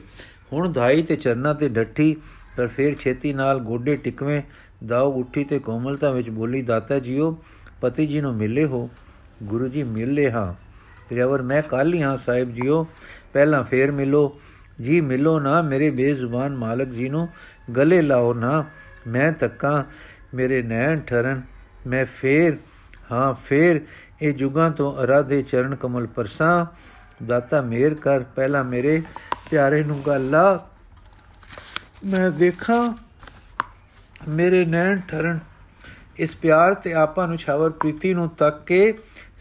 ਹੁਣ 0.52 0.72
ਧਾਈ 0.72 1.02
ਤੇ 1.02 1.16
ਚਰਨਾ 1.16 1.52
ਤੇ 1.52 1.68
ਡੱਠੀ, 1.68 2.16
ਪਰ 2.56 2.66
ਫਿਰ 2.66 2.94
ਛੇਤੀ 2.94 3.32
ਨਾਲ 3.32 3.60
ਗੋਡੇ 3.60 3.96
ਟਿਕਵੇਂ 3.96 4.42
ਦਾਉ 4.86 5.12
ਉੱਠੀ 5.12 5.44
ਤੇ 5.44 5.58
ਕੋਮਲਤਾ 5.58 6.10
ਵਿੱਚ 6.10 6.30
ਬੋਲੀ, 6.30 6.62
ਦਾਤਾ 6.62 6.98
ਜੀਓ, 6.98 7.38
ਪਤੀ 7.80 8.06
ਜੀ 8.06 8.20
ਨੂੰ 8.20 8.34
ਮਿਲੇ 8.34 8.64
ਹੋ? 8.64 8.90
ਗੁਰੂ 9.42 9.68
ਜੀ, 9.68 9.82
ਮਿਲੇ 9.82 10.30
ਹਾਂ। 10.30 10.54
ਪਿਆਵਰ 11.08 11.42
ਮੈਂ 11.42 11.62
ਕੱਲ 11.62 11.94
ਹੀ 11.94 12.02
ਹਾਂ, 12.02 12.16
ਸਾਹਿਬ 12.16 12.50
ਜੀਓ, 12.54 12.86
ਪਹਿਲਾਂ 13.32 13.64
ਫੇਰ 13.64 13.90
ਮਿਲੋ। 13.90 14.40
ਜੀ 14.82 15.00
ਮਿਲੋ 15.00 15.38
ਨਾ 15.40 15.62
ਮੇਰੇ 15.62 15.90
ਬੇਜ਼ੁਬਾਨ 15.90 16.56
ਮਾਲਕ 16.56 16.88
ਜੀ 16.88 17.08
ਨੂੰ, 17.08 17.28
ਗਲੇ 17.76 18.02
ਲਾਓ 18.02 18.34
ਨਾ, 18.34 18.64
ਮੈਂ 19.06 19.32
ਤੱਕਾਂ 19.32 19.84
ਮੇਰੇ 20.34 20.62
ਨੈਣ 20.62 21.00
ਠਰਨ, 21.00 21.42
ਮੈਂ 21.86 22.06
ਫੇਰ, 22.06 22.56
ਹਾਂ 23.12 23.34
ਫੇਰ, 23.34 23.80
ਇਹ 24.22 24.34
ਜੁਗਾਂ 24.34 24.70
ਤੋਂ 24.70 25.02
ਅਰਾਧੇ 25.02 25.42
ਚਰਨ 25.42 25.74
ਕਮਲ 25.74 26.06
ਪਰਸਾ, 26.06 26.66
ਦਾਤਾ 27.26 27.60
ਮੇਰ 27.60 27.94
ਕਰ 27.94 28.22
ਪਹਿਲਾਂ 28.36 28.64
ਮੇਰੇ 28.64 29.02
ਪਿਆਰੇ 29.50 29.82
ਨੂੰ 29.82 30.02
ਗੱਲਾ, 30.06 30.68
ਮੈਂ 32.04 32.30
ਦੇਖਾਂ 32.30 32.94
ਮੇਰੇ 34.28 34.64
ਨੈਣ 34.64 35.00
ਠਰਨ, 35.08 35.38
ਇਸ 36.18 36.36
ਪਿਆਰ 36.36 36.74
ਤੇ 36.74 36.92
ਆਪਾਂ 36.94 37.28
ਨੂੰ 37.28 37.36
ਛਾਵਰ 37.36 37.70
ਪ੍ਰੀਤੀ 37.70 38.14
ਨੂੰ 38.14 38.28
ਤੱਕ 38.28 38.64
ਕੇ 38.66 38.98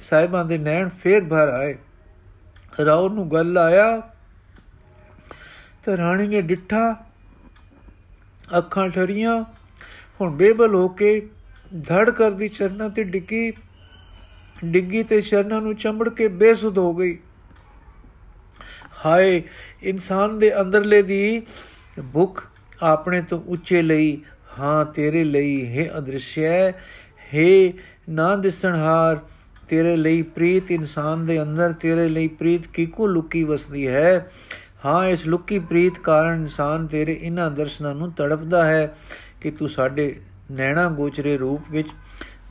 ਸਾਹਿਬਾਂ 0.10 0.46
ਦੇ 0.46 0.58
ਨੈਣ 0.58 0.90
ਫੇਰ 0.90 1.24
ਭਰ 1.24 1.48
ਆਏ, 1.48 1.76
ਰਾਉ 2.86 3.10
ਨੂੰ 3.10 3.32
ਗੱਲ 3.32 3.58
ਆਇਆ 3.58 4.02
ਤੇ 5.88 5.98
ਰਾਣੀ 5.98 6.28
ਨੇ 6.28 6.42
ਡਿੱਠਾ, 6.42 7.06
ਅੱਖਾਂ 8.58 8.90
ਠਰੀਆਂ, 8.90 9.44
ਹੁਣ 10.22 10.32
ਬੇਬਲ 10.32 10.76
ਹੋ 10.76 10.88
ਕੇ 10.88 11.30
ਧੜ 11.84 12.10
ਕਰਦੀ 12.10 12.50
ਚਰਨਾਂ 12.50 12.90
ਤੇ 12.90 13.04
ਡਿੱਗੀ 13.04 13.54
ਡਿੱਗੀ 14.66 15.04
ਤੇ 15.04 15.22
ਚਰਨਾਂ 15.22 15.62
ਨੂੰ 15.62 15.76
ਚੰਬੜ 15.76 16.10
ਕੇ 16.10 16.28
ਬੇਸੁੱਧ 16.28 16.78
ਹੋ 16.78 16.96
ਗਈ। 16.96 17.18
ਹਾਏ, 19.06 19.44
ਇਨਸਾਨ 19.84 20.40
ਦੇ 20.40 20.62
ਅੰਦਰਲੇ 20.62 21.02
ਦੀ 21.02 21.42
ਭੁੱਖ 22.14 22.44
ਆਪਣੇ 22.82 23.22
ਤੋਂ 23.22 23.44
ਉੱਚੇ 23.48 23.82
ਲਈ, 23.82 24.22
ਹਾਂ, 24.60 24.86
ਤੇਰੇ 24.86 25.24
ਲਈ 25.24 25.78
ਹੈ 25.78 25.92
ਅਦ੍ਰਿਸ਼ਯ 25.98 26.72
ਹੈ। 27.34 27.72
ਨਾ 28.10 28.36
ਦਿਸਣਹਾਰ 28.36 29.20
ਤੇਰੇ 29.70 29.96
ਲਈ 29.96 30.22
ਪ੍ਰੀਤ 30.22 30.72
ਇਨਸਾਨ 30.72 31.26
ਦੇ 31.26 31.42
ਅੰਦਰ, 31.42 31.72
ਤੇਰੇ 31.72 32.10
ਲਈ 32.10 32.28
ਪ੍ਰੀਤ 32.28 32.68
ਕਿਕੂ 32.68 33.08
ਲੁਕੀ 33.08 33.44
ਵਸਦੀ 33.44 33.88
ਹੈ? 33.88 34.32
ਹਾਂ, 34.86 35.06
ਇਸ 35.08 35.28
ਲੁਕੀ 35.28 35.60
ਪ੍ਰੀਤ 35.60 36.00
ਕਾਰਨ 36.00 36.42
ਇਨਸਾਨ 36.42 36.88
ਤੇਰੇ 36.88 37.14
ਇਨ੍ਹਾਂ 37.14 37.52
ਦਰਸ਼ਨਾਂ 37.52 37.96
ਨੂੰ 37.96 38.12
ਤੜਪਦਾ 38.12 38.66
ਹੈ 38.66 38.96
ਕਿ 39.42 39.52
ਤੂੰ 39.52 39.70
ਸਾਡੇ 39.70 40.16
ਨੈਣਾ 40.52 40.90
ਗੋਚਰੇ 40.90 41.38
ਰੂਪ 41.38 41.62
ਵਿੱਚ 41.72 41.88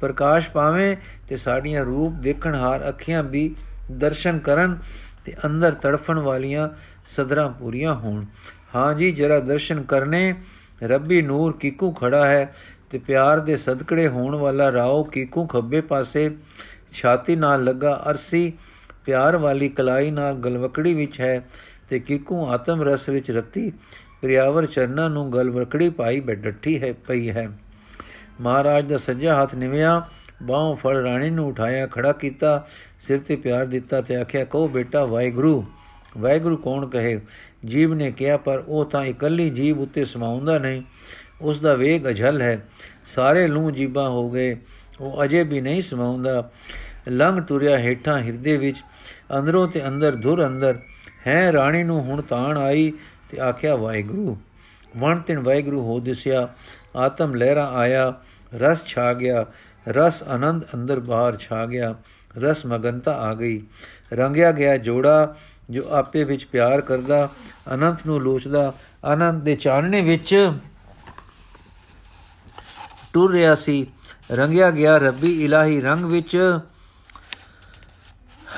ਪ੍ਰਕਾਸ਼ 0.01 0.51
ਪਾਵੇਂ 0.51 0.97
ਤੇ 1.29 1.37
ਸਾਡੀਆਂ 1.37 1.85
ਰੂਪ 1.85 2.12
ਦੇਖਣ 2.12 2.55
ਹਾਰ 2.55 2.89
ਅੱਖੀਆਂ 2.89 3.23
ਵੀ 3.23 3.55
ਦਰਸ਼ਨ 3.93 4.39
ਕਰਨ 4.39 4.79
ਤੇ 5.25 5.35
ਅੰਦਰ 5.47 5.73
ਤੜਫਣ 5.73 6.19
ਵਾਲੀਆਂ 6.19 6.69
ਸਦਰਾਂ 7.17 7.49
ਪੂਰੀਆਂ 7.51 7.95
ਹੋਣ। 7.95 8.25
ਹਾਂ 8.75 8.95
ਜੀ, 8.95 9.12
ਜਰਾ 9.12 9.41
ਦਰਸ਼ਨ 9.41 9.83
ਕਰਨੇ। 9.83 10.35
ਰੱਬੀ 10.83 11.23
ਨੂਰ 11.23 11.57
ਕੀਕੂ 11.61 11.93
ਖੜਾ 11.93 12.27
ਹੈ 12.27 12.55
ਤੇ 12.91 12.99
ਪਿਆਰ 12.99 13.41
ਦੇ 13.41 13.57
ਸਦਕੜੇ 13.57 14.09
ਹੋਣ 14.09 14.35
ਵਾਲਾ 14.35 14.73
ਰਾਓ 14.73 15.03
ਕੀਕੂ 15.03 15.47
ਖੱਬੇ 15.47 15.81
ਪਾਸੇ 15.81 16.31
ਛਾਤੀ 16.93 17.37
ਨਾਲ 17.37 17.65
ਲੱਗਾ 17.65 18.03
ਅਰਸੀ। 18.11 18.53
ਪਿਆਰ 19.05 19.37
ਵਾਲੀ 19.37 19.69
ਕਲਾਈ 19.69 20.11
ਨਾਲ 20.11 20.35
ਗਲਵਕੜੀ 20.35 20.95
ਵਿੱਚ 20.95 21.21
ਹੈ। 21.21 21.47
ਤੇ 21.88 21.99
ਕੀਕੂ 21.99 22.46
ਆਤਮ 22.46 22.83
ਰਸ 22.83 23.09
ਵਿੱਚ 23.09 23.31
ਰਤੀ, 23.31 23.70
ਪ੍ਰਿਆਵਰ 24.22 24.66
ਚਰਨਾਂ 24.66 25.11
ਨੂੰ 25.11 25.33
ਗਲਵਕੜੀ 25.33 25.88
ਪਾਈ 25.88 26.20
ਬੈਠੀ 26.20 26.83
ਹੈ, 26.83 26.92
ਪਈ 26.92 27.31
ਹੈ। 27.31 27.49
ਮਹਾਰਾਜ 28.40 28.88
ਦਾ 28.88 28.99
ਸੱਜਾ 28.99 29.42
ਹੱਥ 29.42 29.55
ਨਿਵਿਆ, 29.55 30.07
ਬਾਹੋਂ 30.42 30.77
ਫੜ 30.77 30.96
ਰਾਣੀ 30.96 31.31
ਨੂੰ 31.31 31.49
ਉਠਾਇਆ, 31.49 31.87
ਖੜਾ 31.87 32.12
ਕੀਤਾ, 32.12 32.66
ਸਿਰ 33.01 33.18
ਤੇ 33.18 33.37
ਪਿਆਰ 33.37 33.66
ਦਿੱਤਾ 33.66 34.01
ਤੇ 34.01 34.16
ਆਖਿਆ, 34.16 34.44
ਕਹੋ 34.44 34.68
ਬੇਟਾ, 34.68 35.05
ਵਾਹਿਗੁਰੂ 35.05 35.64
ਵਾਹਿਗੁਰੂ 36.18 36.57
ਕੌਣ 36.57 36.87
ਕਹੇ? 36.87 37.20
ਜੀਵ 37.66 37.94
ਨੇ 37.94 38.12
ਕਿਹਾ, 38.12 38.37
ਪਰ 38.37 38.64
ਉਹ 38.68 38.85
ਤਾਂ 38.85 39.05
ਇਕੱਲੀ 39.05 39.51
ਜੀਵ 39.51 39.81
ਉੱਤੇ 39.81 40.05
ਸਮਾਉਂਦਾ 40.05 40.59
ਨਹੀਂ। 40.59 40.83
ਉਸ 41.40 41.61
ਦਾ 41.61 41.75
ਵੇਗ 41.75 42.09
ਅਝਲ 42.09 42.42
ਹੈ। 42.42 42.68
ਸਾਰੇ 43.14 43.49
ਲੂ 43.49 43.70
ਜੀਬਾਂ 43.70 44.11
ਹੋ 44.11 44.31
ਗਏ। 44.31 44.57
ਉਹ 45.01 45.25
ਅਜੇ 45.25 45.42
ਵੀ 45.42 45.61
ਨਹੀਂ 45.61 45.83
ਸਮਾਉਂਦਾ। 45.83 46.51
ਲੰਘ 47.09 47.42
ਤੁਰਿਆ 47.42 47.79
ਹੇਠਾਂ 47.79 48.18
ਹਿਰਦੇ 48.18 48.57
ਵਿੱਚ। 48.57 48.77
ਅੰਦਰੋਂ 49.38 49.68
ਤੇ 49.68 49.88
ਅੰਦਰ, 49.88 50.16
ਧੁਰ 50.16 50.46
ਅੰਦਰ। 50.46 50.79
ਹੈ 51.27 51.53
ਰਾਣੀ 51.53 51.83
ਨੂੰ 51.83 52.03
ਹੁਣ 52.03 52.23
ਤਾਣ 52.23 52.59
ਆਈ 52.59 52.93
ਤੇ 53.31 53.41
ਆਖਿਆ, 53.41 53.77
ਵਾਹਿਗੁਰੂ, 53.77 54.37
ਵਣ 54.97 55.21
ਤਿਨ 55.21 55.39
ਵਾਹਿਗੁਰੂ 55.39 55.83
ਹੋ 55.83 56.01
ਦਿਸਿਆ, 56.01 56.49
ਆਤਮ 56.97 57.35
ਲਹਿਰਾ 57.35 57.71
ਆਇਆ, 57.71 58.15
ਰਸ 58.55 58.85
ਛਾ 58.85 59.12
ਗਿਆ, 59.12 59.47
ਰਸ 59.89 60.23
ਆਨੰਦ 60.23 60.65
ਅੰਦਰ 60.75 61.01
ਬਾਹਰ 61.01 61.37
ਛਾ 61.37 61.67
ਗਿਆ, 61.67 61.95
ਰਸ 62.39 62.67
ਮਗਨਤਾ 62.67 63.12
ਆ 63.12 63.35
ਗਈ। 63.35 63.62
ਰੰਗਿਆ 64.12 64.53
ਗਿਆ 64.53 64.77
ਜੋੜਾ 64.77 65.35
ਜੋ 65.71 65.83
ਆਪੇ 65.91 66.25
ਵਿੱਚ 66.25 66.45
ਪਿਆਰ 66.45 66.81
ਕਰਦਾ, 66.81 67.29
ਅਨੰਤ 67.75 67.99
ਨੂੰ 68.07 68.21
ਲੋਚਦਾ, 68.21 68.73
ਆਨੰਦ 69.05 69.43
ਦੇ 69.43 69.57
ਚਾਨਣੇ 69.57 70.01
ਵਿੱਚ 70.01 70.53
ਟੁਰ 73.12 73.33
ਰਿਹਾ 73.33 73.55
ਸੀ। 73.55 73.87
ਰੰਗਿਆ 74.33 74.71
ਗਿਆ 74.71 74.99
ਰੱਬੀ 74.99 75.45
ਇਲਾਹੀ 75.45 75.81
ਰੰਗ 75.81 76.05
ਵਿੱਚ 76.05 76.61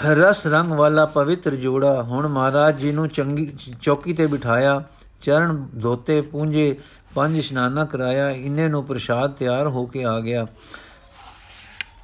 ਰਸ 0.04 0.46
ਰੰਗ 0.46 0.72
ਵਾਲਾ 0.72 1.04
ਪਵਿੱਤਰ 1.06 1.54
ਜੋੜਾ 1.54 2.02
ਹੁਣ 2.02 2.26
ਮਹਾਰਾਜ 2.28 2.76
ਜੀ 2.76 2.92
ਨੂੰ 2.92 3.08
ਚੰਗੀ 3.08 3.46
ਚੌਕੀ 3.82 4.12
ਤੇ 4.12 4.26
ਬਿਠਾਇਆ, 4.26 4.82
ਚਰਨ 5.22 5.66
ਧੋਤੇ 5.82 6.20
ਪੂੰਝੇ 6.20 6.76
ਪੰਜ 7.14 7.37
ਇਸ਼ਨਾਨਾ 7.37 7.84
ਕਰਾਇਆ, 7.84 8.30
ਇੰਨੇ 8.30 8.68
ਨੂੰ 8.68 8.84
ਪ੍ਰਸ਼ਾਦ 8.84 9.32
ਤਿਆਰ 9.32 9.66
ਹੋ 9.66 9.87
ਕੇ 9.87 10.04
ਆ 10.04 10.20
ਗਿਆ। 10.20 10.46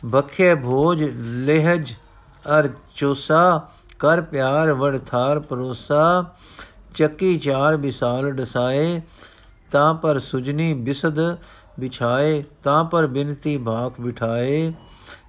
ਬਖੇ 0.04 0.54
ਭੋਜ 0.54 1.04
ਲਹਿਜ 1.46 1.92
ਅਰ 2.58 2.68
ਚੋਸਾ, 2.96 3.68
ਕਰ 3.98 4.20
ਪਿਆਰ 4.20 4.72
ਵੜ 4.72 4.98
ਥਾਰ 4.98 5.40
ਪਰੋਸਾ, 5.40 6.24
ਚੱਕੀ 6.94 7.38
ਚਾਰ 7.38 7.76
ਵਿਸਾਲ 7.76 8.30
ਡਸਾਏ, 8.30 9.00
ਤਾਂ 9.72 9.94
ਪਰ 9.94 10.18
ਸੁਜਨੀ 10.18 10.74
ਬਿਸਦ 10.74 11.36
ਵਿਛਾਏ, 11.78 12.44
ਤਾਂ 12.64 12.84
ਪਰ 12.84 13.06
ਬਿਨਤੀ 13.06 13.56
ਭਾਕ 13.58 14.00
ਬਿਠਾਏ। 14.00 14.72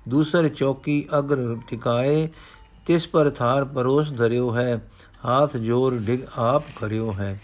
ਦੂਸਰ 0.09 0.47
ਚੌਕੀ 0.49 1.05
ਅਗਰ 1.19 1.55
ਟਿਕਾਏ, 1.69 2.27
ਤਿਸ 2.85 3.07
ਪਰ 3.07 3.29
ਥਾਰ 3.29 3.65
ਪਰੋਸ 3.65 4.11
ਧਰਿਓ 4.11 4.55
ਹੈ, 4.55 4.79
ਹਾਥ 5.25 5.55
ਜੋਰ 5.57 5.97
ਡਿਗ 5.97 6.19
ਆਪ 6.37 6.63
ਕਰਿਓ 6.75 7.13
ਹੈ। 7.13 7.39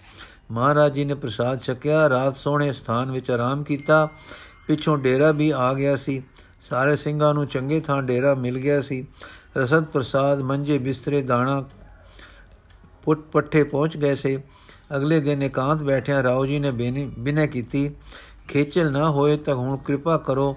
ਮਹਾਰਾਜ 0.52 0.94
ਜੀ 0.94 1.06
ਨੇ 1.06 1.14
ਪ੍ਰਸਾਦ 1.14 1.62
ਛਕਿਆ, 1.62 2.10
ਰਾਤ 2.10 2.36
ਸੋਹਣੇ 2.36 2.72
ਸਥਾਨ 2.74 3.12
ਵਿੱਚ 3.12 3.32
ਆਰਾਮ 3.32 3.64
ਕੀਤਾ। 3.64 4.08
ਪਿੱਛੋਂ 4.68 4.98
ਡੇਰਾ 4.98 5.32
ਵੀ 5.32 5.50
ਆ 5.50 5.74
ਗਿਆ 5.74 5.96
ਸੀ। 5.96 6.22
ਸਾਰੇ 6.62 6.96
ਸਿੰਘਾਂ 6.96 7.34
ਨੂੰ 7.34 7.46
ਚੰਗੇ 7.48 7.80
ਥਾਂ 7.80 8.02
ਡੇਰਾ 8.04 8.34
ਮਿਲ 8.36 8.58
ਗਿਆ 8.60 8.82
ਸੀ। 8.82 9.06
ਰਸਦ 9.58 9.86
ਪ੍ਰਸਾਦ, 9.86 10.42
ਮੰਜੇ 10.42 10.78
ਬਿਸਤਰੇ, 10.78 11.22
ਦਾਣਾ 11.22 11.64
ਪੁੱਟ 13.04 13.20
ਪੱਠੇ 13.32 13.64
ਪਹੁੰਚ 13.64 13.98
ਗਏ 13.98 14.16
ਸੇ। 14.16 14.38
ਅਗਲੇ 14.96 15.20
ਦਿਨ 15.20 15.44
ਇਕਾਂਤ 15.44 15.82
ਬੈਠਿਆ 15.84 16.22
ਰਾਓ 16.24 16.46
ਜੀ 16.46 16.60
ਨੇ 16.60 16.72
ਬਿਨੈ 16.72 17.46
ਕੀਤੀ, 17.46 17.90
ਖੇਚਲ 18.48 18.92
ਨਾ 18.92 19.10
ਹੋਏ 19.10 19.38
ਤਾਂ 19.38 19.56
ਹੁਣ 19.56 19.78
ਕਿਰਪਾ 19.78 20.18
ਕਰੋ 20.18 20.56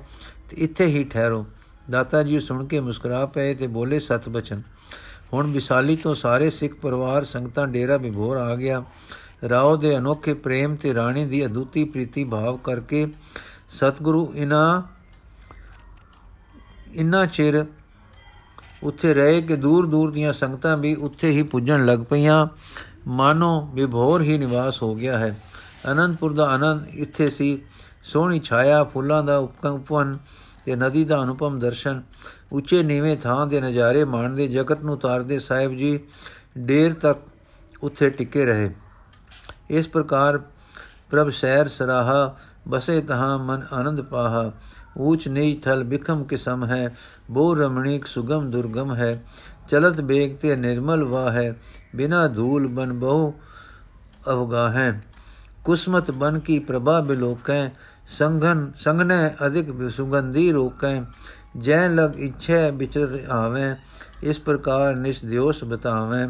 ਤੇ 0.50 0.56
ਇੱਥੇ 0.56 0.86
ਹੀ 0.86 1.04
ਠਹਿਰੋ। 1.04 1.44
ਦਾਤਾ 1.90 2.22
ਜੀ 2.22 2.40
ਸੁਣ 2.40 2.66
ਕੇ 2.66 2.80
ਮੁਸਕਰਾ 2.80 3.26
ਪਏ 3.26 3.54
ਤੇ 3.54 3.66
ਬੋਲੇ 3.66 3.98
ਸਤ 3.98 4.28
ਬਚਨ। 4.28 4.62
ਹੁਣ 5.32 5.52
ਵਿਸਾਲੀ 5.52 5.96
ਤੋਂ 5.96 6.14
ਸਾਰੇ 6.14 6.50
ਸਿੱਖ 6.50 6.74
ਪਰਿਵਾਰ, 6.74 7.24
ਸੰਗਤਾਂ, 7.24 7.66
ਡੇਰਾ 7.66 7.96
ਬਿਭੋਰ 7.96 8.36
ਆ 8.36 8.56
ਗਿਆ। 8.56 8.84
ਰਾਓ 9.48 9.76
ਦੇ 9.76 9.96
ਅਨੋਖੇ 9.96 10.34
ਪ੍ਰੇਮ 10.34 10.76
ਤੇ 10.76 10.94
ਰਾਣੀ 10.94 11.26
ਦੀ 11.26 11.46
ਅਦੁੱਤੀ 11.46 11.84
ਪ੍ਰੀਤੀ 11.84 12.24
ਭਾਵ 12.24 12.56
ਕਰਕੇ 12.56 13.08
ਸਤਿਗੁਰੂ 13.70 14.32
ਇਨਾ 14.36 14.82
ਇਨਾ 16.92 17.26
ਚਿਰ 17.26 17.66
ਉੱਥੇ 18.82 19.14
ਰਹੇ 19.14 19.42
ਕਿ 19.42 19.56
ਦੂਰ 19.56 19.86
ਦੂਰ 19.86 20.10
ਦੀਆਂ 20.10 20.32
ਸੰਗਤਾਂ 20.32 20.76
ਵੀ 20.76 20.94
ਉੱਥੇ 20.94 21.30
ਹੀ 21.30 21.42
ਪੁੱਜਣ 21.42 21.86
ਲੱਗ 21.86 21.98
ਪਈਆਂ। 21.98 22.46
ਮਾਨੋ 23.06 23.70
ਵਿਭੋਰ 23.74 24.22
ਹੀ 24.22 24.38
ਨਿਵਾਸ 24.38 24.82
ਹੋ 24.82 24.94
ਗਿਆ 24.94 25.18
ਹੈ। 25.18 25.42
ਅਨੰਦਪੁਰ 25.92 26.32
ਦਾ 26.32 26.44
ਆਨੰਦ 26.44 26.86
ਇੱਥੇ 26.86 27.30
ਸੀ। 27.30 27.62
ਸੋਹਣੀ 28.04 28.40
ਛਾਇਆ, 28.40 28.84
ਫੁੱਲਾਂ 28.84 29.24
ਦਾ 29.24 29.36
ਉਪਕੰਪਨ 29.36 30.18
ਤੇ 30.66 30.76
ਨਦੀ 30.76 31.04
ਦਾ 31.04 31.22
ਅਨੁਪਮ 31.22 31.58
ਦਰਸ਼ਨ, 31.58 32.02
ਉੱਚੇ 32.52 32.82
ਨੀਵੇਂ 32.82 33.16
ਥਾਂ 33.16 33.46
ਦੇ 33.46 33.60
ਨਜ਼ਾਰੇ 33.60 34.04
ਮਾਣਦੇ 34.04 34.48
ਜਗਤ 34.48 34.82
ਨੂੰ 34.82 34.98
ਤਾਰਦੇ 34.98 35.38
ਸਾਹਿਬ 35.38 35.76
ਜੀ 35.76 36.00
ਢੇਰ 36.68 36.92
ਤੱਕ 36.92 37.18
ਉੱਥੇ 37.82 38.10
ਟਿਕੇ 38.10 38.44
ਰਹੇ। 38.44 38.70
ਇਸ 39.70 39.88
ਪ੍ਰਕਾਰ 39.88 40.40
ਪ੍ਰਭ 41.10 41.30
ਸੈਰ 41.30 41.68
ਸਰਾਹਾ, 41.68 42.36
ਬਸੇ 42.68 43.00
ਤਹਾਂ 43.00 43.38
ਮਨ 43.38 43.62
ਆਨੰਦ 43.72 44.00
ਪਾਹਾ। 44.00 44.52
ਊਚ 44.98 45.28
ਨੀਚ 45.28 45.64
ਥਲ 45.64 45.84
ਬਿਖਮ 45.84 46.24
ਕਿਸਮ 46.24 46.64
ਹੈ, 46.64 46.94
ਬੋ 47.30 47.54
ਰਮਣੀਕ 47.54 48.06
ਸੁਗਮ 48.06 48.50
ਦੁਰਗਮ 48.50 48.94
ਹੈ। 48.94 49.24
ਚਲਤ 49.68 50.00
ਬੇਗ 50.00 50.36
ਤੇ 50.36 50.56
ਨਿਰਮਲ 50.56 51.04
ਵਾ 51.04 51.32
ਹੈ, 51.32 51.54
ਬਿਨਾ 51.96 52.28
ਧੂਲ 52.28 52.66
ਬਨ 52.66 52.92
ਬਹੁ 52.92 53.32
ਅਵਗਾ 54.30 54.68
ਹੈ। 54.68 55.02
ਕੁਸਮਤ 55.64 56.10
ਬਨ 56.10 56.38
ਕੀ 56.38 56.58
ਪ੍ਰਭਾ 56.58 57.00
ਬਿਲੋਕੈ 57.00 57.68
ਸੰਗਨ 58.08 58.72
ਸੰਗਨੈ 58.76 59.28
ਅਧਿਕ 59.46 59.90
ਸੁਗੰਧੀ 59.90 60.52
ਰੋਕੈ, 60.52 61.02
ਜੈ 61.56 61.88
ਲਗ 61.88 62.18
ਇਛੈ 62.18 62.70
ਵਿਚਰਤ 62.70 63.30
ਆਵੇਂ, 63.30 63.76
ਇਸ 64.22 64.40
ਪ੍ਰਕਾਰ 64.40 64.96
ਨਿਸਦਿਓਸ 64.96 65.64
ਬਤਾਵੇਂ। 65.64 66.28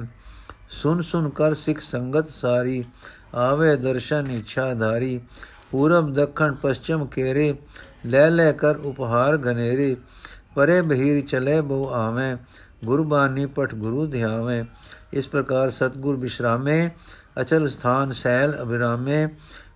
ਸੁਨ 0.70 1.02
ਸੁਨ 1.02 1.28
ਕਰ 1.28 1.54
ਸਿਖ 1.54 1.80
ਸੰਗਤ 1.80 2.28
ਸਾਰੀ, 2.28 2.84
ਆਵੇ 3.34 3.76
ਦਰਸ਼ਨ 3.76 4.30
ਇਛਾ 4.30 4.74
ਧਾਰੀ 4.74 5.20
ਪੂਰਬ, 5.70 6.14
ਦੱਖਣ 6.14 6.54
ਪશ્ਚਮ 6.54 7.06
ਕੇਰੇ, 7.06 7.54
ਲੈ 8.06 8.30
ਲੈ 8.30 8.52
ਕਰ 8.52 8.76
ਉਪਹਾਰ 8.76 9.38
ਘਨੇਰੇ। 9.38 9.96
ਪਰੇ 10.54 10.80
ਬਹੀਰ 10.82 11.24
ਚਲੇ 11.26 11.60
ਬਹੁ 11.60 11.88
ਆਵੇਂ 11.88 12.36
ਗੁਰਬਾਨੀ 12.84 13.46
ਪਠ 13.46 13.74
ਗੁਰੂ 13.74 14.06
ਧਿਆਵੇਂ। 14.06 14.64
ਇਸ 15.12 15.28
ਪ੍ਰਕਾਰ 15.28 15.70
ਸਤਗੁਰ 15.70 16.16
ਬਿਸ਼ਰਾਮੇ, 16.16 16.90
ਅਚਲ 17.40 17.68
ਸਥਾਨ 17.68 18.12
ਸੈਲ 18.12 18.62
ਅਬਿਰਾਮੇ 18.62 19.28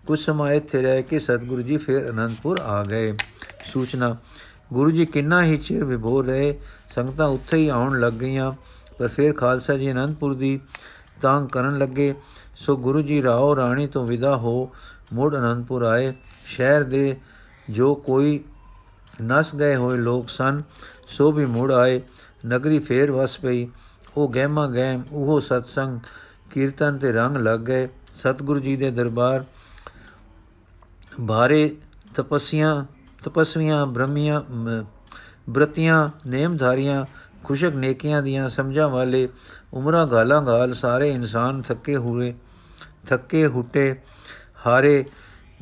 ਕੁਝ 0.08 0.20
ਸਮਾਂ 0.20 0.52
ਇੱਥੇ 0.52 0.82
ਰਹਿ 0.82 1.02
ਕੇ 1.02 1.18
ਸਤਗੁਰੂ 1.18 1.62
ਜੀ 1.62 1.76
ਫਿਰ 1.76 2.10
ਅਨੰਦਪੁਰ 2.10 2.58
ਆ 2.58 2.84
ਗਏ। 2.84 3.16
ਸੂਚਨਾ, 3.72 4.16
ਗੁਰੂ 4.72 4.90
ਜੀ 4.90 5.06
ਕਿੰਨਾ 5.06 5.42
ਹੀ 5.44 5.56
ਚਿਰ 5.58 5.84
ਵਿਭੋਰ 5.84 6.26
ਰਹੇ, 6.26 6.60
ਸੰਗਤਾਂ 6.94 7.26
ਉੱਥੇ 7.28 7.56
ਹੀ 7.56 7.68
ਆਉਣ 7.68 8.00
ਲੱਗ 8.00 8.12
ਗਈਆਂ, 8.12 8.52
ਪਰ 8.98 9.08
ਫਿਰ 9.08 9.32
ਖਾਲਸਾ 9.32 9.74
ਜੀ 9.74 9.90
ਅਨੰਦਪੁਰ 9.92 10.34
ਦੀ 10.34 10.60
ਤਾਂਗ 11.22 11.48
ਕਰਨ 11.48 11.78
ਲੱਗੇ। 11.78 12.14
ਸੋ 12.56 12.76
ਗੁਰੂ 12.76 13.02
ਜੀ 13.02 13.22
ਰਾਓ 13.22 13.56
ਰਾਣੀ 13.56 13.86
ਤੋਂ 13.86 14.06
ਵਿਦਾ 14.06 14.36
ਹੋ 14.36 14.70
ਮੁੜ 15.12 15.34
ਅਨੰਦਪੁਰ 15.36 15.82
ਆਏ। 15.82 16.14
ਸ਼ਹਿਰ 16.46 16.82
ਦੇ 16.82 17.16
ਜੋ 17.70 17.94
ਕੋਈ 17.94 18.40
ਨਸ 19.22 19.54
ਗਏ 19.54 19.76
ਹੋਏ 19.76 19.98
ਲੋਕ 19.98 20.28
ਸਨ, 20.28 20.62
ਸੋ 21.08 21.32
ਵੀ 21.32 21.46
ਮੁੜ 21.46 21.72
ਆਏ। 21.72 22.00
ਨਗਰੀ 22.46 22.78
ਫੇਰ 22.78 23.12
ਵਸ 23.12 23.38
ਪਈ। 23.38 23.68
ਉਹ 24.16 24.28
ਗਹਿਮਾ 24.28 24.66
ਗਹਿਮ 24.66 25.02
ਉਹ 25.12 25.40
ਸਤਸੰਗ, 25.40 26.00
ਕੀਰਤਨ 26.52 26.98
ਤੇ 26.98 27.12
ਰੰਗ 27.12 27.36
ਲੱਗ 27.36 27.60
ਗਏ। 27.60 27.88
ਸਤਿਗੁਰੂ 28.20 28.60
ਜੀ 28.60 28.76
ਦੇ 28.76 28.90
ਦਰਬਾਰ 28.90 29.44
ਬਾਰੇ 31.20 31.76
ਤਪਸੀਆਂ, 32.14 32.84
ਤਪਸਵੀਆਂ, 33.24 33.86
ਬ੍ਰਹਮੀਆਂ 33.86 34.42
ਬ੍ਰਤੀਆਂ, 35.50 36.08
ਨੇਮਧਾਰੀਆਂ, 36.26 37.04
ਖੁਸ਼ਕ 37.44 37.74
ਨੇਕੀਆਂ 37.74 38.22
ਦੀਆਂ 38.22 38.48
ਸਮਝਾਂ 38.50 38.88
ਵਾਲੇ 38.88 39.28
ਉਮਰਾਂ 39.72 40.06
ਗਾਲਾਂ 40.06 40.42
ਗਾਲ 40.42 40.74
ਸਾਰੇ 40.74 41.10
ਇਨਸਾਨ 41.10 41.62
ਥੱਕੇ 41.62 41.96
ਹੋਏ, 41.96 42.34
ਥੱਕੇ 43.08 43.46
ਹੁੱਟੇ 43.46 43.94
ਹਾਰੇ 44.66 45.04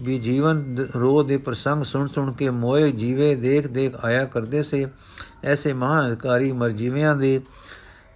ਵੀ 0.01 0.19
ਜੀਵਨ 0.19 0.87
ਰੋਹ 0.97 1.25
ਦੇ 1.25 1.37
ਪ੍ਰਸੰਗ 1.37 1.85
ਸੁਣ 1.85 2.09
ਸੁਣ 2.09 2.33
ਕੇ 2.33 2.51
ਮੋਏ 2.51 2.91
ਜੀਵੇ 2.93 3.35
ਦੇਖ 3.35 3.67
ਦੇਖ 3.67 4.05
ਆਇਆ 4.05 4.25
ਕਰਦੇ 4.25 4.63
ਸੇ। 4.63 4.87
ਐਸੇ 5.45 5.73
ਮਹਾਂ 5.73 6.07
ਅਧਿਕਾਰੀ 6.07 6.53
ਮਰਜੀਵਿਆਂ 6.53 7.17
ਦੇ 7.17 7.41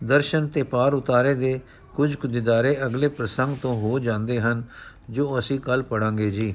ਦਰਸ਼ਨ 0.05 0.49
ਤੇ 0.49 0.63
ਪਾਰ 0.63 0.95
ਉਤਾਰੇ 0.95 1.35
ਦੇ 1.35 1.61
ਕੁਝ 1.95 2.15
ਕੁ 2.15 2.29
ਦਿਦਾਰੇ 2.29 2.77
ਅਗਲੇ 2.87 3.09
ਪ੍ਰਸੰਗ 3.09 3.57
ਤੋਂ 3.63 3.75
ਹੋ 3.81 3.99
ਜਾਂਦੇ 3.99 4.41
ਹਨ, 4.41 4.63
ਜੋ 5.11 5.39
ਅਸੀਂ 5.39 5.61
ਕੱਲ 5.61 5.83
ਪੜਾਂਗੇ 5.83 6.31
ਜੀ। 6.31 6.55